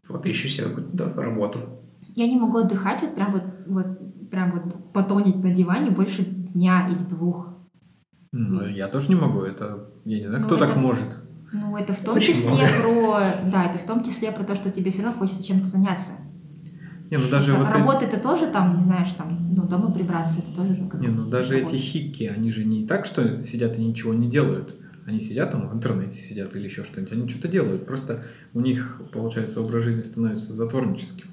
Вот 0.10 0.26
ищу 0.26 0.48
себе 0.50 0.68
какую-то 0.68 1.14
работу. 1.16 1.80
Я 2.16 2.28
не 2.28 2.40
могу 2.40 2.58
отдыхать 2.60 3.02
вот 3.02 3.16
прям 3.16 3.32
вот, 3.32 3.44
вот 3.68 4.30
прям 4.30 4.52
вот 4.52 4.94
потонить 4.94 5.44
на 5.44 5.52
диване 5.54 5.92
больше 5.92 6.24
дня 6.24 6.88
или 6.90 6.98
двух. 6.98 7.50
Ну, 8.32 8.66
я 8.68 8.88
тоже 8.88 9.10
не 9.10 9.16
могу, 9.16 9.42
это, 9.42 9.90
я 10.06 10.20
не 10.20 10.26
знаю, 10.26 10.42
Ну, 10.42 10.48
кто 10.48 10.58
так 10.58 10.72
это- 10.72 10.80
может. 10.80 11.08
Ну, 11.52 11.78
это 11.78 11.94
в 11.94 12.00
том 12.02 12.16
Очень 12.18 12.34
числе 12.34 12.68
про... 12.82 13.20
Да, 13.52 13.66
это 13.66 13.78
в 13.78 13.84
том 13.86 14.04
числе 14.04 14.32
про 14.32 14.44
то, 14.44 14.56
что 14.56 14.72
тебе 14.72 14.90
все 14.90 15.04
равно 15.04 15.20
хочется 15.20 15.44
чем-то 15.44 15.68
заняться. 15.68 16.12
Не, 17.12 17.18
ну 17.18 17.30
даже 17.30 17.52
Потому 17.52 17.66
вот 17.68 17.74
работа 17.76 18.06
это 18.06 18.20
тоже 18.20 18.48
там, 18.48 18.76
не 18.78 18.82
знаешь, 18.82 19.10
там, 19.14 19.54
ну, 19.56 19.68
дома 19.68 19.92
прибраться, 19.92 20.40
это 20.40 20.56
тоже 20.56 20.76
же 20.76 20.88
как 20.88 21.00
Не, 21.00 21.10
ну 21.10 21.28
даже 21.30 21.58
работа. 21.60 21.76
эти 21.76 21.82
хикки, 21.84 22.24
они 22.24 22.52
же 22.52 22.66
не 22.66 22.88
так, 22.88 23.06
что 23.06 23.44
сидят 23.44 23.78
и 23.78 23.84
ничего 23.84 24.16
не 24.16 24.28
делают. 24.32 24.74
Они 25.06 25.20
сидят 25.20 25.52
там 25.52 25.68
в 25.70 25.74
интернете 25.76 26.18
сидят 26.18 26.56
или 26.56 26.64
еще 26.64 26.84
что-нибудь. 26.84 27.12
Они 27.14 27.28
что-то 27.30 27.50
делают. 27.50 27.86
Просто 27.86 28.24
у 28.54 28.62
них, 28.62 29.00
получается, 29.12 29.62
образ 29.62 29.84
жизни 29.84 30.02
становится 30.02 30.54
затворническим. 30.54 31.28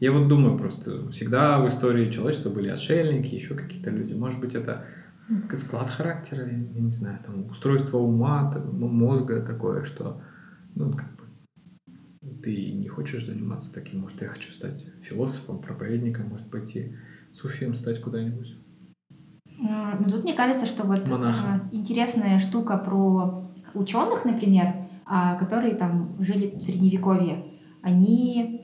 Я 0.00 0.12
вот 0.12 0.28
думаю 0.28 0.56
просто, 0.56 1.08
всегда 1.10 1.58
в 1.60 1.68
истории 1.68 2.10
человечества 2.10 2.50
были 2.50 2.68
отшельники, 2.68 3.34
еще 3.34 3.54
какие-то 3.54 3.90
люди. 3.90 4.12
Может 4.14 4.40
быть, 4.40 4.54
это 4.54 4.84
склад 5.56 5.90
характера, 5.90 6.46
я 6.46 6.80
не 6.80 6.92
знаю, 6.92 7.18
там 7.24 7.46
устройство 7.50 7.98
ума, 7.98 8.50
там, 8.52 8.78
мозга 8.80 9.42
такое, 9.42 9.84
что 9.84 10.22
ну, 10.74 10.92
как 10.92 11.08
бы, 11.16 11.24
ты 12.42 12.72
не 12.72 12.86
хочешь 12.88 13.26
заниматься 13.26 13.74
таким. 13.74 14.00
Может, 14.00 14.22
я 14.22 14.28
хочу 14.28 14.52
стать 14.52 14.86
философом, 15.02 15.58
проповедником, 15.58 16.28
может 16.28 16.48
пойти 16.50 16.94
суфием 17.32 17.74
стать 17.74 18.00
куда-нибудь. 18.00 18.56
М, 19.58 19.96
ну, 20.00 20.08
Тут 20.08 20.22
мне 20.22 20.34
кажется, 20.34 20.66
что 20.66 20.84
вот 20.84 21.08
Монахом. 21.08 21.46
а, 21.46 21.68
интересная 21.72 22.38
штука 22.38 22.78
про 22.78 23.50
ученых, 23.74 24.24
например, 24.24 24.74
а, 25.04 25.34
которые 25.36 25.74
там 25.74 26.16
жили 26.20 26.54
в 26.56 26.62
средневековье, 26.62 27.44
они, 27.82 28.57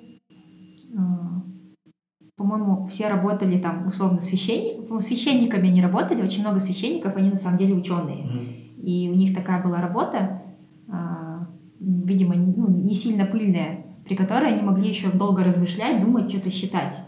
по-моему, 2.37 2.87
все 2.87 3.09
работали 3.09 3.59
там 3.59 3.87
условно 3.87 4.21
священниками, 4.21 4.99
священниками 4.99 5.69
они 5.69 5.81
работали, 5.83 6.23
очень 6.23 6.43
много 6.43 6.61
священников, 6.61 7.17
они 7.17 7.31
на 7.31 7.37
самом 7.37 7.59
деле 7.59 7.75
ученые. 7.75 8.75
И 8.83 9.09
у 9.11 9.15
них 9.15 9.35
такая 9.35 9.63
была 9.63 9.81
работа, 9.81 10.43
а, 10.89 11.47
видимо, 11.81 12.35
ну, 12.35 12.69
не 12.69 12.95
сильно 12.95 13.25
пыльная, 13.25 13.87
при 14.05 14.15
которой 14.15 14.53
они 14.53 14.63
могли 14.63 14.89
еще 14.89 15.11
долго 15.11 15.43
размышлять, 15.43 16.01
думать, 16.01 16.31
что-то 16.31 16.51
считать. 16.51 16.99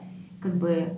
Как 0.41 0.59
бы 0.59 0.71
э, 0.71 0.97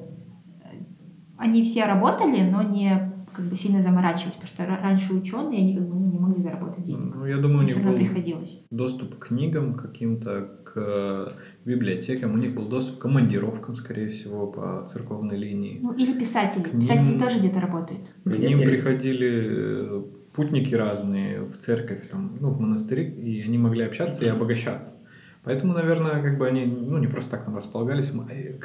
они 1.36 1.64
все 1.64 1.86
работали, 1.86 2.48
но 2.48 2.62
не 2.62 3.12
как 3.38 3.46
бы 3.46 3.54
сильно 3.56 3.80
заморачивались, 3.80 4.34
потому 4.34 4.48
что 4.48 4.62
ра- 4.64 4.82
раньше 4.82 5.14
ученые, 5.14 5.60
они 5.60 5.76
как 5.76 5.86
бы 5.88 5.94
ну, 5.94 6.10
не 6.10 6.18
могли 6.18 6.42
заработать 6.42 6.82
денег. 6.84 7.14
Ну, 7.14 7.24
я 7.26 7.36
думаю, 7.36 7.58
у 7.58 7.60
Им 7.60 7.66
них 7.66 7.74
все 7.76 7.84
равно 7.84 7.98
был 7.98 8.06
приходилось. 8.06 8.62
доступ 8.70 9.18
к 9.18 9.28
книгам 9.28 9.74
каким-то, 9.74 10.50
к 10.64 10.72
э, 10.76 11.28
библиотекам, 11.64 12.34
у 12.34 12.36
них 12.36 12.52
был 12.54 12.66
доступ 12.68 12.98
к 12.98 13.02
командировкам, 13.02 13.76
скорее 13.76 14.08
всего, 14.08 14.48
по 14.48 14.84
церковной 14.88 15.36
линии. 15.38 15.78
Ну, 15.80 15.92
или 15.92 16.18
писатели. 16.18 16.64
К 16.64 16.72
ним- 16.72 16.80
Писатели 16.80 17.18
тоже 17.18 17.38
где-то 17.38 17.60
работают. 17.60 18.12
К 18.24 18.26
ним 18.26 18.58
пере- 18.58 18.70
приходили 18.70 19.46
э, 19.50 20.02
путники 20.34 20.74
разные 20.74 21.42
в 21.42 21.56
церковь, 21.58 22.08
там, 22.10 22.36
ну, 22.40 22.50
в 22.50 22.58
монастыри, 22.60 23.04
и 23.04 23.42
они 23.42 23.56
могли 23.58 23.84
общаться 23.84 24.24
и 24.24 24.28
обогащаться. 24.28 24.96
Поэтому, 25.44 25.72
наверное, 25.74 26.20
как 26.22 26.38
бы 26.38 26.46
они 26.48 26.64
ну, 26.66 26.98
не 26.98 27.06
просто 27.06 27.30
так 27.32 27.44
там 27.44 27.54
располагались. 27.56 28.10
м- 28.12 28.26
э, 28.28 28.58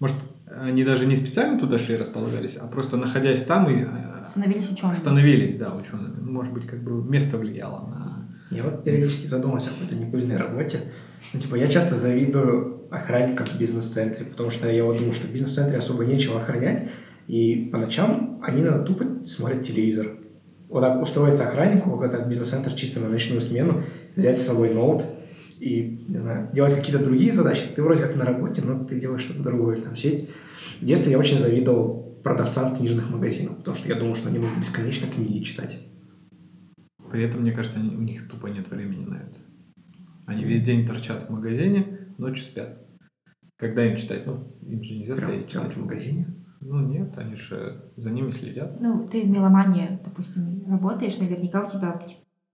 Может, 0.00 0.16
они 0.62 0.84
даже 0.84 1.06
не 1.06 1.16
специально 1.16 1.58
туда 1.58 1.78
шли 1.78 1.94
и 1.94 1.98
располагались, 1.98 2.56
а 2.56 2.66
просто 2.66 2.96
находясь 2.96 3.44
там 3.44 3.68
и 3.70 3.84
э, 3.84 4.26
Становились 4.26 4.70
учеными. 4.70 4.94
становились, 4.94 5.56
да, 5.56 5.74
учеными. 5.74 6.20
Может 6.20 6.52
быть, 6.52 6.66
как 6.66 6.82
бы 6.82 7.02
место 7.02 7.38
влияло 7.38 7.86
на... 7.86 8.28
Я 8.50 8.62
вот 8.64 8.84
периодически 8.84 9.26
задумался 9.26 9.70
о 9.70 9.72
какой-то 9.74 9.94
непыльной 9.94 10.36
работе. 10.36 10.80
Ну, 11.32 11.40
типа, 11.40 11.56
я 11.56 11.66
часто 11.68 11.94
завидую 11.94 12.86
охранникам 12.90 13.46
в 13.46 13.58
бизнес-центре, 13.58 14.26
потому 14.26 14.50
что 14.50 14.70
я 14.70 14.84
вот 14.84 14.96
думаю, 14.96 15.12
что 15.12 15.26
в 15.26 15.32
бизнес-центре 15.32 15.78
особо 15.78 16.04
нечего 16.04 16.40
охранять, 16.40 16.88
и 17.26 17.68
по 17.70 17.78
ночам 17.78 18.40
они 18.42 18.62
надо 18.62 18.84
тупо 18.84 19.04
смотрят 19.24 19.62
телевизор. 19.62 20.06
Вот 20.68 20.80
так 20.80 21.00
устроиться 21.02 21.46
охраннику 21.46 21.90
в 21.90 22.02
этот 22.02 22.26
бизнес-центр 22.28 22.72
чисто 22.72 23.00
на 23.00 23.08
ночную 23.08 23.40
смену, 23.40 23.82
взять 24.16 24.38
с 24.38 24.46
собой 24.46 24.70
ноут 24.70 25.02
и, 25.58 26.04
не 26.08 26.18
знаю, 26.18 26.50
делать 26.52 26.74
какие-то 26.74 27.02
другие 27.04 27.32
задачи. 27.32 27.62
Ты 27.74 27.82
вроде 27.82 28.02
как 28.02 28.16
на 28.16 28.24
работе, 28.24 28.62
но 28.62 28.84
ты 28.84 29.00
делаешь 29.00 29.22
что-то 29.22 29.42
другое. 29.42 29.80
Там 29.80 29.96
сидеть. 29.96 30.30
В 30.80 30.84
детстве 30.84 31.12
я 31.12 31.18
очень 31.18 31.38
завидовал 31.38 32.18
продавцам 32.22 32.76
книжных 32.76 33.10
магазинах, 33.10 33.56
потому 33.58 33.76
что 33.76 33.88
я 33.88 33.94
думал, 33.96 34.14
что 34.14 34.28
они 34.28 34.38
могут 34.38 34.58
бесконечно 34.58 35.08
книги 35.08 35.42
читать. 35.42 35.78
При 37.10 37.22
этом, 37.24 37.40
мне 37.40 37.52
кажется, 37.52 37.78
они- 37.80 37.96
у 37.96 38.02
них 38.02 38.28
тупо 38.28 38.48
нет 38.48 38.70
времени 38.70 39.04
на 39.04 39.14
это. 39.16 39.36
Они 40.26 40.44
весь 40.44 40.62
день 40.62 40.86
торчат 40.86 41.22
в 41.22 41.30
магазине, 41.30 42.08
ночью 42.18 42.44
спят. 42.44 42.86
Когда 43.56 43.84
им 43.86 43.96
читать? 43.96 44.26
Ну, 44.26 44.56
им 44.62 44.82
же 44.82 44.94
нельзя 44.98 45.16
Прям, 45.16 45.30
стоять 45.30 45.48
читать. 45.48 45.72
в 45.72 45.80
магазине. 45.80 46.26
Ну, 46.60 46.80
нет, 46.86 47.16
они 47.16 47.34
же 47.34 47.90
за 47.96 48.10
ними 48.10 48.30
следят. 48.30 48.80
Ну, 48.80 49.08
ты 49.08 49.22
в 49.22 49.28
меломании, 49.28 49.98
допустим, 50.04 50.64
работаешь, 50.68 51.18
наверняка 51.18 51.64
у 51.64 51.70
тебя 51.70 52.00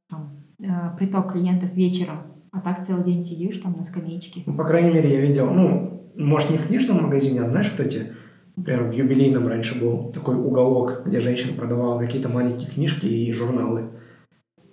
там, 0.08 0.44
э, 0.60 0.96
приток 0.96 1.32
клиентов 1.32 1.74
вечером, 1.74 2.18
а 2.52 2.60
так 2.60 2.86
целый 2.86 3.04
день 3.04 3.24
сидишь 3.24 3.58
там 3.58 3.72
на 3.76 3.82
скамеечке. 3.84 4.42
Ну, 4.46 4.56
по 4.56 4.64
крайней 4.64 4.92
мере, 4.94 5.12
я 5.12 5.20
видел, 5.20 5.52
ну, 5.52 5.93
может, 6.16 6.50
не 6.50 6.58
в 6.58 6.66
книжном 6.66 7.02
магазине, 7.02 7.42
а 7.42 7.48
знаешь, 7.48 7.72
вот 7.76 7.86
эти, 7.86 8.12
например, 8.56 8.84
в 8.84 8.92
юбилейном 8.92 9.46
раньше 9.46 9.78
был 9.78 10.12
такой 10.12 10.36
уголок, 10.36 11.02
где 11.06 11.20
женщина 11.20 11.52
продавала 11.54 11.98
какие-то 11.98 12.28
маленькие 12.28 12.70
книжки 12.70 13.06
и 13.06 13.32
журналы. 13.32 13.90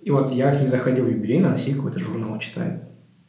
И 0.02 0.10
вот 0.10 0.32
я 0.32 0.54
к 0.54 0.60
ней 0.60 0.66
заходил 0.66 1.04
в 1.04 1.10
юбилейный, 1.10 1.48
она 1.48 1.56
сидит 1.56 1.76
какой-то 1.76 1.98
журнал 1.98 2.38
читает. 2.38 2.82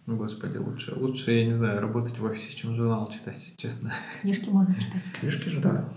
Ну, 0.06 0.18
господи, 0.18 0.58
лучше, 0.58 0.94
лучше, 0.96 1.32
я 1.32 1.46
не 1.46 1.54
знаю, 1.54 1.80
работать 1.80 2.20
в 2.20 2.26
офисе, 2.26 2.56
чем 2.56 2.76
журнал 2.76 3.10
читать, 3.10 3.38
честно. 3.58 3.94
Книжки 4.22 4.50
можно 4.50 4.76
читать. 4.76 5.04
Книжки 5.20 5.50
же, 5.50 5.62
да. 5.62 5.94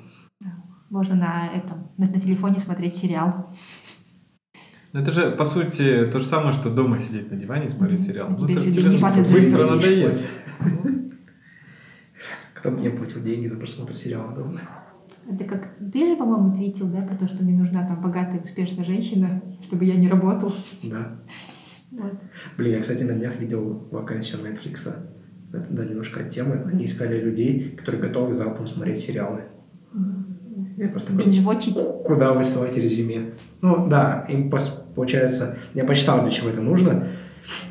Можно 0.91 1.17
на 1.17 1.51
этом, 1.53 1.91
на, 1.97 2.07
на 2.07 2.21
телефоне 2.21 2.61
смотреть 2.61 2.95
сериал. 2.95 3.51
Ну, 4.93 5.01
это 5.01 5.11
же, 5.11 5.33
по 5.33 5.45
сути, 5.45 6.09
то 6.13 6.21
же 6.21 6.27
самое, 6.27 6.53
что 6.53 6.71
дома 6.71 7.01
сидеть 7.01 7.31
на 7.31 7.37
диване 7.37 7.67
и 7.67 7.71
смотреть 7.71 8.07
сериал. 8.07 8.29
А 8.29 8.31
Ну, 8.31 8.47
тебе 8.47 8.63
же 8.63 8.73
тебе 8.73 8.97
за 8.97 9.35
быстро 9.35 9.71
надоест. 9.71 10.25
Кто 12.67 12.75
мне 12.77 12.91
платил 12.91 13.23
деньги 13.23 13.47
за 13.47 13.57
просмотр 13.59 13.95
сериала 13.95 14.35
дома? 14.35 14.61
Это 15.31 15.45
как 15.45 15.69
ты 15.93 16.05
же, 16.05 16.17
по-моему, 16.17 16.53
твитил, 16.53 16.89
да, 16.89 17.01
про 17.03 17.15
то, 17.17 17.29
что 17.29 17.45
мне 17.45 17.57
нужна 17.57 17.87
там 17.87 18.01
богатая, 18.03 18.41
успешная 18.41 18.85
женщина, 18.85 19.41
чтобы 19.63 19.85
я 19.85 19.95
не 19.95 20.09
работал. 20.09 20.53
Да. 20.83 21.17
Вот. 21.93 22.15
Блин, 22.59 22.73
я, 22.75 22.81
кстати, 22.81 23.05
на 23.05 23.13
днях 23.13 23.39
видел 23.39 23.87
вакансию 23.93 24.41
Netflix. 24.41 24.93
это 25.53 25.67
да, 25.71 25.85
немножко 25.85 26.23
от 26.25 26.31
темы, 26.31 26.69
они 26.73 26.87
искали 26.87 27.21
людей, 27.21 27.77
которые 27.77 28.03
готовы 28.03 28.33
залпом 28.33 28.67
смотреть 28.67 28.99
сериалы. 28.99 29.43
Я 30.77 30.89
просто 30.89 31.13
такой, 31.13 31.27
Бинж-вотчить. 31.27 31.79
куда 32.05 32.33
высылать 32.33 32.77
резюме. 32.77 33.31
Ну 33.63 33.87
да, 33.89 34.27
им 34.29 34.51
получается, 34.97 35.57
я 35.75 35.85
почитал, 35.85 36.23
для 36.23 36.33
чего 36.33 36.49
это 36.49 36.63
нужно. 36.63 37.07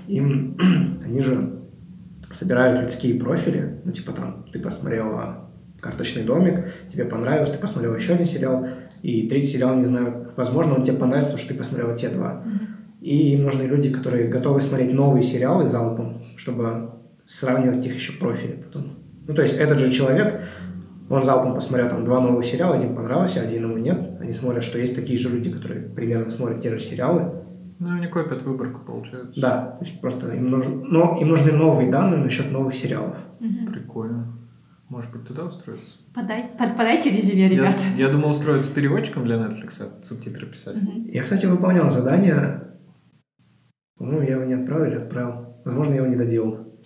Им, 0.08 0.58
они 1.06 1.20
же 1.20 1.65
собирают 2.36 2.82
людские 2.82 3.20
профили, 3.20 3.80
ну 3.84 3.92
типа 3.92 4.12
там, 4.12 4.46
ты 4.52 4.60
посмотрела 4.60 5.50
«Карточный 5.80 6.24
домик», 6.24 6.66
тебе 6.92 7.06
понравилось, 7.06 7.52
ты 7.52 7.58
посмотрел 7.58 7.96
еще 7.96 8.14
один 8.14 8.26
сериал, 8.26 8.68
и 9.02 9.28
третий 9.28 9.48
сериал, 9.48 9.76
не 9.76 9.86
знаю, 9.86 10.32
возможно, 10.36 10.76
он 10.76 10.84
тебе 10.84 10.98
понравится, 10.98 11.32
потому 11.32 11.40
что 11.40 11.54
ты 11.54 11.60
посмотрел 11.60 11.96
те 11.96 12.10
два. 12.10 12.44
И 13.02 13.34
им 13.34 13.44
нужны 13.44 13.64
люди, 13.64 13.92
которые 13.92 14.28
готовы 14.28 14.62
смотреть 14.62 14.94
новые 14.94 15.24
сериалы 15.24 15.66
залпом, 15.66 16.24
чтобы 16.38 16.92
сравнивать 17.24 17.86
их 17.86 17.96
еще 17.96 18.14
профили 18.14 18.64
потом. 18.64 18.98
Ну, 19.28 19.34
то 19.34 19.42
есть 19.42 19.58
этот 19.58 19.80
же 19.80 19.92
человек, 19.92 20.42
он 21.10 21.24
залпом 21.24 21.54
посмотрел 21.54 21.90
там 21.90 22.04
два 22.04 22.20
новых 22.20 22.46
сериала, 22.46 22.76
один 22.76 22.96
понравился, 22.96 23.42
один 23.42 23.64
ему 23.64 23.78
нет. 23.78 24.00
Они 24.20 24.34
смотрят, 24.34 24.64
что 24.64 24.80
есть 24.80 24.96
такие 24.96 25.20
же 25.20 25.30
люди, 25.30 25.52
которые 25.52 25.82
примерно 25.82 26.30
смотрят 26.30 26.62
те 26.62 26.72
же 26.72 26.80
сериалы. 26.80 27.45
Ну, 27.80 27.94
они 27.98 28.08
копят 28.08 28.42
выборку, 28.44 28.80
получается. 28.86 29.40
Да, 29.40 29.76
то 29.78 29.86
есть 29.86 30.00
просто 30.00 30.34
им 30.34 30.50
нужны, 30.50 30.76
но 30.86 31.18
им 31.20 31.28
нужны 31.28 31.52
новые 31.52 31.92
данные 31.92 32.20
насчет 32.24 32.52
новых 32.52 32.74
сериалов. 32.74 33.18
Прикольно. 33.72 34.32
Может 34.88 35.12
быть, 35.12 35.28
туда 35.28 35.46
устроиться? 35.46 35.98
Подай, 36.14 36.46
под- 36.60 36.78
подайте 36.78 37.10
резюме, 37.10 37.50
ребят. 37.50 37.76
Я, 37.98 38.06
я 38.06 38.12
думал 38.12 38.30
устроиться 38.30 38.72
переводчиком 38.72 39.26
для 39.26 39.36
Netflix, 39.38 39.82
а 39.82 40.04
субтитры 40.04 40.46
писать. 40.46 40.76
Мгм. 40.82 41.06
Я, 41.10 41.24
кстати, 41.24 41.48
выполнял 41.48 41.90
задание. 41.90 42.62
По-моему, 43.98 44.22
я 44.22 44.36
его 44.36 44.44
не 44.46 44.54
отправил 44.54 44.86
или 44.86 44.96
отправил. 44.96 45.58
Возможно, 45.66 45.94
я 45.94 45.98
его 46.02 46.08
не 46.08 46.16
доделал. 46.18 46.80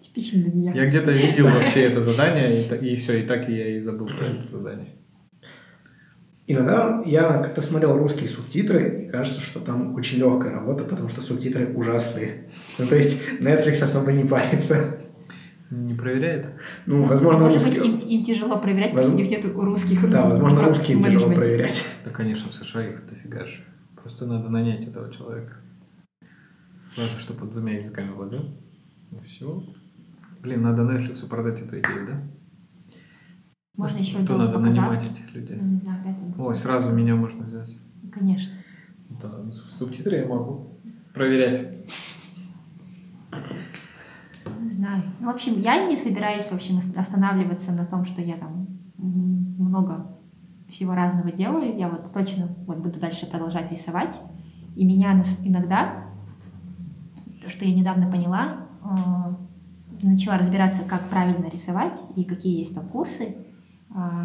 Типично 0.00 0.42
Даниэль. 0.42 0.76
Я 0.76 0.86
где-то 0.86 1.12
видел 1.12 1.44
вообще 1.46 1.82
это 1.82 2.00
задание, 2.00 2.62
и, 2.62 2.92
и 2.92 2.96
все, 2.96 3.22
и 3.22 3.26
так 3.26 3.48
и 3.48 3.54
я 3.54 3.76
и 3.76 3.78
забыл 3.78 4.06
про 4.06 4.24
это 4.26 4.48
задание. 4.48 4.96
Иногда 6.46 7.02
я 7.06 7.38
как-то 7.38 7.60
смотрел 7.62 7.96
русские 7.96 8.28
субтитры, 8.28 9.04
и 9.06 9.08
кажется, 9.10 9.40
что 9.40 9.60
там 9.60 9.94
очень 9.94 10.18
легкая 10.18 10.52
работа, 10.52 10.84
потому 10.84 11.08
что 11.08 11.22
субтитры 11.22 11.72
ужасные. 11.74 12.50
Ну, 12.78 12.86
то 12.86 12.96
есть 12.96 13.22
Netflix 13.40 13.82
особо 13.82 14.10
не 14.12 14.24
парится. 14.24 14.98
Не 15.70 15.94
проверяет? 15.94 16.48
Ну, 16.84 17.04
возможно, 17.04 17.44
Может 17.48 17.66
быть, 17.66 17.78
русские... 17.78 17.94
им, 17.94 18.08
им 18.20 18.24
тяжело 18.24 18.58
проверять, 18.58 18.92
Воз- 18.92 19.06
потому 19.06 19.18
что 19.18 19.26
у 19.26 19.30
них 19.30 19.30
нет 19.30 19.54
русских 19.56 20.10
Да, 20.10 20.28
возможно, 20.28 20.58
про- 20.58 20.68
русским 20.68 21.02
тяжело 21.02 21.32
проверять. 21.32 21.86
Да, 22.04 22.10
конечно, 22.10 22.50
в 22.50 22.54
США 22.54 22.88
их 22.88 23.08
дофига 23.08 23.46
же. 23.46 23.62
Просто 23.96 24.26
надо 24.26 24.50
нанять 24.50 24.86
этого 24.86 25.10
человека. 25.12 25.56
Сразу, 26.94 27.18
что 27.18 27.32
под 27.32 27.52
двумя 27.52 27.78
языками 27.78 28.10
владел. 28.10 28.50
И 29.12 29.26
все. 29.28 29.64
Блин, 30.42 30.62
надо 30.62 30.82
Netflix 30.82 31.26
продать 31.26 31.60
эту 31.62 31.78
идею, 31.78 32.06
да? 32.06 32.22
Можно 33.76 33.98
еще 33.98 34.24
То 34.24 34.36
надо 34.36 34.58
нанимать 34.58 34.90
по-казахски. 34.90 35.12
этих 35.12 35.34
людей. 35.34 35.58
Там 35.58 36.34
Ой, 36.38 36.56
сразу 36.56 36.92
меня 36.92 37.14
можно 37.16 37.46
взять. 37.46 37.78
Конечно. 38.12 38.52
Да, 39.22 39.28
ну, 39.42 39.50
суб- 39.50 39.70
субтитры 39.70 40.16
я 40.18 40.26
могу 40.26 40.78
проверять. 41.14 41.78
Не 44.60 44.68
знаю. 44.68 45.02
Ну, 45.20 45.26
в 45.26 45.30
общем, 45.34 45.58
я 45.58 45.86
не 45.86 45.96
собираюсь, 45.96 46.44
в 46.44 46.52
общем, 46.52 46.78
ос- 46.78 46.94
останавливаться 46.96 47.72
на 47.72 47.86
том, 47.86 48.04
что 48.04 48.20
я 48.20 48.36
там 48.36 48.66
много 48.98 50.16
всего 50.68 50.94
разного 50.94 51.32
делаю. 51.32 51.76
Я 51.76 51.88
вот 51.88 52.12
точно 52.12 52.48
вот 52.66 52.78
буду 52.78 53.00
дальше 53.00 53.26
продолжать 53.26 53.70
рисовать. 53.72 54.18
И 54.76 54.84
меня 54.84 55.22
иногда, 55.44 56.04
то, 57.42 57.48
что 57.50 57.64
я 57.64 57.74
недавно 57.74 58.10
поняла, 58.10 58.66
э, 58.84 60.06
начала 60.06 60.36
разбираться, 60.38 60.82
как 60.84 61.08
правильно 61.08 61.46
рисовать 61.48 62.00
и 62.16 62.24
какие 62.24 62.58
есть 62.58 62.74
там 62.74 62.86
курсы, 62.88 63.36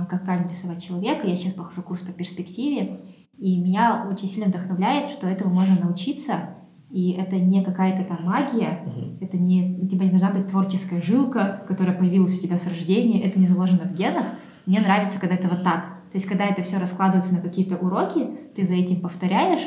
как 0.09 0.23
правильно 0.23 0.49
рисовать 0.49 0.83
человека. 0.83 1.27
Я 1.27 1.35
сейчас 1.35 1.53
прохожу 1.53 1.81
курс 1.81 2.01
по 2.01 2.11
перспективе, 2.11 2.99
и 3.37 3.59
меня 3.59 4.07
очень 4.09 4.27
сильно 4.27 4.47
вдохновляет, 4.47 5.09
что 5.09 5.27
этому 5.27 5.53
можно 5.53 5.79
научиться, 5.79 6.55
и 6.89 7.11
это 7.11 7.35
не 7.35 7.63
какая-то 7.63 8.03
там 8.03 8.23
магия, 8.23 8.79
это 9.19 9.37
не, 9.37 9.77
у 9.81 9.87
тебя 9.87 10.05
не 10.05 10.11
должна 10.11 10.31
быть 10.31 10.47
творческая 10.47 11.01
жилка, 11.01 11.63
которая 11.67 11.97
появилась 11.97 12.37
у 12.37 12.41
тебя 12.41 12.57
с 12.57 12.65
рождения, 12.65 13.23
это 13.23 13.39
не 13.39 13.45
заложено 13.45 13.83
в 13.83 13.93
генах. 13.93 14.25
Мне 14.65 14.79
нравится, 14.79 15.19
когда 15.19 15.35
это 15.35 15.49
вот 15.49 15.63
так. 15.63 15.85
То 16.11 16.15
есть, 16.15 16.25
когда 16.25 16.45
это 16.45 16.63
все 16.63 16.77
раскладывается 16.77 17.33
на 17.33 17.41
какие-то 17.41 17.75
уроки, 17.75 18.27
ты 18.55 18.63
за 18.63 18.75
этим 18.75 19.01
повторяешь 19.01 19.65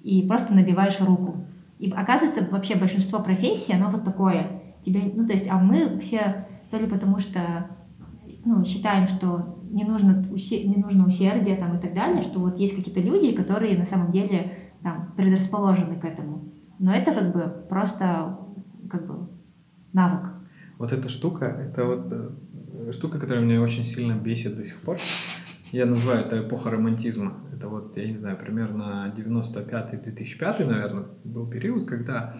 и 0.00 0.22
просто 0.28 0.54
набиваешь 0.54 1.00
руку. 1.00 1.46
И 1.78 1.90
оказывается, 1.90 2.46
вообще 2.50 2.74
большинство 2.74 3.20
профессий, 3.20 3.72
оно 3.72 3.90
вот 3.90 4.04
такое. 4.04 4.62
Тебе, 4.84 5.10
ну, 5.14 5.26
то 5.26 5.32
есть, 5.32 5.48
а 5.50 5.58
мы 5.58 5.98
все 6.00 6.46
то 6.70 6.76
ли 6.76 6.86
потому 6.86 7.18
что 7.18 7.40
ну, 8.44 8.64
считаем, 8.64 9.08
что 9.08 9.58
не 9.70 9.84
нужно, 9.84 10.24
усе- 10.30 10.64
не 10.64 10.76
нужно 10.76 11.06
усердие 11.06 11.56
там, 11.56 11.76
и 11.76 11.80
так 11.80 11.94
далее, 11.94 12.22
что 12.22 12.40
вот 12.40 12.58
есть 12.58 12.76
какие-то 12.76 13.00
люди, 13.00 13.32
которые 13.32 13.78
на 13.78 13.84
самом 13.84 14.12
деле 14.12 14.52
там, 14.82 15.12
предрасположены 15.16 15.98
к 15.98 16.04
этому. 16.04 16.52
Но 16.78 16.92
это 16.92 17.12
как 17.12 17.32
бы 17.32 17.66
просто 17.68 18.38
как 18.90 19.06
бы 19.06 19.28
навык. 19.92 20.30
Вот 20.78 20.92
эта 20.92 21.08
штука, 21.08 21.44
это 21.46 21.84
вот 21.84 22.06
э, 22.10 22.92
штука, 22.92 23.18
которая 23.18 23.44
меня 23.44 23.60
очень 23.60 23.84
сильно 23.84 24.12
бесит 24.12 24.56
до 24.56 24.64
сих 24.64 24.80
пор. 24.80 24.98
Я 25.72 25.86
называю 25.86 26.20
это 26.20 26.40
эпоха 26.40 26.70
романтизма. 26.70 27.34
Это 27.52 27.68
вот, 27.68 27.96
я 27.96 28.08
не 28.08 28.16
знаю, 28.16 28.38
примерно 28.38 29.12
95-2005, 29.16 30.64
наверное, 30.64 31.06
был 31.24 31.46
период, 31.46 31.88
когда 31.88 32.36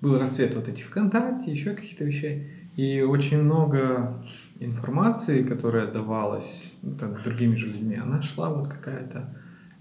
был 0.00 0.18
расцвет 0.18 0.54
вот 0.54 0.68
этих 0.68 0.86
ВКонтакте, 0.86 1.52
еще 1.52 1.74
каких-то 1.74 2.04
вещей. 2.04 2.50
И 2.76 3.00
очень 3.00 3.42
много 3.42 4.24
информации, 4.60 5.42
которая 5.42 5.90
давалась 5.90 6.74
ну, 6.82 6.96
там, 6.96 7.22
другими 7.22 7.56
же 7.56 7.68
людьми, 7.68 7.96
она 7.96 8.22
шла 8.22 8.50
вот 8.50 8.68
какая-то 8.68 9.36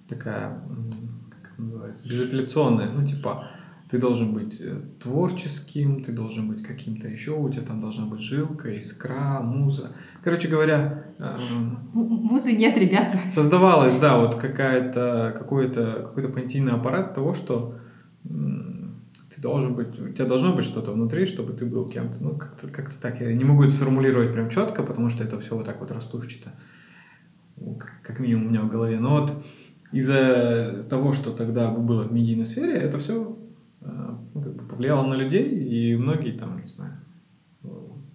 такая, 0.07 0.61
как 1.29 1.53
это 1.53 1.61
называется, 1.61 2.07
безапелляционная. 2.07 2.91
Ну, 2.91 3.05
типа, 3.05 3.49
ты 3.89 3.97
должен 3.99 4.33
быть 4.33 4.57
э, 4.59 4.81
творческим, 5.01 6.03
ты 6.03 6.11
должен 6.11 6.47
быть 6.49 6.63
каким-то 6.63 7.07
еще, 7.07 7.31
у 7.31 7.49
тебя 7.49 7.63
там 7.63 7.81
должна 7.81 8.05
быть 8.05 8.21
жилка, 8.21 8.77
искра, 8.77 9.39
муза. 9.41 9.93
Короче 10.23 10.47
говоря, 10.47 11.05
эм, 11.19 11.89
Музы 11.93 12.51
нет, 12.51 12.77
ребята. 12.77 13.17
создавалась, 13.29 13.97
да, 13.99 14.19
вот 14.19 14.35
какая-то, 14.35 15.33
какой-то, 15.37 16.03
какой-то 16.07 16.29
понятийный 16.29 16.73
аппарат 16.73 17.15
того, 17.15 17.33
что 17.33 17.75
ты 19.37 19.41
должен 19.43 19.75
быть, 19.75 19.99
у 19.99 20.09
тебя 20.09 20.25
должно 20.25 20.53
быть 20.55 20.65
что-то 20.65 20.91
внутри, 20.91 21.25
чтобы 21.27 21.53
ты 21.53 21.65
был 21.65 21.87
кем-то. 21.87 22.23
Ну, 22.23 22.35
как-то, 22.35 22.67
как-то 22.67 22.99
так. 22.99 23.21
Я 23.21 23.31
не 23.33 23.43
могу 23.43 23.63
это 23.63 23.71
сформулировать 23.73 24.33
прям 24.33 24.49
четко, 24.49 24.81
потому 24.83 25.09
что 25.09 25.23
это 25.23 25.39
все 25.39 25.55
вот 25.55 25.65
так 25.65 25.79
вот 25.79 25.91
расплывчато. 25.91 26.49
Ну, 27.55 27.75
как- 27.75 28.01
Как 28.01 28.19
минимум 28.19 28.47
у 28.47 28.49
меня 28.49 28.61
в 28.61 28.69
голове. 28.69 28.99
Но 28.99 29.21
вот 29.21 29.33
из-за 29.91 30.85
того, 30.89 31.13
что 31.13 31.31
тогда 31.31 31.69
было 31.71 32.03
в 32.03 32.11
медийной 32.13 32.45
сфере, 32.45 32.73
это 32.73 32.97
все 32.97 33.37
ну, 33.81 34.41
как 34.41 34.55
бы 34.55 34.63
повлияло 34.65 35.05
на 35.07 35.13
людей, 35.13 35.47
и 35.47 35.95
многие 35.95 36.31
там, 36.31 36.59
не 36.61 36.67
знаю, 36.67 36.93
э, 37.63 37.67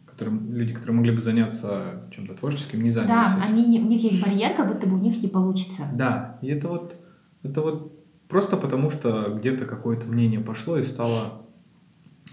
которые, 0.07 0.39
люди, 0.51 0.75
которые 0.75 0.97
могли 0.97 1.13
бы 1.15 1.21
заняться 1.23 2.09
чем-то 2.15 2.35
творческим, 2.35 2.83
не 2.83 2.91
занялись 2.91 3.33
Да, 3.33 3.45
этим. 3.45 3.55
они, 3.57 3.81
у 3.81 3.87
них 3.87 4.03
есть 4.03 4.23
барьер, 4.23 4.55
как 4.57 4.69
будто 4.73 4.87
бы 4.87 4.97
у 4.97 4.99
них 4.99 5.23
не 5.23 5.29
получится. 5.29 5.85
Да, 5.95 6.39
и 6.43 6.49
это 6.49 6.69
вот, 6.69 6.97
это 7.43 7.61
вот 7.63 8.02
просто 8.33 8.57
потому, 8.57 8.89
что 8.89 9.35
где-то 9.39 9.67
какое-то 9.67 10.07
мнение 10.07 10.41
пошло 10.41 10.79
и 10.79 10.85
стало 10.85 11.43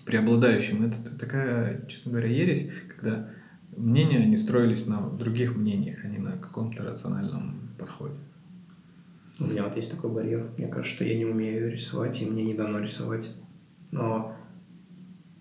преобладающим. 0.06 0.86
Это 0.86 0.98
такая, 1.20 1.86
честно 1.88 2.12
говоря, 2.12 2.30
ересь, 2.30 2.72
когда 2.96 3.30
мнения 3.76 4.26
не 4.26 4.38
строились 4.38 4.88
на 4.88 5.10
других 5.10 5.58
мнениях, 5.58 6.06
а 6.06 6.08
не 6.08 6.18
на 6.18 6.32
каком-то 6.38 6.86
рациональном 6.86 7.70
подходе. 7.78 8.16
У 9.42 9.44
меня 9.44 9.66
вот 9.66 9.76
есть 9.76 9.92
такой 9.92 10.10
барьер. 10.10 10.50
Мне 10.58 10.68
кажется, 10.68 10.96
что 10.96 11.04
я 11.04 11.18
не 11.18 11.26
умею 11.26 11.70
рисовать, 11.70 12.22
и 12.22 12.26
мне 12.26 12.46
не 12.46 12.54
дано 12.54 12.80
рисовать. 12.80 13.30
Но 13.92 14.34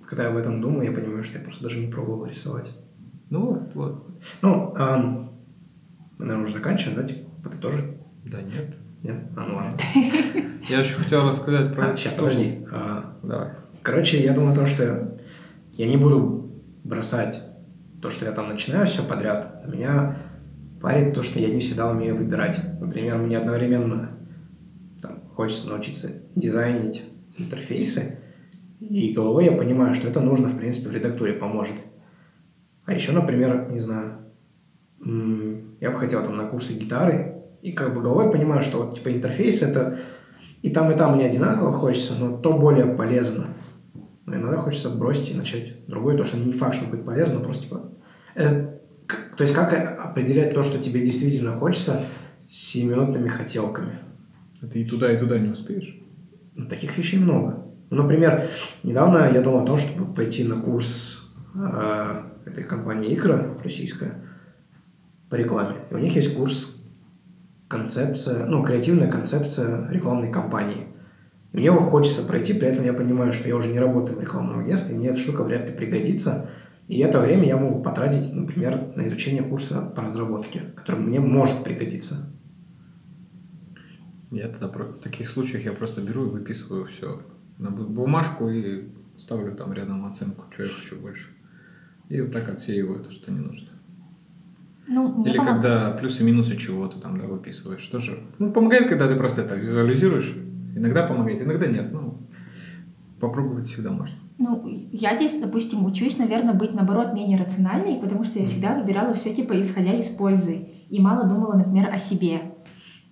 когда 0.04 0.24
я 0.24 0.30
об 0.30 0.36
этом 0.36 0.60
думаю, 0.60 0.90
я 0.90 0.92
понимаю, 0.92 1.22
что 1.22 1.38
я 1.38 1.44
просто 1.44 1.62
даже 1.62 1.78
не 1.78 1.86
пробовал 1.86 2.26
рисовать. 2.26 2.76
Ну 3.30 3.52
вот, 3.52 3.74
вот. 3.74 4.10
Ну, 4.42 4.74
ам, 4.76 5.30
мы, 6.18 6.24
наверное, 6.24 6.46
уже 6.46 6.54
заканчиваем, 6.54 6.96
да? 6.96 7.04
Типа, 7.04 7.50
тоже? 7.60 7.96
Да 8.24 8.42
нет. 8.42 8.74
Нет? 9.02 9.16
А, 9.36 9.44
ну 9.44 9.56
ладно. 9.56 9.78
Я 10.68 10.80
еще 10.80 10.94
хотел 10.96 11.28
рассказать 11.28 11.74
про... 11.74 11.92
А, 11.92 11.96
сейчас, 11.96 12.14
подожди. 12.14 12.66
А, 12.70 13.16
Давай. 13.22 13.48
Короче, 13.82 14.22
я 14.22 14.34
думаю, 14.34 14.54
то, 14.54 14.66
что 14.66 15.18
я 15.72 15.86
не 15.86 15.96
буду 15.96 16.50
бросать 16.84 17.40
то, 18.02 18.10
что 18.10 18.26
я 18.26 18.32
там 18.32 18.48
начинаю 18.48 18.86
все 18.86 19.02
подряд. 19.02 19.64
Меня 19.66 20.18
парит 20.80 21.14
то, 21.14 21.22
что 21.22 21.38
я 21.38 21.48
не 21.48 21.60
всегда 21.60 21.90
умею 21.90 22.16
выбирать. 22.16 22.58
Например, 22.80 23.16
мне 23.18 23.38
одновременно 23.38 24.10
там, 25.00 25.22
хочется 25.34 25.68
научиться 25.68 26.10
дизайнить 26.34 27.02
интерфейсы, 27.38 28.18
и 28.80 29.12
головой 29.12 29.46
я 29.46 29.52
понимаю, 29.52 29.94
что 29.94 30.08
это 30.08 30.20
нужно, 30.20 30.48
в 30.48 30.58
принципе, 30.58 30.88
в 30.88 30.94
редактуре 30.94 31.32
поможет. 31.32 31.74
А 32.84 32.92
еще, 32.92 33.12
например, 33.12 33.70
не 33.70 33.80
знаю, 33.80 34.18
я 35.80 35.90
бы 35.90 35.98
хотел 35.98 36.22
там 36.22 36.36
на 36.36 36.46
курсы 36.46 36.74
гитары, 36.74 37.37
и 37.62 37.72
как 37.72 37.94
бы 37.94 38.02
головой 38.02 38.30
понимаю, 38.30 38.62
что 38.62 38.78
вот 38.78 38.94
типа 38.94 39.12
интерфейс 39.12 39.62
это 39.62 39.98
и 40.62 40.70
там, 40.70 40.90
и 40.90 40.96
там 40.96 41.16
мне 41.16 41.26
одинаково 41.26 41.72
хочется, 41.72 42.14
но 42.18 42.36
то 42.36 42.52
более 42.58 42.86
полезно. 42.86 43.48
Но 44.26 44.36
иногда 44.36 44.58
хочется 44.58 44.90
бросить 44.90 45.30
и 45.30 45.36
начать 45.36 45.86
другое, 45.86 46.16
то, 46.16 46.24
что 46.24 46.36
не 46.36 46.52
факт, 46.52 46.74
что 46.74 46.86
будет 46.86 47.04
полезно, 47.04 47.38
но 47.38 47.44
просто 47.44 47.64
типа... 47.64 47.92
э, 48.34 48.66
к- 49.06 49.36
то 49.36 49.42
есть 49.42 49.54
как 49.54 49.72
определять 49.72 50.52
то, 50.54 50.62
что 50.62 50.78
тебе 50.78 51.00
действительно 51.00 51.56
хочется, 51.56 52.02
с 52.46 52.52
сиюминутными 52.52 53.28
хотелками? 53.28 53.98
А 54.60 54.66
ты 54.66 54.82
и 54.82 54.84
туда, 54.84 55.12
и 55.12 55.18
туда 55.18 55.38
не 55.38 55.50
успеешь. 55.50 55.96
Ну, 56.54 56.66
таких 56.66 56.98
вещей 56.98 57.18
много. 57.18 57.64
Например, 57.90 58.48
недавно 58.82 59.30
я 59.32 59.40
думал 59.40 59.62
о 59.62 59.66
том, 59.66 59.78
чтобы 59.78 60.12
пойти 60.12 60.44
на 60.44 60.60
курс 60.60 61.30
э, 61.54 62.22
этой 62.44 62.64
компании 62.64 63.14
«Икра» 63.14 63.54
российская 63.62 64.24
по 65.30 65.36
рекламе. 65.36 65.76
И 65.90 65.94
у 65.94 65.98
них 65.98 66.16
есть 66.16 66.34
курс 66.36 66.77
концепция, 67.68 68.46
ну, 68.46 68.64
креативная 68.64 69.10
концепция 69.10 69.88
рекламной 69.90 70.32
кампании. 70.32 70.88
Мне 71.52 71.66
его 71.66 71.80
хочется 71.80 72.26
пройти, 72.26 72.52
при 72.54 72.68
этом 72.68 72.84
я 72.84 72.92
понимаю, 72.92 73.32
что 73.32 73.48
я 73.48 73.56
уже 73.56 73.68
не 73.68 73.78
работаю 73.78 74.18
в 74.18 74.22
рекламном 74.22 74.60
агентстве, 74.60 74.94
и 74.94 74.98
мне 74.98 75.08
эта 75.08 75.18
штука 75.18 75.44
вряд 75.44 75.66
ли 75.66 75.72
пригодится. 75.72 76.50
И 76.88 76.98
это 77.00 77.20
время 77.20 77.44
я 77.44 77.56
могу 77.56 77.82
потратить, 77.82 78.32
например, 78.32 78.92
на 78.96 79.06
изучение 79.06 79.42
курса 79.42 79.82
по 79.94 80.02
разработке, 80.02 80.72
который 80.74 81.00
мне 81.00 81.20
может 81.20 81.62
пригодиться. 81.62 82.34
Я 84.30 84.48
тогда 84.48 84.68
в 84.68 85.00
таких 85.00 85.28
случаях 85.28 85.64
я 85.64 85.72
просто 85.72 86.02
беру 86.02 86.26
и 86.26 86.30
выписываю 86.30 86.84
все 86.84 87.22
на 87.58 87.68
бу- 87.68 87.86
бумажку 87.86 88.48
и 88.48 88.88
ставлю 89.16 89.54
там 89.54 89.72
рядом 89.72 90.04
оценку, 90.04 90.44
что 90.50 90.64
я 90.64 90.68
хочу 90.68 91.00
больше. 91.00 91.30
И 92.08 92.20
вот 92.20 92.32
так 92.32 92.48
отсеиваю 92.48 93.04
то, 93.04 93.10
что 93.10 93.32
не 93.32 93.40
нужно. 93.40 93.68
Ну, 94.88 95.22
Или 95.24 95.36
помог- 95.36 95.46
когда 95.46 95.90
плюсы 95.92 96.22
и 96.22 96.26
минусы 96.26 96.56
чего-то 96.56 96.98
там, 96.98 97.18
да, 97.18 97.26
выписываешь. 97.26 97.86
Тоже. 97.88 98.18
Ну, 98.38 98.52
помогает, 98.52 98.88
когда 98.88 99.06
ты 99.06 99.16
просто 99.16 99.42
это 99.42 99.54
визуализируешь. 99.54 100.34
Иногда 100.74 101.06
помогает, 101.06 101.42
иногда 101.42 101.66
нет. 101.66 101.92
Ну, 101.92 102.22
попробовать 103.20 103.66
всегда 103.66 103.90
можно. 103.90 104.16
Ну, 104.38 104.66
я 104.92 105.16
здесь, 105.16 105.40
допустим, 105.40 105.84
учусь, 105.84 106.16
наверное, 106.18 106.54
быть, 106.54 106.72
наоборот, 106.72 107.12
менее 107.12 107.38
рациональной, 107.38 107.96
потому 107.96 108.24
что 108.24 108.38
я 108.38 108.46
всегда 108.46 108.74
выбирала 108.74 109.12
все, 109.14 109.34
типа, 109.34 109.60
исходя 109.60 109.92
из 109.92 110.06
пользы. 110.06 110.68
И 110.88 111.00
мало 111.00 111.28
думала, 111.28 111.56
например, 111.56 111.92
о 111.92 111.98
себе. 111.98 112.54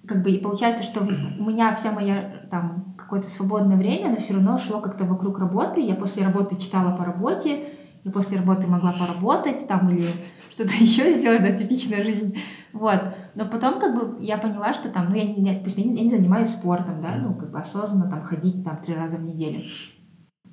Как 0.07 0.23
бы, 0.23 0.31
и 0.31 0.39
получается, 0.39 0.85
что 0.85 1.01
у 1.03 1.45
меня 1.51 1.75
вся 1.75 1.91
моя, 1.91 2.47
там, 2.51 2.95
какое-то 2.97 3.29
свободное 3.29 3.77
время, 3.77 4.07
оно 4.09 4.17
все 4.17 4.35
равно 4.35 4.57
шло 4.59 4.81
как-то 4.81 5.05
вокруг 5.05 5.41
работы. 5.41 5.81
Я 5.81 5.97
после 5.97 6.25
работы 6.25 6.57
читала 6.57 6.97
по 6.97 7.05
работе, 7.05 7.65
я 8.05 8.13
после 8.13 8.39
работы 8.39 8.69
могла 8.69 8.93
поработать, 8.93 9.67
там, 9.67 9.91
или 9.91 10.07
что-то 10.57 10.75
еще 10.81 11.13
сделать, 11.19 11.43
да, 11.43 11.53
типичная 11.53 12.03
жизнь. 12.03 12.39
Вот. 12.73 13.01
Но 13.35 13.45
потом, 13.47 13.79
как 13.79 13.95
бы, 13.95 14.25
я 14.25 14.39
поняла, 14.39 14.73
что 14.73 14.89
там, 14.89 15.11
ну, 15.11 15.17
я 15.17 15.25
не, 15.25 15.55
допустим, 15.55 15.85
я 15.85 15.91
не, 15.91 15.97
я 15.99 16.05
не 16.05 16.17
занимаюсь 16.17 16.49
спортом, 16.49 17.03
да, 17.03 17.17
ну, 17.17 17.35
как 17.35 17.51
бы 17.51 17.59
осознанно 17.59 18.11
там 18.11 18.23
ходить 18.23 18.65
там 18.65 18.79
три 18.79 18.95
раза 18.95 19.17
в 19.17 19.23
неделю. 19.23 19.61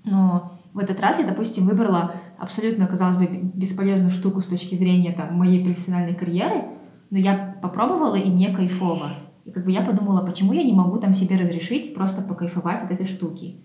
Но 0.03 0.59
в 0.73 0.79
этот 0.79 0.99
раз 0.99 1.19
я, 1.19 1.25
допустим, 1.25 1.65
выбрала 1.65 2.15
абсолютно, 2.37 2.85
казалось 2.85 3.15
бы, 3.15 3.27
бесполезную 3.27 4.11
штуку 4.11 4.41
с 4.41 4.47
точки 4.47 4.75
зрения 4.75 5.13
там, 5.13 5.35
моей 5.35 5.63
профессиональной 5.63 6.15
карьеры, 6.15 6.65
но 7.09 7.17
я 7.17 7.57
попробовала, 7.61 8.15
и 8.15 8.29
мне 8.29 8.53
кайфово. 8.53 9.09
И 9.45 9.51
как 9.51 9.63
бы 9.63 9.71
я 9.71 9.81
подумала, 9.81 10.25
почему 10.25 10.51
я 10.51 10.63
не 10.63 10.73
могу 10.73 10.97
там 10.97 11.13
себе 11.13 11.37
разрешить 11.37 11.95
просто 11.95 12.21
покайфовать 12.21 12.83
от 12.83 12.91
этой 12.91 13.05
штуки. 13.05 13.63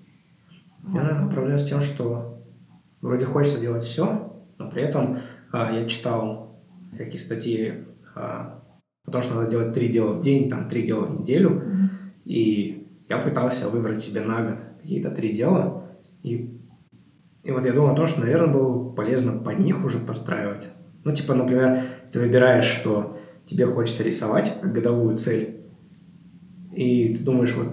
Я, 0.93 1.03
наверное, 1.03 1.31
проблема 1.31 1.59
с 1.59 1.69
тем, 1.69 1.81
что 1.81 2.45
вроде 3.01 3.25
хочется 3.25 3.61
делать 3.61 3.83
все, 3.83 4.33
но 4.59 4.71
при 4.71 4.83
этом 4.83 5.19
я 5.53 5.87
читал 5.87 6.61
всякие 6.95 7.19
статьи 7.19 7.75
а, 8.15 8.63
о 9.07 9.11
том, 9.11 9.23
что 9.23 9.35
надо 9.35 9.51
делать 9.51 9.73
три 9.73 9.89
дела 9.89 10.15
в 10.15 10.21
день, 10.21 10.51
там 10.51 10.69
три 10.69 10.83
дела 10.87 11.07
в 11.07 11.21
неделю, 11.21 11.51
Мгм. 11.51 11.91
и 12.25 12.87
я 13.09 13.19
пытался 13.19 13.69
выбрать 13.71 14.01
себе 14.01 14.21
на 14.21 14.43
год 14.43 14.57
какие-то 14.83 15.11
три 15.11 15.33
дела, 15.33 15.85
и, 16.23 16.61
и 17.43 17.51
вот 17.51 17.65
я 17.65 17.73
думал 17.73 17.93
о 17.93 17.97
том, 17.97 18.07
что, 18.07 18.21
наверное, 18.21 18.53
было 18.53 18.79
бы 18.79 18.95
полезно 18.95 19.33
под 19.33 19.59
них 19.61 19.85
уже 19.85 19.99
подстраивать. 19.99 20.69
Ну, 21.05 21.15
типа, 21.15 21.35
например, 21.35 21.85
ты 22.13 22.21
выбираешь, 22.21 22.67
что 22.67 23.19
тебе 23.47 23.67
хочется 23.67 24.03
рисовать 24.03 24.53
как 24.61 24.73
годовую 24.73 25.17
цель, 25.17 25.61
и 26.75 27.15
ты 27.15 27.25
думаешь, 27.25 27.55
вот, 27.55 27.69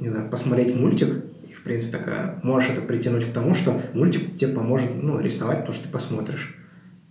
не 0.00 0.08
знаю, 0.08 0.30
посмотреть 0.30 0.74
мультик, 0.74 1.24
и, 1.48 1.52
в 1.52 1.62
принципе, 1.62 1.98
такая, 1.98 2.40
можешь 2.42 2.70
это 2.70 2.80
притянуть 2.80 3.26
к 3.26 3.32
тому, 3.32 3.54
что 3.54 3.80
мультик 3.92 4.36
тебе 4.38 4.52
поможет, 4.52 4.90
ну, 5.02 5.20
рисовать 5.20 5.66
то, 5.66 5.72
что 5.72 5.84
ты 5.84 5.90
посмотришь. 5.92 6.58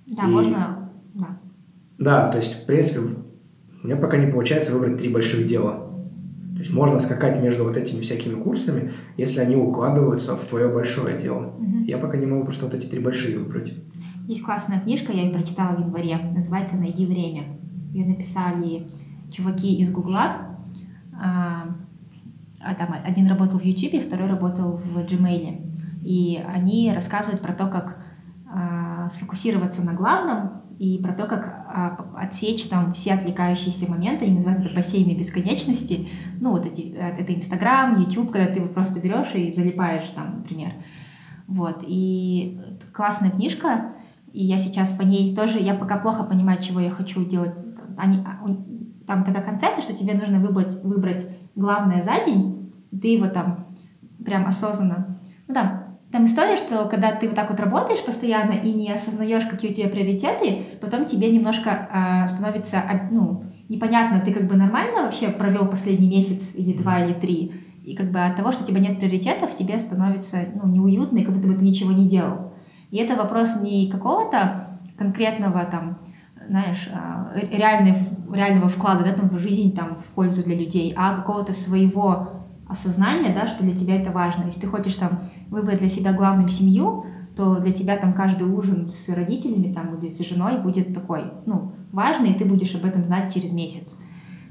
Да, 0.08 0.24
И- 0.24 0.28
можно... 0.28 0.89
Да. 1.14 1.39
Да, 1.97 2.30
то 2.30 2.38
есть, 2.38 2.64
в 2.64 2.66
принципе, 2.66 2.99
у 3.84 3.88
меня 3.88 3.97
пока 3.97 4.18
не 4.18 4.32
получается 4.32 4.74
выбрать 4.74 4.97
три 4.97 5.10
больших 5.10 5.45
дела. 5.45 5.89
То 6.54 6.60
есть 6.60 6.72
можно 6.72 6.99
скакать 6.99 7.41
между 7.41 7.64
вот 7.64 7.76
этими 7.76 8.01
всякими 8.01 8.41
курсами, 8.41 8.93
если 9.18 9.39
они 9.39 9.56
укладываются 9.56 10.36
в 10.36 10.45
твое 10.45 10.68
большое 10.68 11.20
дело. 11.20 11.56
Мгм. 11.60 11.84
Я 11.84 11.97
пока 11.97 12.18
не 12.18 12.26
могу 12.26 12.43
просто 12.45 12.66
вот 12.66 12.74
эти 12.74 12.86
три 12.86 12.99
большие 12.99 13.38
выбрать. 13.38 13.74
Есть 14.28 14.43
классная 14.43 14.80
книжка, 14.80 15.12
я 15.12 15.24
ее 15.24 15.32
прочитала 15.32 15.76
в 15.76 15.80
январе, 15.82 16.18
называется 16.34 16.78
«Найди 16.78 17.06
время». 17.06 17.60
Ее 17.91 18.06
написали 18.06 18.88
чуваки 19.32 19.76
из 19.76 19.91
Гугла. 19.91 20.58
А, 21.22 21.76
а 22.62 22.76
там 22.76 22.95
один 23.06 23.28
работал 23.28 23.60
в 23.60 23.64
YouTube, 23.64 24.01
второй 24.01 24.30
работал 24.30 24.78
в 24.78 24.99
Gmail. 24.99 25.70
И 26.04 26.41
они 26.47 26.91
рассказывают 26.93 27.41
про 27.41 27.54
то, 27.54 27.68
как 27.68 27.97
а, 28.49 28.93
сфокусироваться 29.10 29.84
на 29.84 29.93
главном 29.93 30.64
и 30.80 31.01
про 31.01 31.14
то, 31.14 31.26
как 31.26 31.66
а, 31.68 32.12
отсечь 32.18 32.68
там 32.68 32.93
все 32.93 33.14
отвлекающиеся 33.14 33.89
моменты, 33.89 34.26
они 34.26 34.36
называют 34.36 34.66
это 34.66 34.76
бассейны 34.76 35.18
бесконечности. 35.18 36.10
Ну, 36.39 36.51
вот 36.51 36.66
эти, 36.66 36.93
э, 36.93 37.18
это 37.20 37.34
Инстаграм, 37.34 37.99
YouTube, 37.99 38.32
когда 38.32 38.51
ты 38.51 38.62
вот 38.62 38.74
просто 38.74 38.99
берешь 38.99 39.34
и 39.36 39.51
залипаешь 39.51 40.08
там, 40.16 40.38
например. 40.38 40.74
Вот, 41.47 41.84
и 41.86 42.60
классная 42.93 43.30
книжка, 43.30 43.93
и 44.32 44.43
я 44.43 44.58
сейчас 44.58 44.91
по 44.93 45.04
ней 45.04 45.36
тоже, 45.36 45.60
я 45.60 45.76
пока 45.76 45.97
плохо 45.97 46.24
понимаю, 46.24 46.62
чего 46.62 46.80
я 46.80 46.89
хочу 46.89 47.24
делать. 47.24 47.54
Они, 47.97 48.18
а, 48.26 48.45
там 49.06 49.24
такая 49.24 49.43
концепция, 49.43 49.84
что 49.84 49.95
тебе 49.95 50.14
нужно 50.14 50.39
выбрать, 50.39 50.84
выбрать 50.84 51.28
главное 51.56 52.01
за 52.01 52.26
день, 52.26 52.74
ты 53.01 53.10
его 53.10 53.28
там 53.28 53.68
прям 54.24 54.47
осознанно. 54.47 55.18
Ну 55.47 55.54
там, 55.54 55.83
там 56.14 56.28
история, 56.28 56.57
что 56.57 56.86
когда 56.86 57.11
ты 57.11 57.26
вот 57.26 57.36
так 57.36 57.49
вот 57.49 57.59
работаешь 57.59 58.05
постоянно 58.05 58.51
и 58.51 58.72
не 58.72 58.91
осознаешь, 58.91 59.45
какие 59.45 59.72
у 59.72 59.74
тебя 59.74 59.89
приоритеты, 59.89 60.78
потом 60.80 61.05
тебе 61.05 61.32
немножко 61.32 61.89
а, 61.91 62.30
становится, 62.30 62.78
а, 62.78 63.07
ну, 63.09 63.45
непонятно, 63.68 64.22
ты 64.22 64.32
как 64.32 64.47
бы 64.47 64.55
нормально 64.55 65.01
вообще 65.01 65.30
провел 65.30 65.68
последний 65.68 66.07
месяц 66.07 66.53
или 66.53 66.78
два 66.78 67.03
или 67.03 67.14
три, 67.14 67.51
и 67.84 67.95
как 67.95 68.11
бы 68.11 68.24
от 68.24 68.36
того, 68.36 68.51
что 68.51 68.64
у 68.64 68.68
тебя 68.68 68.80
нет 68.80 68.99
приоритетов, 68.99 69.55
тебе 69.55 69.80
становится 69.80 70.38
ну, 70.53 70.70
неуютно, 70.70 71.18
и 71.18 71.24
как 71.24 71.34
будто 71.34 71.47
бы 71.47 71.55
ты 71.55 71.66
ничего 71.66 71.91
не 71.91 72.07
делал. 72.07 72.53
И 72.91 72.97
это 72.97 73.16
вопрос 73.16 73.59
не 73.59 73.89
какого-то 73.89 74.68
конкретного 74.95 75.66
там, 75.66 75.97
знаешь, 76.47 76.89
а, 76.93 77.34
реальной, 77.51 77.95
реального 78.32 78.70
вклада 78.70 79.03
да, 79.03 79.14
там, 79.14 79.30
в 79.30 79.39
жизнь, 79.39 79.76
там, 79.76 79.95
в 79.95 80.14
пользу 80.14 80.43
для 80.43 80.55
людей, 80.55 80.93
а 80.95 81.16
какого-то 81.16 81.53
своего 81.53 82.43
осознания, 82.68 83.34
да, 83.34 83.47
что 83.47 83.64
для 83.64 83.76
тебя 83.76 83.95
это 83.95 84.11
важно. 84.11 84.45
Если 84.45 84.61
ты 84.61 84.68
хочешь 84.68 84.95
там 84.95 85.20
выбрать 85.49 85.80
для 85.80 85.89
себя 85.89 86.14
главным 86.14 86.49
семью, 86.49 87.05
то 87.36 87.55
для 87.55 87.72
тебя 87.72 87.97
там 87.97 88.14
каждый 88.14 88.47
ужин 88.47 88.88
с 88.88 89.09
родителями 89.09 89.74
там, 89.74 89.95
или 89.95 90.09
с 90.09 90.20
женой 90.20 90.61
будет 90.61 90.93
такой, 90.93 91.32
ну, 91.45 91.74
важный, 91.91 92.32
и 92.32 92.38
ты 92.38 92.45
будешь 92.45 92.76
об 92.76 92.86
этом 92.86 93.03
знать 93.05 93.34
через 93.34 93.51
месяц. 93.53 93.97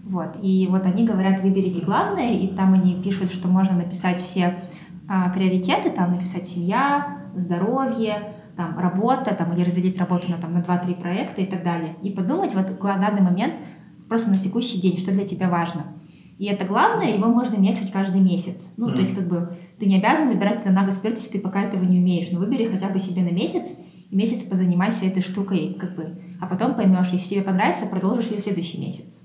Вот. 0.04 0.36
И 0.42 0.66
вот 0.70 0.84
они 0.84 1.06
говорят, 1.06 1.42
выберите 1.42 1.84
главное, 1.84 2.32
и 2.32 2.48
там 2.48 2.74
они 2.74 3.00
пишут, 3.02 3.30
что 3.30 3.48
можно 3.48 3.76
написать 3.76 4.20
все 4.20 4.62
а, 5.08 5.30
приоритеты, 5.30 5.90
там 5.90 6.12
написать 6.12 6.48
семья, 6.48 7.18
здоровье, 7.36 8.34
там 8.56 8.78
работа, 8.78 9.34
там, 9.34 9.52
или 9.52 9.64
разделить 9.64 9.98
работу 9.98 10.30
на, 10.30 10.38
там, 10.38 10.52
на 10.52 10.58
2-3 10.58 11.00
проекта 11.00 11.40
и 11.40 11.46
так 11.46 11.62
далее. 11.62 11.96
И 12.02 12.10
подумать 12.10 12.54
вот 12.54 12.70
в 12.70 12.82
данный 12.82 13.22
момент 13.22 13.54
просто 14.08 14.30
на 14.30 14.38
текущий 14.38 14.80
день, 14.80 14.98
что 14.98 15.12
для 15.12 15.26
тебя 15.26 15.48
важно. 15.48 15.84
И 16.42 16.46
это 16.46 16.64
главное, 16.64 17.14
его 17.14 17.28
можно 17.28 17.56
менять 17.56 17.78
хоть 17.78 17.92
каждый 17.92 18.20
месяц. 18.20 18.72
Ну, 18.76 18.86
Мгм. 18.86 18.94
то 18.96 19.00
есть, 19.00 19.14
как 19.14 19.28
бы, 19.28 19.56
ты 19.78 19.86
не 19.86 19.98
обязан 19.98 20.26
выбирать 20.26 20.66
на 20.66 20.84
год 20.84 20.94
вперед, 20.94 21.16
если 21.16 21.34
ты 21.34 21.38
пока 21.38 21.62
этого 21.62 21.84
не 21.84 22.00
умеешь. 22.00 22.32
Но 22.32 22.40
выбери 22.40 22.64
хотя 22.64 22.88
бы 22.88 22.98
себе 22.98 23.22
на 23.22 23.28
месяц, 23.28 23.78
и 24.10 24.16
месяц 24.16 24.42
позанимайся 24.42 25.06
этой 25.06 25.22
штукой, 25.22 25.76
как 25.78 25.94
бы. 25.94 26.20
А 26.40 26.46
потом 26.46 26.74
поймешь, 26.74 27.10
если 27.12 27.36
тебе 27.36 27.42
понравится, 27.42 27.86
продолжишь 27.86 28.32
ее 28.32 28.40
в 28.40 28.42
следующий 28.42 28.80
месяц. 28.80 29.20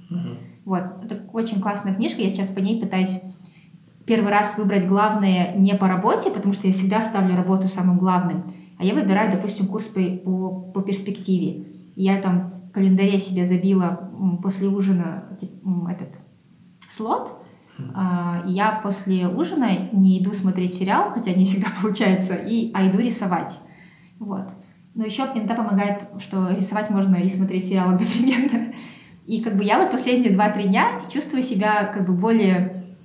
Вот, 0.63 0.84
это 1.03 1.24
очень 1.34 1.59
классная 1.59 1.95
книжка, 1.95 2.22
я 2.22 2.30
сейчас 2.30 2.49
по 2.49 2.59
ней 2.59 2.80
пытаюсь 2.80 3.20
первый 4.05 4.30
раз 4.30 4.55
выбрать 4.55 4.88
главное 4.88 5.55
не 5.55 5.74
по 5.74 5.88
работе, 5.88 6.30
потому 6.30 6.53
что 6.53 6.68
я 6.68 6.74
всегда 6.74 7.01
ставлю 7.01 7.36
работу 7.36 7.68
самым 7.68 7.97
главным, 7.97 8.43
а 8.78 8.86
я 8.86 8.93
выбираю, 8.93 9.32
допустим, 9.32 9.65
курс 9.65 9.86
по, 9.86 10.01
по, 10.01 10.49
по 10.72 10.82
перспективе. 10.84 11.65
Я 11.95 12.22
там 12.22 12.53
в 12.70 12.74
календаре 12.74 13.18
себе 13.18 13.47
забила 13.47 14.11
после 14.43 14.68
ужина 14.68 15.24
этот 15.89 16.20
слот, 16.97 17.41
а, 17.93 18.43
я 18.45 18.79
после 18.83 19.27
ужина 19.27 19.69
не 19.91 20.21
иду 20.21 20.33
смотреть 20.33 20.75
сериал, 20.75 21.11
хотя 21.11 21.33
не 21.33 21.45
всегда 21.45 21.67
получается, 21.81 22.35
и, 22.35 22.71
а 22.73 22.87
иду 22.87 22.99
рисовать. 22.99 23.57
Вот. 24.19 24.49
Но 24.95 25.05
еще 25.05 25.23
иногда 25.35 25.53
помогает, 25.53 26.03
что 26.19 26.49
рисовать 26.49 26.89
можно 26.89 27.15
и 27.15 27.29
смотреть 27.29 27.67
сериал 27.67 27.89
одновременно. 27.93 28.73
И 29.25 29.41
как 29.41 29.57
бы 29.57 29.63
я 29.63 29.79
вот 29.79 29.91
последние 29.91 30.33
2-3 30.33 30.67
дня 30.67 30.85
чувствую 31.11 31.43
себя 31.43 31.85
как 31.85 32.05
бы 32.07 32.13
более, 32.13 32.95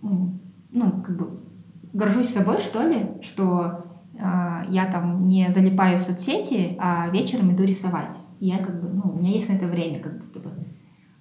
ну, 0.00 1.02
как 1.04 1.16
бы 1.16 1.40
горжусь 1.92 2.30
собой, 2.30 2.60
что 2.60 2.82
ли, 2.82 3.06
что 3.22 3.86
а, 4.18 4.64
я 4.68 4.86
там 4.86 5.26
не 5.26 5.50
залипаю 5.50 5.98
в 5.98 6.02
соцсети, 6.02 6.76
а 6.80 7.08
вечером 7.10 7.52
иду 7.52 7.64
рисовать. 7.64 8.12
И 8.40 8.48
я 8.48 8.58
как 8.58 8.80
бы, 8.80 8.88
ну, 8.88 9.12
у 9.12 9.18
меня 9.18 9.32
есть 9.32 9.48
на 9.48 9.54
это 9.54 9.66
время, 9.66 10.00
как 10.00 10.18
будто 10.18 10.40
бы. 10.40 10.50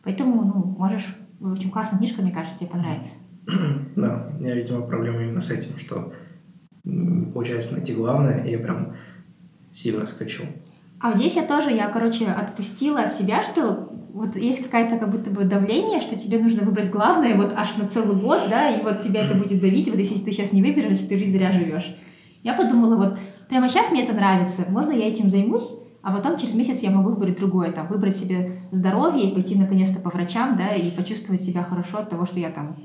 Поэтому, 0.03 0.43
ну, 0.43 0.75
можешь, 0.77 1.15
в 1.39 1.51
общем, 1.51 1.71
классная 1.71 1.99
книжка, 1.99 2.21
мне 2.21 2.31
кажется, 2.31 2.59
тебе 2.59 2.69
понравится. 2.69 3.11
Да, 3.95 4.27
у 4.33 4.41
меня, 4.41 4.55
видимо, 4.55 4.81
проблема 4.81 5.21
именно 5.21 5.39
с 5.41 5.49
этим, 5.49 5.77
что 5.77 6.11
получается 7.33 7.73
найти 7.73 7.93
главное, 7.93 8.43
и 8.43 8.51
я 8.51 8.59
прям 8.59 8.95
сильно 9.71 10.05
скачу. 10.05 10.43
А 10.99 11.09
вот 11.11 11.17
здесь 11.17 11.35
я 11.35 11.43
тоже, 11.43 11.71
я, 11.71 11.87
короче, 11.87 12.25
отпустила 12.25 13.01
от 13.01 13.13
себя, 13.13 13.43
что 13.43 13.89
вот 14.13 14.35
есть 14.37 14.63
какая-то 14.63 14.97
как 14.97 15.11
будто 15.11 15.29
бы 15.29 15.43
давление, 15.43 15.99
что 15.99 16.17
тебе 16.17 16.39
нужно 16.39 16.63
выбрать 16.63 16.89
главное 16.89 17.35
вот 17.35 17.53
аж 17.55 17.75
на 17.75 17.87
целый 17.87 18.15
год, 18.15 18.43
да, 18.49 18.69
и 18.69 18.81
вот 18.81 19.01
тебя 19.01 19.25
это 19.25 19.35
будет 19.35 19.59
давить, 19.59 19.89
вот 19.89 19.97
если 19.97 20.17
ты 20.17 20.31
сейчас 20.31 20.53
не 20.53 20.61
выберешь, 20.61 20.99
ты 20.99 21.19
жизнь 21.19 21.37
зря 21.37 21.51
живешь. 21.51 21.95
Я 22.41 22.53
подумала, 22.53 22.95
вот 22.95 23.19
прямо 23.49 23.67
сейчас 23.67 23.91
мне 23.91 24.03
это 24.03 24.13
нравится, 24.13 24.63
можно 24.69 24.91
я 24.91 25.09
этим 25.09 25.29
займусь, 25.29 25.69
а 26.05 26.11
потом 26.15 26.37
через 26.37 26.53
месяц 26.53 26.79
я 26.83 26.91
могу 26.91 27.09
выбрать 27.09 27.37
другое, 27.37 27.71
там, 27.71 27.87
выбрать 27.87 28.15
себе 28.15 28.61
здоровье 28.71 29.27
и 29.27 29.33
пойти 29.33 29.55
наконец-то 29.57 29.99
по 29.99 30.11
врачам, 30.11 30.55
да, 30.55 30.75
и 30.75 30.91
почувствовать 30.91 31.41
себя 31.41 31.63
хорошо 31.63 31.97
от 31.97 32.09
того, 32.09 32.27
что 32.27 32.39
я 32.39 32.51
там... 32.51 32.77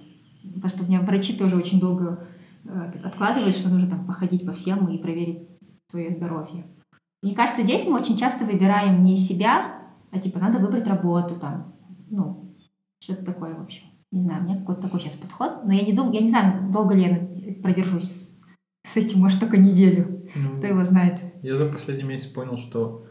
Потому 0.43 0.68
что 0.71 0.85
у 0.85 0.87
меня 0.87 1.01
врачи 1.03 1.35
тоже 1.37 1.55
очень 1.57 1.79
долго 1.79 2.27
э, 2.64 2.93
откладывают, 3.05 3.55
что 3.55 3.68
нужно 3.68 3.91
там 3.91 4.07
походить 4.07 4.47
по 4.47 4.53
всем 4.53 4.87
и 4.89 4.97
проверить 4.97 5.51
свое 5.91 6.12
здоровье. 6.12 6.64
Мне 7.23 7.35
кажется, 7.35 7.61
здесь 7.62 7.85
мы 7.87 8.01
очень 8.01 8.16
часто 8.16 8.47
выбираем 8.47 9.03
не 9.03 9.18
себя, 9.18 9.75
а 10.11 10.18
типа 10.18 10.39
надо 10.39 10.59
выбрать 10.59 10.87
работу 10.87 11.39
там, 11.39 11.75
ну, 12.09 12.55
что-то 13.01 13.27
такое, 13.27 13.55
в 13.55 13.61
общем. 13.61 13.83
Не 14.12 14.23
знаю, 14.23 14.41
у 14.41 14.45
меня 14.47 14.57
какой-то 14.57 14.81
такой 14.81 15.01
сейчас 15.01 15.12
подход, 15.12 15.66
но 15.66 15.75
я 15.75 15.83
не 15.83 15.93
думаю, 15.93 16.14
я 16.14 16.21
не 16.23 16.31
знаю, 16.31 16.73
долго 16.73 16.95
ли 16.95 17.03
я 17.03 17.62
продержусь 17.62 18.41
с- 18.83 18.97
этим, 18.97 19.21
может, 19.21 19.39
только 19.41 19.59
неделю. 19.59 20.27
Ну, 20.35 20.57
Кто 20.57 20.66
его 20.68 20.83
знает. 20.85 21.21
Я 21.43 21.57
за 21.59 21.66
последний 21.66 22.05
месяц 22.05 22.27
понял, 22.27 22.57
что 22.57 23.05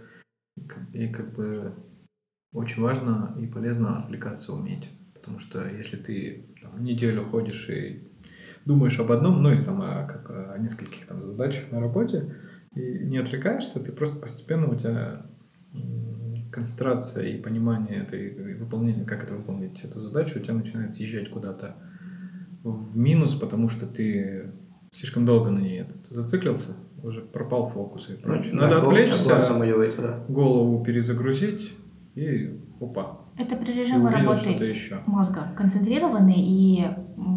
и 0.93 1.07
как 1.07 1.33
бы 1.33 1.73
очень 2.53 2.81
важно 2.81 3.35
и 3.39 3.45
полезно 3.47 3.99
отвлекаться 3.99 4.53
уметь. 4.53 4.89
Потому 5.13 5.39
что 5.39 5.67
если 5.69 5.97
ты 5.97 6.55
там, 6.61 6.81
неделю 6.81 7.23
ходишь 7.25 7.69
и 7.69 8.09
думаешь 8.65 8.99
об 8.99 9.11
одном, 9.11 9.41
ну 9.41 9.51
или 9.51 9.63
там 9.63 9.81
о, 9.81 10.05
как, 10.07 10.29
о 10.29 10.57
нескольких 10.57 11.05
там 11.05 11.21
задачах 11.21 11.71
на 11.71 11.79
работе, 11.79 12.35
и 12.75 13.05
не 13.05 13.17
отвлекаешься, 13.17 13.79
ты 13.79 13.91
просто 13.91 14.19
постепенно 14.19 14.67
у 14.67 14.75
тебя 14.75 15.25
концентрация 16.51 17.27
и 17.27 17.41
понимание 17.41 18.01
этой 18.01 18.29
и 18.29 18.53
выполнения, 18.55 19.05
как 19.05 19.23
это 19.23 19.35
выполнить 19.35 19.83
эту 19.83 20.01
задачу, 20.01 20.39
у 20.39 20.41
тебя 20.41 20.55
начинает 20.55 20.93
съезжать 20.93 21.29
куда-то 21.29 21.75
в 22.63 22.97
минус, 22.97 23.35
потому 23.35 23.69
что 23.69 23.85
ты 23.87 24.51
слишком 24.93 25.25
долго 25.25 25.49
на 25.51 25.59
ней 25.59 25.81
этот 25.81 26.07
зациклился, 26.09 26.75
уже 27.03 27.21
пропал 27.21 27.67
фокус 27.67 28.09
и 28.09 28.13
прочее. 28.13 28.51
Ну, 28.53 28.61
Надо 28.61 28.75
да, 28.75 28.81
отвлечься, 28.81 29.39
замыливается, 29.39 30.01
да. 30.01 30.23
голову 30.27 30.83
перезагрузить 30.83 31.73
и 32.15 32.59
опа, 32.81 33.19
Это 33.37 33.55
при 33.55 33.71
режиме 33.73 34.09
работы 34.09 34.49
еще. 34.49 34.99
мозга. 35.05 35.51
Концентрированный 35.55 36.35
и 36.37 36.85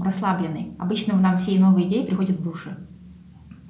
расслабленный. 0.04 0.72
Обычно 0.78 1.16
нам 1.18 1.38
все 1.38 1.58
новые 1.58 1.86
идеи 1.88 2.04
приходят 2.06 2.38
в 2.38 2.42
душе. 2.42 2.70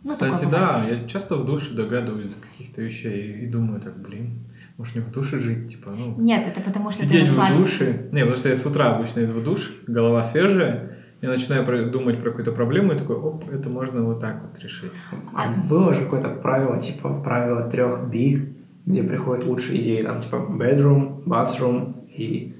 Ну, 0.05 0.11
Кстати, 0.12 0.47
да, 0.51 0.82
я 0.90 1.07
часто 1.07 1.36
в 1.36 1.47
душе 1.47 1.74
догадываюсь 1.74 2.34
до 2.34 2.40
каких-то 2.40 2.82
вещей 2.82 3.45
и 3.45 3.47
думаю 3.47 3.80
так, 3.80 4.01
блин, 4.03 4.40
может 4.76 4.97
мне 4.97 5.05
в 5.05 5.12
душе 5.12 5.38
жить, 5.38 5.70
типа, 5.70 5.90
ну, 5.90 6.16
Нет, 6.18 6.45
это 6.47 6.61
потому 6.61 6.90
что 6.90 7.05
сидеть 7.05 7.26
ты 7.26 7.32
в 7.34 7.38
расслабен. 7.38 7.62
душе. 7.62 8.09
Не, 8.11 8.20
потому 8.22 8.36
что 8.36 8.49
я 8.49 8.57
с 8.57 8.66
утра 8.66 8.97
обычно 8.97 9.20
иду 9.20 9.38
в 9.38 9.45
душ, 9.45 9.70
голова 9.86 10.24
свежая, 10.24 10.91
я 11.22 11.28
начинаю 11.28 11.90
думать 11.90 12.20
про 12.20 12.30
какую-то 12.30 12.52
проблему 12.52 12.92
и 12.92 12.98
такой, 12.98 13.16
оп, 13.16 13.48
это 13.48 13.70
можно 13.70 14.02
вот 14.02 14.20
так 14.20 14.42
вот 14.42 14.58
решить. 14.58 14.92
А 15.34 15.48
было 15.70 15.94
же 15.94 16.04
какое-то 16.04 16.28
правило, 16.28 16.78
типа 16.80 17.20
правило 17.22 17.70
трех 17.70 18.10
B, 18.10 18.52
где 18.84 19.02
приходят 19.04 19.46
лучшие 19.46 19.80
идеи, 19.80 20.02
там 20.02 20.20
типа 20.20 20.36
bedroom, 20.50 21.24
bathroom 21.24 22.06
и 22.08 22.56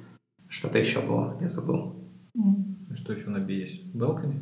что-то 0.49 0.79
еще 0.79 1.01
было, 1.01 1.37
я 1.41 1.49
забыл. 1.49 1.97
А 2.91 2.95
Что 2.95 3.13
еще 3.13 3.31
на 3.31 3.41
B 3.41 3.53
есть? 3.53 3.93
Балконе? 3.95 4.41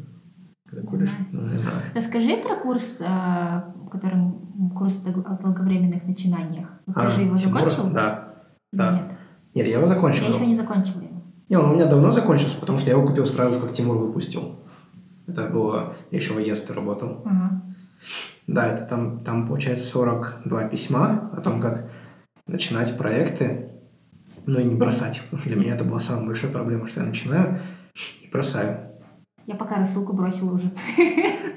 Когда 0.68 0.86
куришь? 0.86 1.10
Ну, 1.32 1.40
не 1.42 1.56
знаю. 1.56 1.76
Расскажи 1.94 2.36
про 2.36 2.56
курс, 2.56 3.00
э, 3.00 3.62
которым 3.90 4.70
курс 4.76 5.02
о 5.06 5.12
дол- 5.12 5.24
о 5.26 5.36
долговременных 5.36 6.04
начинаниях. 6.06 6.68
Ты 6.86 6.92
А, 6.94 7.10
же 7.10 7.22
его 7.22 7.36
закончил? 7.36 7.90
Да. 7.90 8.34
Да. 8.72 8.92
Нет. 8.92 9.18
Нет, 9.54 9.66
я 9.66 9.78
его 9.78 9.86
закончил. 9.86 10.26
Я 10.26 10.34
еще 10.34 10.46
не 10.46 10.54
закончила 10.54 11.00
его. 11.00 11.19
Не, 11.51 11.57
он 11.57 11.70
у 11.70 11.74
меня 11.74 11.86
давно 11.86 12.12
закончился, 12.12 12.57
потому 12.59 12.78
что 12.78 12.90
я 12.90 12.96
его 12.96 13.05
купил 13.05 13.26
сразу 13.26 13.57
же, 13.57 13.61
как 13.61 13.72
Тимур 13.72 13.96
выпустил. 13.96 14.61
Это 15.26 15.48
было... 15.48 15.94
Я 16.12 16.18
еще 16.18 16.32
в 16.32 16.38
агентстве 16.38 16.76
работал. 16.76 17.22
Ага. 17.24 17.62
Да, 18.46 18.68
это 18.68 18.86
там, 18.86 19.24
там 19.24 19.48
получается 19.48 19.84
42 19.86 20.64
письма 20.68 21.30
о 21.36 21.40
том, 21.40 21.61
как 21.61 21.90
начинать 22.46 22.96
проекты, 22.96 23.72
но 24.46 24.61
и 24.61 24.64
не 24.64 24.76
бросать. 24.76 25.20
Потому 25.22 25.40
что 25.40 25.48
для 25.48 25.59
меня 25.59 25.74
это 25.74 25.82
была 25.82 25.98
самая 25.98 26.26
большая 26.26 26.53
проблема, 26.53 26.86
что 26.86 27.01
я 27.01 27.07
начинаю 27.07 27.59
и 28.22 28.28
бросаю. 28.30 28.78
Я 29.46 29.57
пока 29.57 29.76
рассылку 29.76 30.12
бросила 30.12 30.55
уже. 30.55 30.70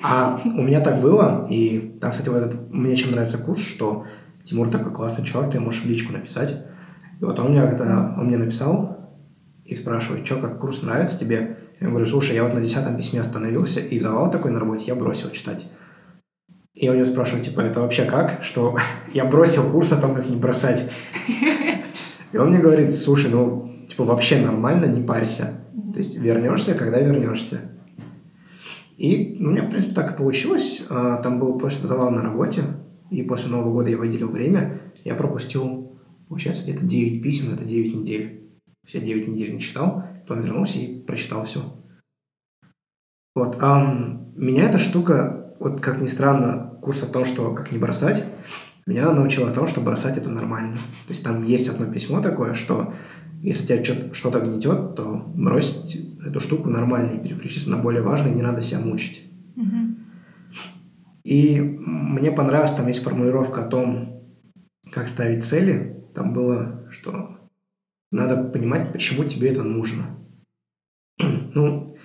А 0.01 0.41
у 0.43 0.63
меня 0.63 0.81
так 0.81 1.01
было, 1.01 1.45
и 1.49 1.97
там, 2.01 2.11
кстати, 2.11 2.29
вот 2.29 2.39
этот, 2.39 2.73
мне 2.73 2.95
чем 2.95 3.11
нравится 3.11 3.37
курс, 3.37 3.61
что 3.61 4.05
Тимур 4.43 4.69
такой 4.69 4.91
классный 4.91 5.23
чувак, 5.23 5.51
ты 5.51 5.59
можешь 5.59 5.83
в 5.83 5.85
личку 5.85 6.13
написать. 6.13 6.65
И 7.21 7.23
вот 7.23 7.39
он 7.39 7.51
мне 7.51 7.61
когда 7.67 8.15
он 8.17 8.25
мне 8.25 8.37
написал 8.37 9.02
и 9.65 9.73
спрашивает, 9.73 10.25
что, 10.25 10.37
как 10.37 10.59
курс 10.59 10.81
нравится 10.81 11.19
тебе? 11.19 11.57
Я 11.79 11.89
говорю, 11.89 12.05
слушай, 12.05 12.35
я 12.35 12.43
вот 12.43 12.53
на 12.53 12.61
десятом 12.61 12.97
письме 12.97 13.21
остановился, 13.21 13.79
и 13.79 13.99
завал 13.99 14.31
такой 14.31 14.51
на 14.51 14.59
работе, 14.59 14.85
я 14.87 14.95
бросил 14.95 15.31
читать. 15.31 15.65
И 16.73 16.85
я 16.85 16.91
у 16.91 16.95
него 16.95 17.05
спрашиваю, 17.05 17.43
типа, 17.43 17.61
это 17.61 17.81
вообще 17.81 18.05
как? 18.05 18.43
Что 18.43 18.77
я 19.13 19.25
бросил 19.25 19.69
курс 19.71 19.91
о 19.91 20.01
том, 20.01 20.15
как 20.15 20.29
не 20.29 20.35
бросать. 20.35 20.89
И 22.31 22.37
он 22.37 22.49
мне 22.49 22.59
говорит, 22.59 22.91
слушай, 22.91 23.29
ну, 23.29 23.85
типа, 23.87 24.05
вообще 24.05 24.39
нормально, 24.39 24.85
не 24.85 25.05
парься. 25.05 25.61
То 25.93 25.99
есть 25.99 26.15
вернешься, 26.15 26.73
когда 26.73 26.99
вернешься. 26.99 27.61
И 28.97 29.35
ну, 29.39 29.49
у 29.49 29.51
меня, 29.51 29.63
в 29.63 29.69
принципе, 29.69 29.93
так 29.93 30.13
и 30.13 30.17
получилось. 30.17 30.83
А, 30.89 31.17
Там 31.17 31.39
был 31.39 31.57
просто 31.57 31.87
завал 31.87 32.09
на 32.11 32.21
работе, 32.21 32.63
и 33.11 33.21
после 33.23 33.51
Нового 33.51 33.73
года 33.73 33.89
я 33.89 33.97
выделил 33.97 34.29
время. 34.29 34.81
Я 35.03 35.15
пропустил, 35.15 35.99
получается, 36.27 36.63
где-то 36.63 36.85
9 36.85 37.21
писем, 37.21 37.53
это 37.53 37.63
9 37.63 37.95
недель. 37.95 38.42
Все 38.85 38.99
9 38.99 39.27
недель 39.27 39.53
не 39.53 39.61
читал, 39.61 40.03
потом 40.21 40.41
вернулся 40.41 40.79
и 40.79 41.01
прочитал 41.01 41.45
все. 41.45 41.61
Вот. 43.35 43.57
А 43.61 43.81
меня 44.35 44.65
эта 44.65 44.79
штука, 44.79 45.55
вот 45.59 45.79
как 45.81 45.99
ни 46.01 46.07
странно, 46.07 46.77
курс 46.81 47.03
о 47.03 47.07
том, 47.07 47.25
что 47.25 47.53
как 47.53 47.71
не 47.71 47.77
бросать, 47.77 48.23
меня 48.85 49.11
научила 49.11 49.49
о 49.49 49.53
том, 49.53 49.67
что 49.67 49.81
бросать 49.81 50.17
это 50.17 50.29
нормально. 50.29 50.75
То 51.07 51.11
есть 51.11 51.23
там 51.23 51.43
есть 51.43 51.69
одно 51.69 51.85
письмо 51.85 52.21
такое, 52.21 52.53
что 52.53 52.93
если 53.41 53.65
тебя 53.65 54.13
что-то 54.13 54.39
гнетет, 54.41 54.95
то 54.95 55.23
бросить 55.35 56.19
эту 56.25 56.39
штуку 56.39 56.69
нормально 56.69 57.11
и 57.11 57.19
переключиться 57.19 57.69
на 57.69 57.77
более 57.77 58.01
важное, 58.01 58.33
не 58.33 58.41
надо 58.41 58.61
себя 58.61 58.79
мучить. 58.79 59.29
И 61.23 61.61
мне 61.61 62.31
понравилась, 62.31 62.73
там 62.73 62.87
есть 62.87 63.01
формулировка 63.01 63.63
о 63.63 63.67
том, 63.67 64.23
как 64.91 65.07
ставить 65.07 65.43
цели. 65.43 66.05
Там 66.13 66.33
было, 66.33 66.85
что 66.91 67.42
надо 68.13 68.43
понимать, 68.49 68.91
почему 68.91 69.23
тебе 69.25 69.49
это 69.49 69.63
нужно. 69.63 70.03
Ну, 71.55 71.95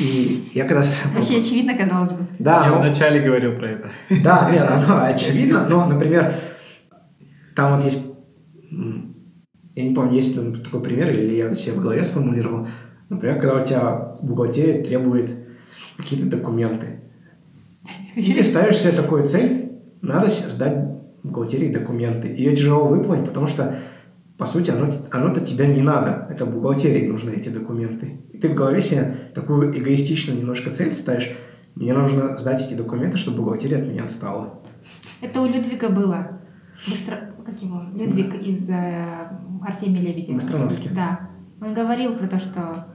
и 0.00 0.48
я 0.52 0.64
когда... 0.64 0.82
Вообще 1.14 1.38
очевидно, 1.38 1.76
казалось 1.76 2.10
бы. 2.12 2.26
Да, 2.38 2.66
Я 2.66 2.72
ну- 2.72 2.78
вначале 2.78 3.20
говорил 3.20 3.56
про 3.56 3.70
это. 3.70 3.90
да, 4.22 4.50
нет, 4.52 4.68
оно 4.68 5.04
очевидно, 5.04 5.68
но, 5.68 5.86
например, 5.86 6.34
там 7.54 7.76
вот 7.76 7.84
есть, 7.84 8.04
я 9.74 9.88
не 9.88 9.94
помню, 9.94 10.14
есть 10.14 10.36
ли 10.36 10.56
такой 10.62 10.82
пример, 10.82 11.10
или 11.10 11.34
я 11.34 11.54
себе 11.54 11.76
в 11.76 11.82
голове 11.82 12.02
сформулировал, 12.02 12.66
например, 13.08 13.40
когда 13.40 13.62
у 13.62 13.64
тебя 13.64 14.16
бухгалтерия 14.22 14.82
требует 14.82 15.30
какие-то 15.96 16.26
документы, 16.26 17.00
и 18.16 18.32
ты 18.32 18.42
ставишь 18.42 18.78
себе 18.78 18.92
такую 18.92 19.24
цель, 19.24 19.72
надо 20.02 20.28
сдать 20.28 20.76
бухгалтерии 21.22 21.72
документы. 21.72 22.28
Ее 22.28 22.54
тяжело 22.56 22.88
выполнить, 22.88 23.24
потому 23.26 23.46
что, 23.46 23.76
по 24.38 24.46
сути, 24.46 24.70
оно, 24.70 24.90
оно-то 25.10 25.40
тебя 25.40 25.66
не 25.66 25.82
надо. 25.82 26.26
Это 26.30 26.46
бухгалтерии 26.46 27.08
нужны 27.08 27.30
эти 27.30 27.48
документы. 27.48 28.20
И 28.32 28.38
ты 28.38 28.48
в 28.48 28.54
голове 28.54 28.80
себе 28.80 29.14
такую 29.34 29.76
эгоистичную 29.76 30.38
немножко 30.38 30.70
цель 30.70 30.94
ставишь. 30.94 31.36
Мне 31.74 31.92
нужно 31.92 32.38
сдать 32.38 32.64
эти 32.66 32.74
документы, 32.74 33.18
чтобы 33.18 33.38
бухгалтерия 33.38 33.78
от 33.78 33.86
меня 33.88 34.04
отстала. 34.04 34.60
Это 35.20 35.40
у 35.42 35.46
Людвига 35.46 35.88
было. 35.88 36.40
Быстро... 36.88 37.16
Как 37.44 37.60
его? 37.62 37.82
Людвиг 37.94 38.34
из 38.42 38.68
э, 38.68 39.30
Артемия 39.66 40.02
Лебедева. 40.02 40.34
Быстроновский. 40.36 40.90
Да. 40.94 41.30
Он 41.60 41.74
говорил 41.74 42.12
про 42.12 42.28
то, 42.28 42.38
что 42.38 42.86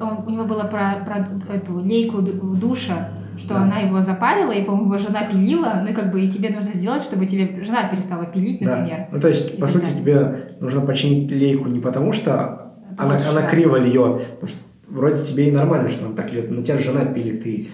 он- 0.00 0.24
у 0.26 0.30
него 0.30 0.44
было 0.44 0.64
про, 0.64 1.04
про 1.04 1.54
эту 1.54 1.78
лейку 1.78 2.20
душа, 2.20 3.10
что 3.42 3.54
Да. 3.54 3.62
она 3.62 3.78
его 3.80 4.00
запарила, 4.02 4.52
и, 4.52 4.62
по-моему, 4.62 4.94
его 4.94 4.98
жена 4.98 5.24
пилила, 5.26 5.80
ну 5.84 5.90
и 5.90 5.94
как 5.94 6.10
бы 6.12 6.20
и 6.22 6.30
тебе 6.30 6.50
нужно 6.50 6.72
сделать, 6.74 7.02
чтобы 7.02 7.26
тебе 7.26 7.62
жена 7.64 7.88
перестала 7.88 8.24
пилить, 8.24 8.60
например. 8.60 8.98
Да. 8.98 9.08
Ну, 9.12 9.20
то 9.20 9.28
есть, 9.28 9.54
И 9.54 9.56
по 9.56 9.66
так 9.66 9.70
сути, 9.70 9.84
далее. 9.86 10.00
тебе 10.00 10.56
нужно 10.60 10.80
починить 10.82 11.30
лейку 11.30 11.68
не 11.68 11.80
потому, 11.80 12.12
что 12.12 12.72
она, 12.98 13.16
она 13.16 13.40
да. 13.40 13.46
криво 13.48 13.76
льет. 13.76 14.22
Потому 14.34 14.48
что 14.48 14.58
вроде 14.88 15.24
тебе 15.24 15.48
и 15.48 15.50
нормально, 15.50 15.88
что 15.90 16.06
она 16.06 16.14
так 16.14 16.32
льет, 16.32 16.50
но 16.50 16.62
тебя 16.62 16.78
жена 16.78 17.04
пилит, 17.04 17.46
и 17.46 17.68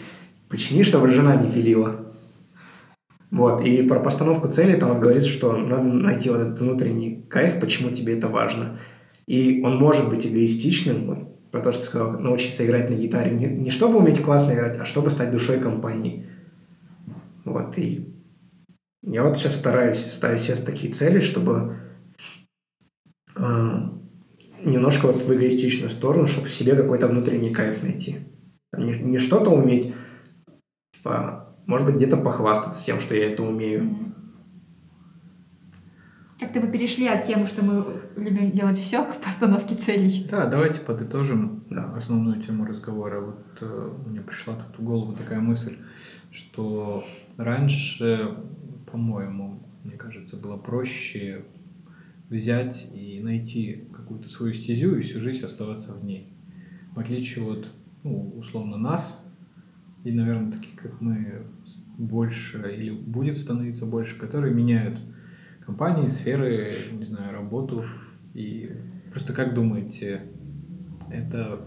почини, 0.49 0.83
чтобы 0.83 1.11
жена 1.11 1.37
не 1.37 1.51
пилила. 1.51 1.97
Вот, 3.31 3.63
и 3.65 3.83
про 3.83 4.01
постановку 4.01 4.49
цели 4.49 4.75
там 4.75 4.93
он 4.93 5.01
говорит, 5.01 5.25
что 5.25 5.53
надо 5.55 5.83
найти 5.83 6.31
вот 6.31 6.39
этот 6.41 6.61
внутренний 6.61 7.27
кайф, 7.29 7.61
почему 7.61 7.91
тебе 7.91 8.17
это 8.17 8.29
важно. 8.29 8.79
И 9.27 9.61
он 9.63 9.77
может 9.77 10.09
быть 10.09 10.27
эгоистичным, 10.27 11.07
вот, 11.07 11.28
про 11.51 11.61
то, 11.61 11.73
что 11.73 11.85
сказал, 11.85 12.19
научиться 12.19 12.65
играть 12.67 12.91
на 12.91 12.95
гитаре, 12.95 13.31
не, 13.31 13.47
не 13.47 13.71
чтобы 13.71 13.99
уметь 13.99 14.23
классно 14.23 14.53
играть, 14.53 14.79
а 14.79 14.85
чтобы 14.85 15.11
стать 15.11 15.31
душой 15.31 15.59
компании. 15.61 16.27
Вот, 17.45 17.79
и 17.79 18.15
я 19.03 19.23
вот 19.23 19.39
сейчас 19.39 19.57
стараюсь 19.57 20.05
ставить 20.05 20.43
себе 20.43 20.57
такие 20.57 20.93
цели, 20.93 21.21
чтобы 21.21 21.79
э, 23.37 23.41
немножко 24.65 25.07
вот 25.07 25.23
в 25.23 25.35
эгоистичную 25.35 25.91
сторону, 25.91 26.27
чтобы 26.27 26.49
себе 26.49 26.77
какой-то 26.77 27.09
внутренний 27.09 27.55
кайф 27.55 27.83
найти. 27.83 28.19
Не, 28.77 28.99
не 28.99 29.19
что-то 29.19 29.51
уметь, 29.51 29.95
типа, 30.93 31.57
может 31.67 31.87
быть, 31.87 31.97
где-то 31.97 32.17
похвастаться 32.19 32.85
тем, 32.85 33.01
что 33.01 33.15
я 33.15 33.33
это 33.33 33.43
умею. 33.43 33.97
Как-то 36.39 36.61
мы 36.61 36.71
перешли 36.71 37.09
от 37.09 37.25
темы, 37.25 37.47
что 37.47 37.65
мы 37.65 37.85
любим 38.17 38.53
делать 38.53 38.79
все, 38.79 39.05
к 39.05 39.17
постановке 39.17 39.75
целей. 39.75 40.27
Да, 40.31 40.47
давайте 40.47 40.79
подытожим 40.81 41.65
Да. 41.69 41.93
основную 41.97 42.41
тему 42.43 42.65
разговора. 42.65 43.21
Вот 43.21 43.59
э, 43.61 43.93
мне 44.07 44.21
пришла 44.21 44.55
тут 44.55 44.79
в 44.79 44.85
голову 44.85 45.15
такая 45.15 45.41
мысль, 45.41 45.77
что 46.31 47.05
раньше, 47.37 48.37
по-моему, 48.91 49.63
мне 49.83 49.97
кажется, 49.97 50.37
было 50.37 50.57
проще 50.57 51.45
взять 52.31 52.89
и 52.95 53.21
найти 53.21 53.89
какую-то 53.93 54.29
свою 54.29 54.53
стезю 54.53 54.97
и 54.97 55.03
всю 55.03 55.21
жизнь 55.21 55.45
оставаться 55.45 55.95
в 55.95 56.05
ней. 56.05 56.33
В 56.95 57.01
отличие 57.01 57.45
от, 57.51 57.69
ну, 58.05 58.35
условно, 58.37 58.77
нас, 58.77 59.25
и, 60.05 60.13
наверное, 60.13 60.53
таких, 60.53 60.77
как 60.77 61.01
мы, 61.01 61.43
больше 61.97 62.73
или 62.77 62.91
будет 62.91 63.37
становиться 63.37 63.87
больше, 63.87 64.17
которые 64.19 64.55
меняют 64.55 65.01
компании, 65.69 66.07
сферы, 66.07 66.73
не 66.93 67.05
знаю, 67.05 67.31
работу. 67.33 67.85
И 68.33 68.71
просто 69.13 69.35
как 69.35 69.53
думаете, 69.53 70.23
это 71.11 71.61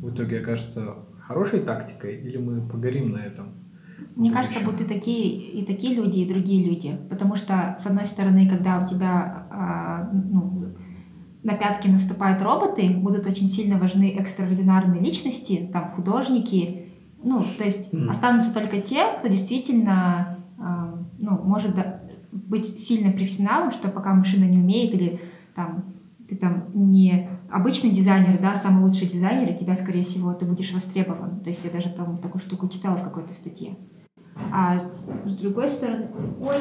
в 0.00 0.08
итоге 0.08 0.40
окажется 0.40 0.94
хорошей 1.20 1.60
тактикой 1.60 2.16
или 2.16 2.38
мы 2.38 2.66
погорим 2.66 3.12
на 3.12 3.18
этом? 3.18 3.52
Мне 4.14 4.30
кажется, 4.30 4.64
будут 4.64 4.80
и 4.80 4.84
такие, 4.84 5.60
и 5.60 5.66
такие 5.66 5.94
люди, 5.94 6.20
и 6.20 6.28
другие 6.28 6.64
люди. 6.64 6.98
Потому 7.10 7.36
что, 7.36 7.76
с 7.78 7.84
одной 7.84 8.06
стороны, 8.06 8.48
когда 8.48 8.82
у 8.82 8.88
тебя 8.88 9.46
а, 9.50 10.10
ну, 10.12 10.58
на 11.42 11.54
пятки 11.56 11.88
наступают 11.88 12.40
роботы, 12.40 12.88
будут 12.88 13.26
очень 13.26 13.50
сильно 13.50 13.78
важны 13.78 14.16
экстраординарные 14.18 15.02
личности, 15.02 15.68
там 15.70 15.90
художники. 15.90 16.86
Ну, 17.22 17.44
то 17.58 17.64
есть 17.64 17.92
Мгм. 17.92 18.08
останутся 18.08 18.54
только 18.54 18.80
те, 18.80 19.04
кто 19.18 19.28
действительно 19.28 20.38
а, 20.58 21.04
ну, 21.18 21.42
может 21.42 21.74
быть 22.32 22.78
сильно 22.78 23.12
профессионалом, 23.12 23.70
что 23.70 23.88
пока 23.88 24.14
машина 24.14 24.44
не 24.44 24.58
умеет, 24.58 24.94
или 24.94 25.20
там 25.54 25.84
ты 26.28 26.36
там 26.36 26.64
не 26.74 27.28
обычный 27.50 27.90
дизайнер, 27.90 28.38
да, 28.40 28.54
самый 28.54 28.84
лучший 28.84 29.06
дизайнер, 29.08 29.50
и 29.50 29.58
тебя, 29.58 29.76
скорее 29.76 30.02
всего, 30.02 30.32
ты 30.34 30.44
будешь 30.44 30.72
востребован. 30.72 31.40
То 31.40 31.50
есть 31.50 31.64
я 31.64 31.70
даже, 31.70 31.88
по-моему, 31.88 32.18
такую 32.18 32.42
штуку 32.42 32.68
читала 32.68 32.96
в 32.96 33.04
какой-то 33.04 33.32
статье. 33.32 33.76
А 34.52 34.80
с 35.24 35.34
другой 35.40 35.68
стороны... 35.68 36.08
Ой, 36.40 36.56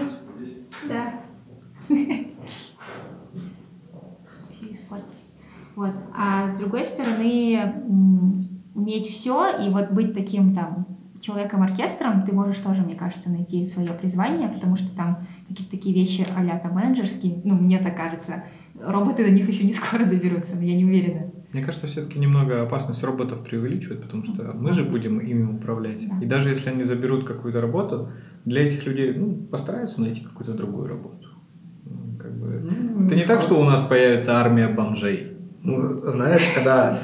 да. 0.88 1.14
Все 4.52 4.72
испортили. 4.72 5.18
Вот. 5.76 5.92
А 6.16 6.48
с 6.48 6.58
другой 6.58 6.86
стороны, 6.86 7.60
уметь 8.76 9.10
все 9.10 9.66
и 9.66 9.70
вот 9.70 9.92
быть 9.92 10.14
таким 10.14 10.54
там 10.54 10.86
человеком-оркестром, 11.20 12.24
ты 12.24 12.34
можешь 12.34 12.58
тоже, 12.60 12.82
мне 12.82 12.96
кажется, 12.96 13.30
найти 13.30 13.66
свое 13.66 13.90
призвание, 13.90 14.48
потому 14.48 14.76
что 14.76 14.96
там 14.96 15.28
какие-то 15.48 15.72
такие 15.72 15.96
вещи 15.96 16.26
а 16.36 16.58
там 16.60 16.74
менеджерские, 16.74 17.42
ну, 17.44 17.56
мне 17.56 17.80
так 17.80 17.96
кажется, 17.96 18.44
роботы 18.80 19.24
до 19.24 19.32
них 19.32 19.48
еще 19.48 19.64
не 19.64 19.74
скоро 19.74 20.06
доберутся, 20.06 20.56
но 20.56 20.64
я 20.64 20.76
не 20.76 20.86
уверена. 20.86 21.32
Мне 21.54 21.64
кажется, 21.64 21.88
все-таки 21.88 22.20
немного 22.20 22.62
опасность 22.62 23.04
роботов 23.04 23.44
преувеличивает, 23.44 24.02
потому 24.02 24.26
что 24.26 24.52
мы 24.54 24.74
же 24.74 24.84
будем 24.84 25.20
ими 25.20 25.44
управлять. 25.44 26.06
Да. 26.08 26.26
И 26.26 26.28
даже 26.28 26.50
если 26.50 26.70
они 26.70 26.84
заберут 26.84 27.26
какую-то 27.26 27.62
работу, 27.62 28.12
для 28.44 28.68
этих 28.68 28.86
людей 28.86 29.14
ну, 29.14 29.36
постараются 29.50 30.02
найти 30.02 30.22
какую-то 30.22 30.54
другую 30.54 30.88
работу. 30.88 31.30
Ну, 31.86 32.18
Как 32.20 32.38
бы... 32.38 33.06
Это 33.06 33.16
не 33.16 33.24
так, 33.24 33.42
что 33.42 33.60
у 33.60 33.64
нас 33.64 33.82
появится 33.84 34.38
армия 34.38 34.68
бомжей. 34.68 35.38
Ну, 35.64 36.02
знаешь, 36.10 36.44
когда 36.54 37.00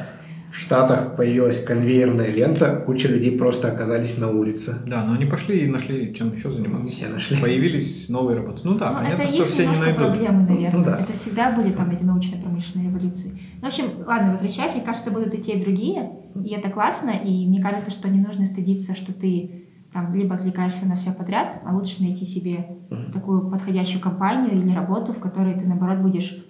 в 0.51 0.55
Штатах 0.57 1.15
появилась 1.15 1.63
конвейерная 1.63 2.29
лента, 2.29 2.83
куча 2.85 3.07
людей 3.07 3.37
просто 3.37 3.71
оказались 3.71 4.17
на 4.17 4.29
улице. 4.29 4.77
Да, 4.85 5.03
но 5.05 5.13
они 5.13 5.25
пошли 5.25 5.61
и 5.63 5.67
нашли, 5.67 6.13
чем 6.13 6.35
еще 6.35 6.51
заниматься. 6.51 6.85
Не 6.85 6.91
все 6.91 7.07
нашли. 7.07 7.37
Появились 7.37 8.09
новые 8.09 8.37
работы. 8.37 8.61
Ну 8.63 8.77
да, 8.77 8.91
Ну, 8.91 8.97
понятно, 8.97 9.21
это 9.23 9.33
что 9.33 9.45
все 9.45 9.65
не 9.65 9.71
немножко 9.71 9.85
найдут. 9.85 9.97
проблемы, 10.07 10.41
наверное. 10.43 10.71
Ну 10.79 10.83
да. 10.83 10.99
Это 10.99 11.13
всегда 11.13 11.51
были 11.51 11.71
там 11.71 11.89
эти 11.91 12.03
научно-промышленные 12.03 12.89
революции. 12.89 13.39
Ну, 13.61 13.65
в 13.65 13.67
общем, 13.67 13.85
ладно, 14.05 14.31
возвращаясь, 14.33 14.73
мне 14.75 14.83
кажется, 14.83 15.11
будут 15.11 15.33
и 15.33 15.37
те, 15.41 15.53
и 15.53 15.61
другие, 15.63 16.09
и 16.43 16.53
это 16.53 16.69
классно, 16.69 17.11
и 17.11 17.47
мне 17.47 17.61
кажется, 17.61 17.89
что 17.91 18.09
не 18.09 18.19
нужно 18.19 18.45
стыдиться, 18.45 18.95
что 18.95 19.13
ты 19.13 19.65
там 19.93 20.13
либо 20.15 20.35
отвлекаешься 20.35 20.85
на 20.85 20.95
все 20.95 21.11
подряд, 21.11 21.59
а 21.65 21.73
лучше 21.75 22.01
найти 22.01 22.25
себе 22.25 22.77
такую 23.13 23.49
подходящую 23.49 24.01
компанию 24.01 24.53
или 24.53 24.73
работу, 24.73 25.11
в 25.13 25.19
которой 25.19 25.53
ты, 25.59 25.65
наоборот, 25.65 25.99
будешь 25.99 26.45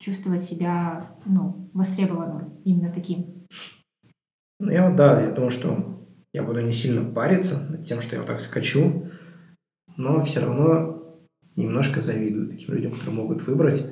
чувствовать 0.00 0.42
себя, 0.42 1.10
ну, 1.26 1.70
востребованным 1.74 2.60
именно 2.64 2.92
таким. 2.92 3.46
Ну, 4.60 4.70
я 4.70 4.88
вот, 4.88 4.96
да, 4.96 5.20
я 5.22 5.32
думаю, 5.32 5.50
что 5.50 6.06
я 6.32 6.42
буду 6.42 6.60
не 6.60 6.72
сильно 6.72 7.04
париться 7.04 7.66
над 7.70 7.84
тем, 7.86 8.00
что 8.00 8.14
я 8.14 8.20
вот 8.22 8.28
так 8.28 8.40
скачу, 8.40 9.08
но 9.96 10.20
все 10.20 10.40
равно 10.40 11.18
немножко 11.56 12.00
завидую 12.00 12.48
таким 12.48 12.74
людям, 12.74 12.92
которые 12.92 13.14
могут 13.16 13.46
выбрать. 13.46 13.84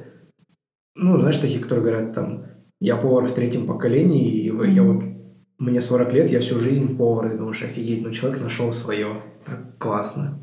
Ну, 0.94 1.18
знаешь, 1.18 1.38
такие, 1.38 1.60
которые 1.60 1.84
говорят 1.84 2.14
там, 2.14 2.46
я 2.80 2.96
повар 2.96 3.26
в 3.26 3.34
третьем 3.34 3.66
поколении, 3.66 4.30
и 4.42 4.50
вы- 4.50 4.68
я 4.68 4.82
вот, 4.82 5.02
мне 5.58 5.80
40 5.80 6.12
лет, 6.12 6.30
я 6.30 6.40
всю 6.40 6.58
жизнь 6.60 6.96
повар, 6.96 7.34
и 7.34 7.38
думаешь, 7.38 7.62
офигеть, 7.62 8.02
ну 8.02 8.10
человек 8.12 8.40
нашел 8.42 8.72
свое, 8.72 9.22
так 9.44 9.78
классно. 9.78 10.38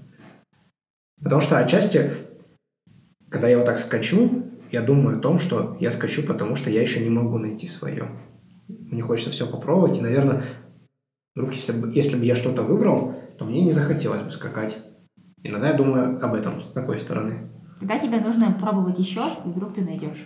Потому 1.22 1.42
что 1.42 1.58
отчасти, 1.58 2.12
когда 3.30 3.48
я 3.48 3.58
вот 3.58 3.66
так 3.66 3.78
скачу, 3.78 4.44
я 4.74 4.82
думаю 4.82 5.18
о 5.20 5.22
том, 5.22 5.38
что 5.38 5.78
я 5.80 5.92
скачу, 5.92 6.24
потому 6.24 6.56
что 6.56 6.72
я 6.72 6.82
еще 6.82 7.00
не 7.00 7.10
могу 7.12 7.38
найти 7.38 7.68
свое. 7.68 8.08
Мне 8.68 9.04
хочется 9.04 9.30
все 9.32 9.46
попробовать, 9.46 10.00
и, 10.00 10.02
наверное, 10.02 10.46
вдруг, 11.36 11.54
если 11.54 11.74
бы, 11.74 11.94
если 11.94 12.18
бы 12.18 12.26
я 12.26 12.36
что-то 12.36 12.64
выбрал, 12.64 13.14
то 13.38 13.46
мне 13.46 13.62
не 13.62 13.72
захотелось 13.72 14.22
бы 14.22 14.32
скакать. 14.32 14.80
Иногда 15.44 15.68
я 15.70 15.74
думаю 15.74 16.20
об 16.26 16.34
этом 16.34 16.60
с 16.60 16.72
такой 16.72 17.00
стороны. 17.00 17.52
Тогда 17.80 18.00
тебе 18.00 18.20
нужно 18.20 18.52
пробовать 18.60 18.98
еще, 18.98 19.22
и 19.46 19.50
вдруг 19.50 19.76
ты 19.76 19.82
найдешь. 19.86 20.26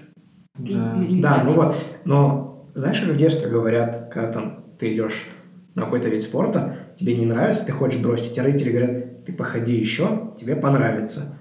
И- 0.57 0.73
Да. 0.73 1.03
или 1.03 1.21
Да, 1.21 1.43
ну 1.43 1.51
вот, 1.51 1.75
но 2.05 2.69
знаешь, 2.73 3.01
как 3.01 3.09
в 3.09 3.17
детстве 3.17 3.51
говорят, 3.51 4.09
когда 4.13 4.31
там 4.31 4.63
ты 4.79 4.93
идешь 4.93 5.27
на 5.75 5.81
какой-то 5.83 6.07
вид 6.07 6.21
спорта, 6.21 6.77
тебе 6.97 7.17
не 7.17 7.25
нравится, 7.25 7.65
ты 7.65 7.73
хочешь 7.73 7.99
бросить, 7.99 8.39
а 8.39 8.43
родители 8.43 8.71
говорят, 8.71 9.25
ты 9.25 9.33
походи 9.33 9.75
еще, 9.75 10.33
тебе 10.39 10.55
понравится. 10.55 11.37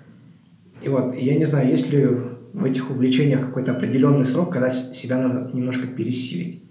И 0.83 0.89
вот, 0.89 1.15
я 1.15 1.37
не 1.39 1.45
знаю, 1.45 1.69
есть 1.69 1.93
ли 1.93 2.36
в 2.57 2.65
этих 2.65 2.91
увлечениях 2.91 3.41
какой-то 3.41 3.73
определенный 3.73 4.25
срок, 4.25 4.51
когда 4.51 4.71
себя 4.71 5.19
надо 5.19 5.55
немножко 5.55 5.87
пересилить. 5.87 6.63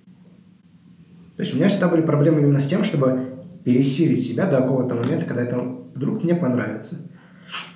То 1.37 1.43
есть 1.43 1.53
у 1.53 1.57
меня 1.57 1.67
всегда 1.69 1.89
были 1.89 2.01
проблемы 2.01 2.41
именно 2.41 2.59
с 2.59 2.67
тем, 2.67 2.83
чтобы 2.83 3.19
пересилить 3.63 4.25
себя 4.25 4.49
до 4.49 4.61
какого-то 4.61 4.95
момента, 4.95 5.27
когда 5.27 5.43
это 5.43 5.59
вдруг 5.93 6.23
мне 6.23 6.33
понравится. 6.33 6.95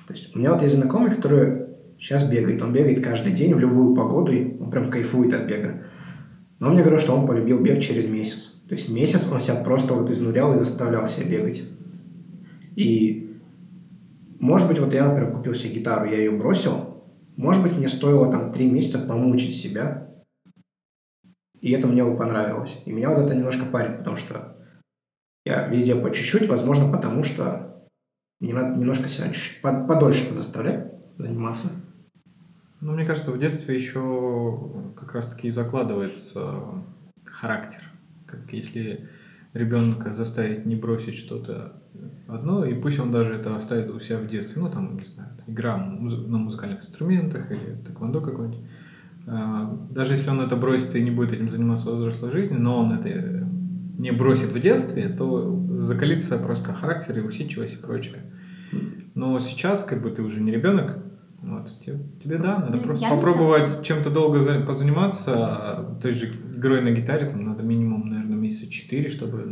То 0.08 0.12
есть 0.12 0.34
у 0.34 0.40
меня 0.40 0.52
вот 0.52 0.62
есть 0.62 0.74
знакомый, 0.74 1.14
который 1.14 1.66
сейчас 2.00 2.28
бегает. 2.28 2.60
Он 2.62 2.72
бегает 2.72 3.04
каждый 3.04 3.32
день 3.32 3.54
в 3.54 3.60
любую 3.60 3.94
погоду, 3.94 4.32
и 4.32 4.58
он 4.58 4.72
прям 4.72 4.90
кайфует 4.90 5.32
от 5.32 5.46
бега. 5.46 5.82
Но 6.58 6.66
он 6.66 6.74
мне 6.74 6.82
говорил, 6.82 7.00
что 7.00 7.14
он 7.14 7.28
полюбил 7.28 7.60
бег 7.60 7.80
через 7.80 8.06
месяц. 8.06 8.54
То 8.68 8.74
есть 8.74 8.88
месяц 8.88 9.24
он 9.30 9.40
себя 9.40 9.56
просто 9.56 9.94
вот 9.94 10.10
изнурял 10.10 10.52
и 10.54 10.58
заставлял 10.58 11.06
себя 11.06 11.38
бегать. 11.38 11.62
И 12.74 13.36
может 14.40 14.66
быть, 14.66 14.80
вот 14.80 14.92
я, 14.92 15.06
например, 15.06 15.30
купил 15.32 15.54
себе 15.54 15.74
гитару, 15.74 16.06
я 16.06 16.16
ее 16.16 16.32
бросил. 16.32 16.89
Может 17.40 17.62
быть, 17.62 17.72
мне 17.72 17.88
стоило 17.88 18.30
там 18.30 18.52
три 18.52 18.70
месяца 18.70 18.98
помучить 18.98 19.56
себя. 19.56 20.10
И 21.62 21.70
это 21.70 21.86
мне 21.86 22.04
бы 22.04 22.14
понравилось. 22.14 22.82
И 22.84 22.92
меня 22.92 23.08
вот 23.08 23.24
это 23.24 23.34
немножко 23.34 23.64
парит, 23.64 23.98
потому 23.98 24.16
что 24.18 24.58
я 25.46 25.66
везде 25.66 25.94
по 25.94 26.10
чуть-чуть, 26.10 26.48
возможно, 26.48 26.92
потому 26.92 27.22
что 27.24 27.86
мне 28.40 28.52
надо 28.52 28.76
немножко 28.78 29.08
себя 29.08 29.28
чуть-чуть 29.28 29.62
под- 29.62 29.88
подольше 29.88 30.34
заставлять 30.34 30.92
заниматься. 31.16 31.68
Ну, 32.82 32.92
мне 32.92 33.06
кажется, 33.06 33.30
в 33.30 33.38
детстве 33.38 33.74
еще 33.74 34.92
как 34.94 35.14
раз-таки 35.14 35.48
и 35.48 35.50
закладывается 35.50 36.84
характер. 37.24 37.90
Как 38.26 38.52
если 38.52 39.08
ребенка 39.54 40.14
заставить 40.14 40.66
не 40.66 40.76
бросить 40.76 41.16
что-то 41.16 41.72
одно, 42.28 42.64
и 42.64 42.74
пусть 42.74 42.98
он 43.00 43.10
даже 43.10 43.34
это 43.34 43.56
оставит 43.56 43.90
у 43.90 43.98
себя 44.00 44.18
в 44.18 44.26
детстве, 44.28 44.62
ну, 44.62 44.70
там, 44.70 44.96
не 44.96 45.04
знаю, 45.04 45.30
игра 45.46 45.76
на 45.76 46.38
музыкальных 46.38 46.80
инструментах 46.80 47.50
или 47.50 47.76
тэквондо 47.86 48.20
какой-нибудь. 48.20 48.60
А, 49.26 49.76
Даже 49.90 50.12
если 50.14 50.30
он 50.30 50.40
это 50.40 50.56
бросит 50.56 50.94
и 50.94 51.02
не 51.02 51.10
будет 51.10 51.32
этим 51.32 51.50
заниматься 51.50 51.90
в 51.90 51.96
взрослой 51.98 52.30
жизни, 52.32 52.56
но 52.56 52.78
он 52.78 52.92
это 52.92 53.46
не 53.98 54.12
бросит 54.12 54.50
в 54.52 54.60
детстве, 54.60 55.08
то 55.08 55.66
закалится 55.72 56.38
просто 56.38 56.72
характер 56.72 57.18
и 57.18 57.22
усидчивость 57.22 57.74
и 57.74 57.78
прочее. 57.78 58.18
Но 59.14 59.38
сейчас, 59.40 59.82
как 59.84 60.00
бы, 60.02 60.10
ты 60.10 60.22
уже 60.22 60.40
не 60.40 60.52
ребенок, 60.52 60.98
вот, 61.42 61.70
тебе, 61.84 61.98
тебе 62.22 62.38
да, 62.38 62.58
надо 62.58 62.76
Ну, 62.76 62.82
просто 62.82 63.08
попробовать 63.08 63.82
чем-то 63.82 64.10
долго 64.10 64.40
за- 64.40 64.60
позаниматься. 64.60 65.32
а 65.36 65.98
Той 66.02 66.12
же 66.12 66.32
игрой 66.56 66.80
на 66.82 66.90
гитаре 66.92 67.26
там 67.28 67.44
надо 67.44 67.62
минимум, 67.62 68.08
наверное, 68.08 68.19
месяца 68.50 68.70
четыре, 68.70 69.10
чтобы 69.10 69.44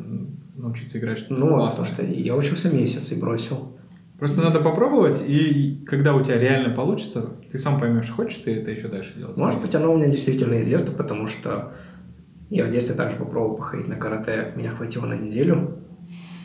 научиться 0.56 0.98
играть 0.98 1.18
что-то 1.18 1.40
Ну, 1.40 1.54
а 1.54 1.58
классное. 1.60 1.84
потому 1.86 2.08
что 2.08 2.20
я 2.20 2.34
учился 2.36 2.74
месяц 2.74 3.12
и 3.12 3.14
бросил. 3.14 3.78
Просто 4.18 4.40
надо 4.40 4.58
попробовать, 4.58 5.22
и 5.24 5.84
когда 5.86 6.14
у 6.14 6.24
тебя 6.24 6.38
реально 6.38 6.74
получится, 6.74 7.36
ты 7.52 7.56
сам 7.58 7.78
поймешь, 7.78 8.10
хочешь 8.10 8.38
ты 8.38 8.56
это 8.56 8.72
еще 8.72 8.88
дальше 8.88 9.16
делать. 9.16 9.36
Может 9.36 9.62
быть, 9.62 9.74
оно 9.76 9.92
у 9.92 9.96
меня 9.96 10.08
действительно 10.08 10.54
из 10.54 10.66
детства, 10.66 10.90
потому 10.92 11.28
что 11.28 11.74
я 12.50 12.64
в 12.64 12.70
детстве 12.72 12.96
также 12.96 13.16
попробовал 13.16 13.56
походить 13.58 13.86
на 13.86 13.94
карате. 13.94 14.52
Меня 14.56 14.70
хватило 14.70 15.06
на 15.06 15.14
неделю. 15.14 15.78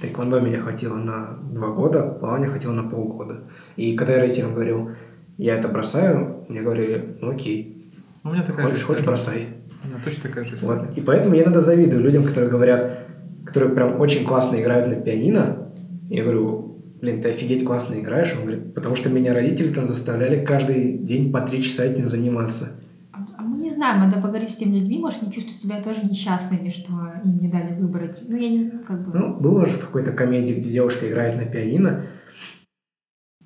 Тэквондо 0.01 0.39
меня 0.39 0.59
хватило 0.59 0.97
на 0.97 1.39
два 1.51 1.69
года, 1.69 2.11
плавание 2.19 2.49
хватило 2.49 2.73
на 2.73 2.83
полгода. 2.83 3.45
И 3.75 3.95
когда 3.95 4.13
я 4.13 4.19
родителям 4.21 4.53
говорил, 4.53 4.91
я 5.37 5.55
это 5.55 5.67
бросаю, 5.67 6.45
мне 6.49 6.61
говорили, 6.61 7.17
ну 7.21 7.31
окей, 7.31 7.91
У 8.23 8.29
меня 8.29 8.43
такая 8.43 8.65
хочешь, 8.65 8.79
же 8.81 8.85
хочешь 8.85 9.05
бросай. 9.05 9.47
Меня 9.83 9.97
точно 10.03 10.23
такая 10.23 10.45
же 10.45 10.55
история. 10.55 10.81
Вот. 10.81 10.97
И 10.97 11.01
поэтому 11.01 11.35
я 11.35 11.43
иногда 11.43 11.61
завидую 11.61 12.01
людям, 12.01 12.25
которые 12.25 12.49
говорят, 12.49 13.07
которые 13.45 13.73
прям 13.73 13.99
очень 13.99 14.25
классно 14.25 14.59
играют 14.61 14.87
на 14.87 15.01
пианино. 15.01 15.69
Я 16.09 16.23
говорю, 16.23 16.81
блин, 17.01 17.21
ты 17.21 17.29
офигеть 17.29 17.65
классно 17.65 17.95
играешь. 17.95 18.33
Он 18.37 18.45
говорит, 18.45 18.73
потому 18.73 18.95
что 18.95 19.09
меня 19.09 19.33
родители 19.33 19.73
там 19.73 19.87
заставляли 19.87 20.43
каждый 20.45 20.97
день 20.97 21.31
по 21.31 21.41
три 21.41 21.61
часа 21.61 21.83
этим 21.83 22.07
заниматься. 22.07 22.79
А 23.11 23.25
а 23.37 23.41
мы 23.41 23.61
не 23.61 23.69
знаем, 23.69 23.99
надо 23.99 24.21
поговорить 24.21 24.51
с 24.51 24.55
теми 24.55 24.79
людьми, 24.79 24.99
может, 24.99 25.21
они 25.21 25.31
чувствуют 25.31 25.59
себя 25.59 25.81
тоже 25.81 25.99
несчастными, 26.03 26.69
что 26.69 26.93
им 27.23 27.37
не 27.39 27.49
дали 27.49 27.73
выбрать. 27.73 28.23
Ну, 28.27 28.37
я 28.37 28.49
не 28.49 28.59
знаю, 28.59 28.85
как 28.87 29.05
бы... 29.05 29.17
Ну, 29.17 29.35
было 29.35 29.65
же 29.65 29.77
в 29.77 29.81
какой-то 29.81 30.13
комедии, 30.13 30.53
где 30.53 30.71
девушка 30.71 31.09
играет 31.09 31.35
на 31.35 31.45
пианино, 31.45 32.05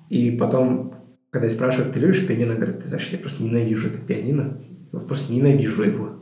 и 0.08 0.30
потом, 0.30 0.94
когда 1.30 1.48
спрашивают, 1.48 1.92
ты 1.92 2.00
любишь 2.00 2.26
пианино, 2.26 2.52
она 2.52 2.60
говорит, 2.60 2.80
ты 2.80 2.88
знаешь, 2.88 3.08
я 3.12 3.18
просто 3.18 3.42
ненавижу 3.42 3.88
это 3.88 3.98
пианино. 3.98 4.58
Я 4.92 5.00
просто 5.00 5.32
ненавижу 5.32 5.82
его. 5.82 6.17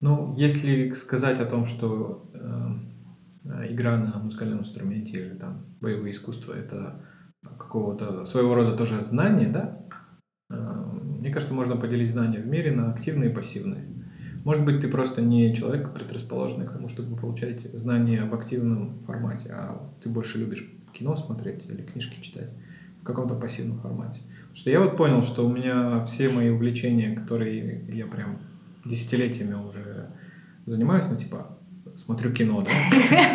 Ну, 0.00 0.34
если 0.36 0.92
сказать 0.92 1.40
о 1.40 1.46
том, 1.46 1.64
что 1.66 2.30
э, 2.34 3.72
игра 3.72 3.96
на 3.96 4.18
музыкальном 4.18 4.60
инструменте 4.60 5.26
или 5.26 5.34
там 5.34 5.64
боевые 5.80 6.10
искусства 6.10 6.52
это 6.52 7.02
какого-то 7.58 8.26
своего 8.26 8.54
рода 8.54 8.76
тоже 8.76 9.02
знание, 9.02 9.48
да? 9.48 9.86
Э, 10.50 10.84
мне 11.18 11.30
кажется, 11.30 11.54
можно 11.54 11.76
поделить 11.76 12.10
знания 12.10 12.40
в 12.40 12.46
мире 12.46 12.72
на 12.72 12.92
активные 12.92 13.30
и 13.30 13.34
пассивные. 13.34 13.86
Может 14.44 14.64
быть, 14.64 14.80
ты 14.80 14.88
просто 14.88 15.22
не 15.22 15.54
человек, 15.56 15.92
предрасположенный 15.92 16.66
к 16.66 16.72
тому, 16.72 16.88
чтобы 16.88 17.16
получать 17.16 17.62
знания 17.62 18.24
в 18.24 18.34
активном 18.34 18.98
формате, 19.00 19.48
а 19.50 19.92
ты 20.02 20.08
больше 20.08 20.38
любишь 20.38 20.64
кино 20.92 21.16
смотреть 21.16 21.66
или 21.66 21.82
книжки 21.82 22.22
читать 22.22 22.50
в 23.00 23.04
каком-то 23.04 23.34
пассивном 23.34 23.80
формате. 23.80 24.20
Потому 24.22 24.56
что 24.56 24.70
я 24.70 24.80
вот 24.80 24.96
понял, 24.96 25.22
что 25.22 25.46
у 25.46 25.52
меня 25.52 26.04
все 26.04 26.28
мои 26.28 26.50
увлечения, 26.50 27.16
которые 27.16 27.86
я 27.88 28.06
прям 28.06 28.38
десятилетиями 28.88 29.54
уже 29.54 30.10
занимаюсь, 30.64 31.06
ну, 31.10 31.16
типа, 31.16 31.58
смотрю 31.94 32.32
кино, 32.32 32.62
да. 32.62 32.70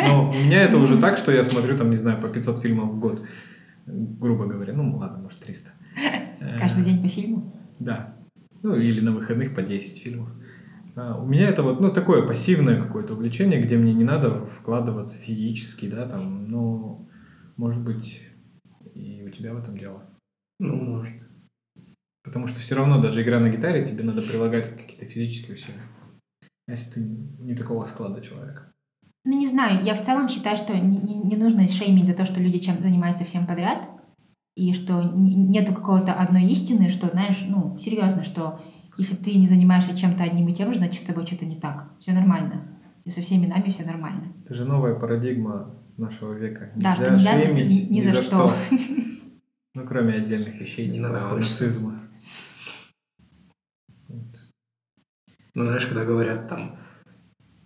Но 0.08 0.30
у 0.30 0.34
меня 0.34 0.64
это 0.64 0.78
уже 0.78 0.97
так, 0.99 1.18
что 1.18 1.32
я 1.32 1.43
смотрю, 1.43 1.78
там, 1.78 1.89
не 1.89 1.97
знаю, 1.97 2.22
по 2.22 2.28
500 2.28 2.60
фильмов 2.60 2.93
в 2.93 2.99
год, 2.99 3.24
грубо 3.86 4.45
говоря. 4.45 4.74
Ну, 4.74 4.97
ладно, 4.97 5.20
может, 5.20 5.39
300. 5.39 5.72
Каждый 6.60 6.84
день 6.84 7.02
по 7.02 7.08
фильму. 7.08 7.54
Да. 7.80 8.16
Ну, 8.64 8.76
или 8.76 9.02
на 9.02 9.12
выходных 9.12 9.56
по 9.56 9.62
10 9.62 10.02
фильмов. 10.04 10.30
А, 10.95 11.18
у 11.18 11.26
меня 11.26 11.47
это 11.47 11.64
вот, 11.64 11.80
ну, 11.80 11.91
такое 11.91 12.28
пассивное 12.28 12.82
какое-то 12.82 13.14
увлечение, 13.14 13.62
где 13.62 13.78
мне 13.78 13.93
не 13.93 14.04
надо 14.04 14.45
вкладываться 14.45 15.18
физически, 15.18 15.89
да, 15.89 16.08
там, 16.08 16.49
но, 16.49 17.08
может 17.58 17.84
быть, 17.84 18.22
и 18.93 19.24
у 19.26 19.30
тебя 19.30 19.54
в 19.54 19.58
этом 19.58 19.78
дело. 19.78 20.04
Ну, 20.60 20.76
может. 20.76 21.14
Потому 22.24 22.47
что 22.47 22.59
все 22.59 22.76
равно 22.76 23.01
даже 23.01 23.24
игра 23.24 23.39
на 23.39 23.49
гитаре, 23.49 23.86
тебе 23.86 24.03
надо 24.03 24.22
прилагать 24.22 24.69
какие-то 24.69 25.05
физические 25.05 25.55
усилия. 25.55 25.82
Если 26.67 26.91
ты 26.91 26.99
не 27.39 27.55
такого 27.55 27.86
склада 27.86 28.22
человека. 28.22 28.72
Ну, 29.26 29.38
не 29.38 29.47
знаю, 29.47 29.84
я 29.84 29.95
в 29.95 30.03
целом 30.03 30.30
считаю, 30.30 30.57
что 30.57 30.78
не, 30.78 30.97
не- 30.97 31.36
нужно 31.36 31.67
шеймить 31.67 32.05
за 32.07 32.13
то, 32.13 32.26
что 32.26 32.39
люди 32.39 32.59
чем 32.59 32.82
занимаются 32.82 33.24
всем 33.24 33.45
подряд, 33.45 33.88
и 34.55 34.74
что 34.74 35.13
нету 35.15 35.74
какого-то 35.74 36.13
одной 36.13 36.45
истины, 36.45 36.89
что, 36.89 37.07
знаешь, 37.07 37.43
ну, 37.47 37.78
серьезно, 37.80 38.24
что 38.24 38.61
если 38.97 39.15
ты 39.15 39.34
не 39.36 39.47
занимаешься 39.47 39.97
чем-то 39.97 40.24
одним 40.24 40.47
и 40.49 40.53
тем 40.53 40.72
же, 40.74 40.80
значит, 40.80 41.01
с 41.01 41.05
тобой 41.05 41.26
что-то 41.26 41.45
не 41.45 41.55
так. 41.55 41.91
Все 41.99 42.11
нормально. 42.13 42.80
И 43.05 43.09
со 43.09 43.22
всеми 43.22 43.47
нами 43.47 43.69
все 43.69 43.84
нормально. 43.84 44.34
Это 44.45 44.53
же 44.53 44.65
новая 44.65 44.95
парадигма 44.95 45.76
нашего 45.97 46.34
века. 46.34 46.72
Да, 46.76 46.95
что 46.95 47.11
нельзя 47.11 47.36
ни- 47.36 47.41
шеймить 47.45 47.89
ни 47.91 48.01
за 48.01 48.22
что. 48.22 48.53
Ну, 49.74 49.88
кроме 49.88 50.15
отдельных 50.15 50.59
вещей, 50.59 50.88
Не 50.89 50.95
типа 50.95 51.07
нацизма. 51.39 52.01
Ну, 55.56 55.64
знаешь, 55.64 55.86
когда 55.86 56.06
говорят 56.06 56.47
там, 56.49 56.78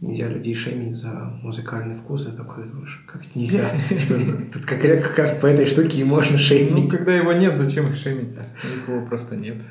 нельзя 0.02 0.28
людей 0.28 0.56
шеймить 0.56 0.96
за 0.96 1.10
музыкальный 1.42 1.96
вкус, 1.96 2.28
я 2.28 2.36
такой 2.36 2.68
думаешь, 2.68 3.04
как 3.08 3.24
нельзя? 3.36 3.70
Тут 4.54 4.66
как 4.66 4.84
раз- 4.84 5.04
как 5.04 5.18
раз 5.20 5.32
по 5.40 5.46
этой 5.48 5.66
штуке 5.68 6.00
и 6.00 6.04
можно 6.04 6.34
Ну, 6.34 6.40
шеймить. 6.40 6.92
когда 6.92 7.16
его 7.16 7.34
нет, 7.34 7.58
зачем 7.58 7.86
их 7.86 7.96
них 8.06 8.88
его 8.88 9.06
просто 9.06 9.36
нет. 9.36 9.62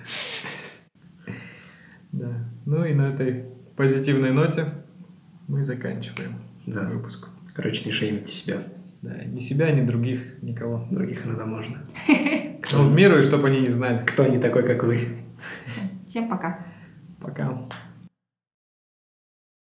Да. 2.12 2.48
Ну 2.66 2.84
и 2.84 2.94
на 2.94 3.08
этой 3.12 3.46
позитивной 3.76 4.30
ноте 4.32 4.66
мы 5.48 5.64
заканчиваем 5.64 6.36
Да. 6.66 6.82
выпуск. 6.82 7.28
Короче, 7.54 7.84
не 7.84 7.92
шеймите 7.92 8.30
себя. 8.32 8.58
Да, 9.02 9.22
ни 9.24 9.38
себя, 9.40 9.70
ни 9.72 9.84
других, 9.86 10.42
никого. 10.42 10.86
Других 10.90 11.26
иногда 11.26 11.46
можно. 11.46 11.78
Ну, 12.72 12.88
в 12.88 12.94
меру, 12.94 13.18
и 13.18 13.22
чтобы 13.22 13.48
они 13.48 13.60
не 13.60 13.68
знали. 13.68 14.04
Кто 14.06 14.26
не 14.26 14.38
такой, 14.38 14.66
как 14.66 14.84
вы? 14.84 15.00
Всем 16.08 16.30
пока. 16.30 16.64
Пока. 17.20 17.60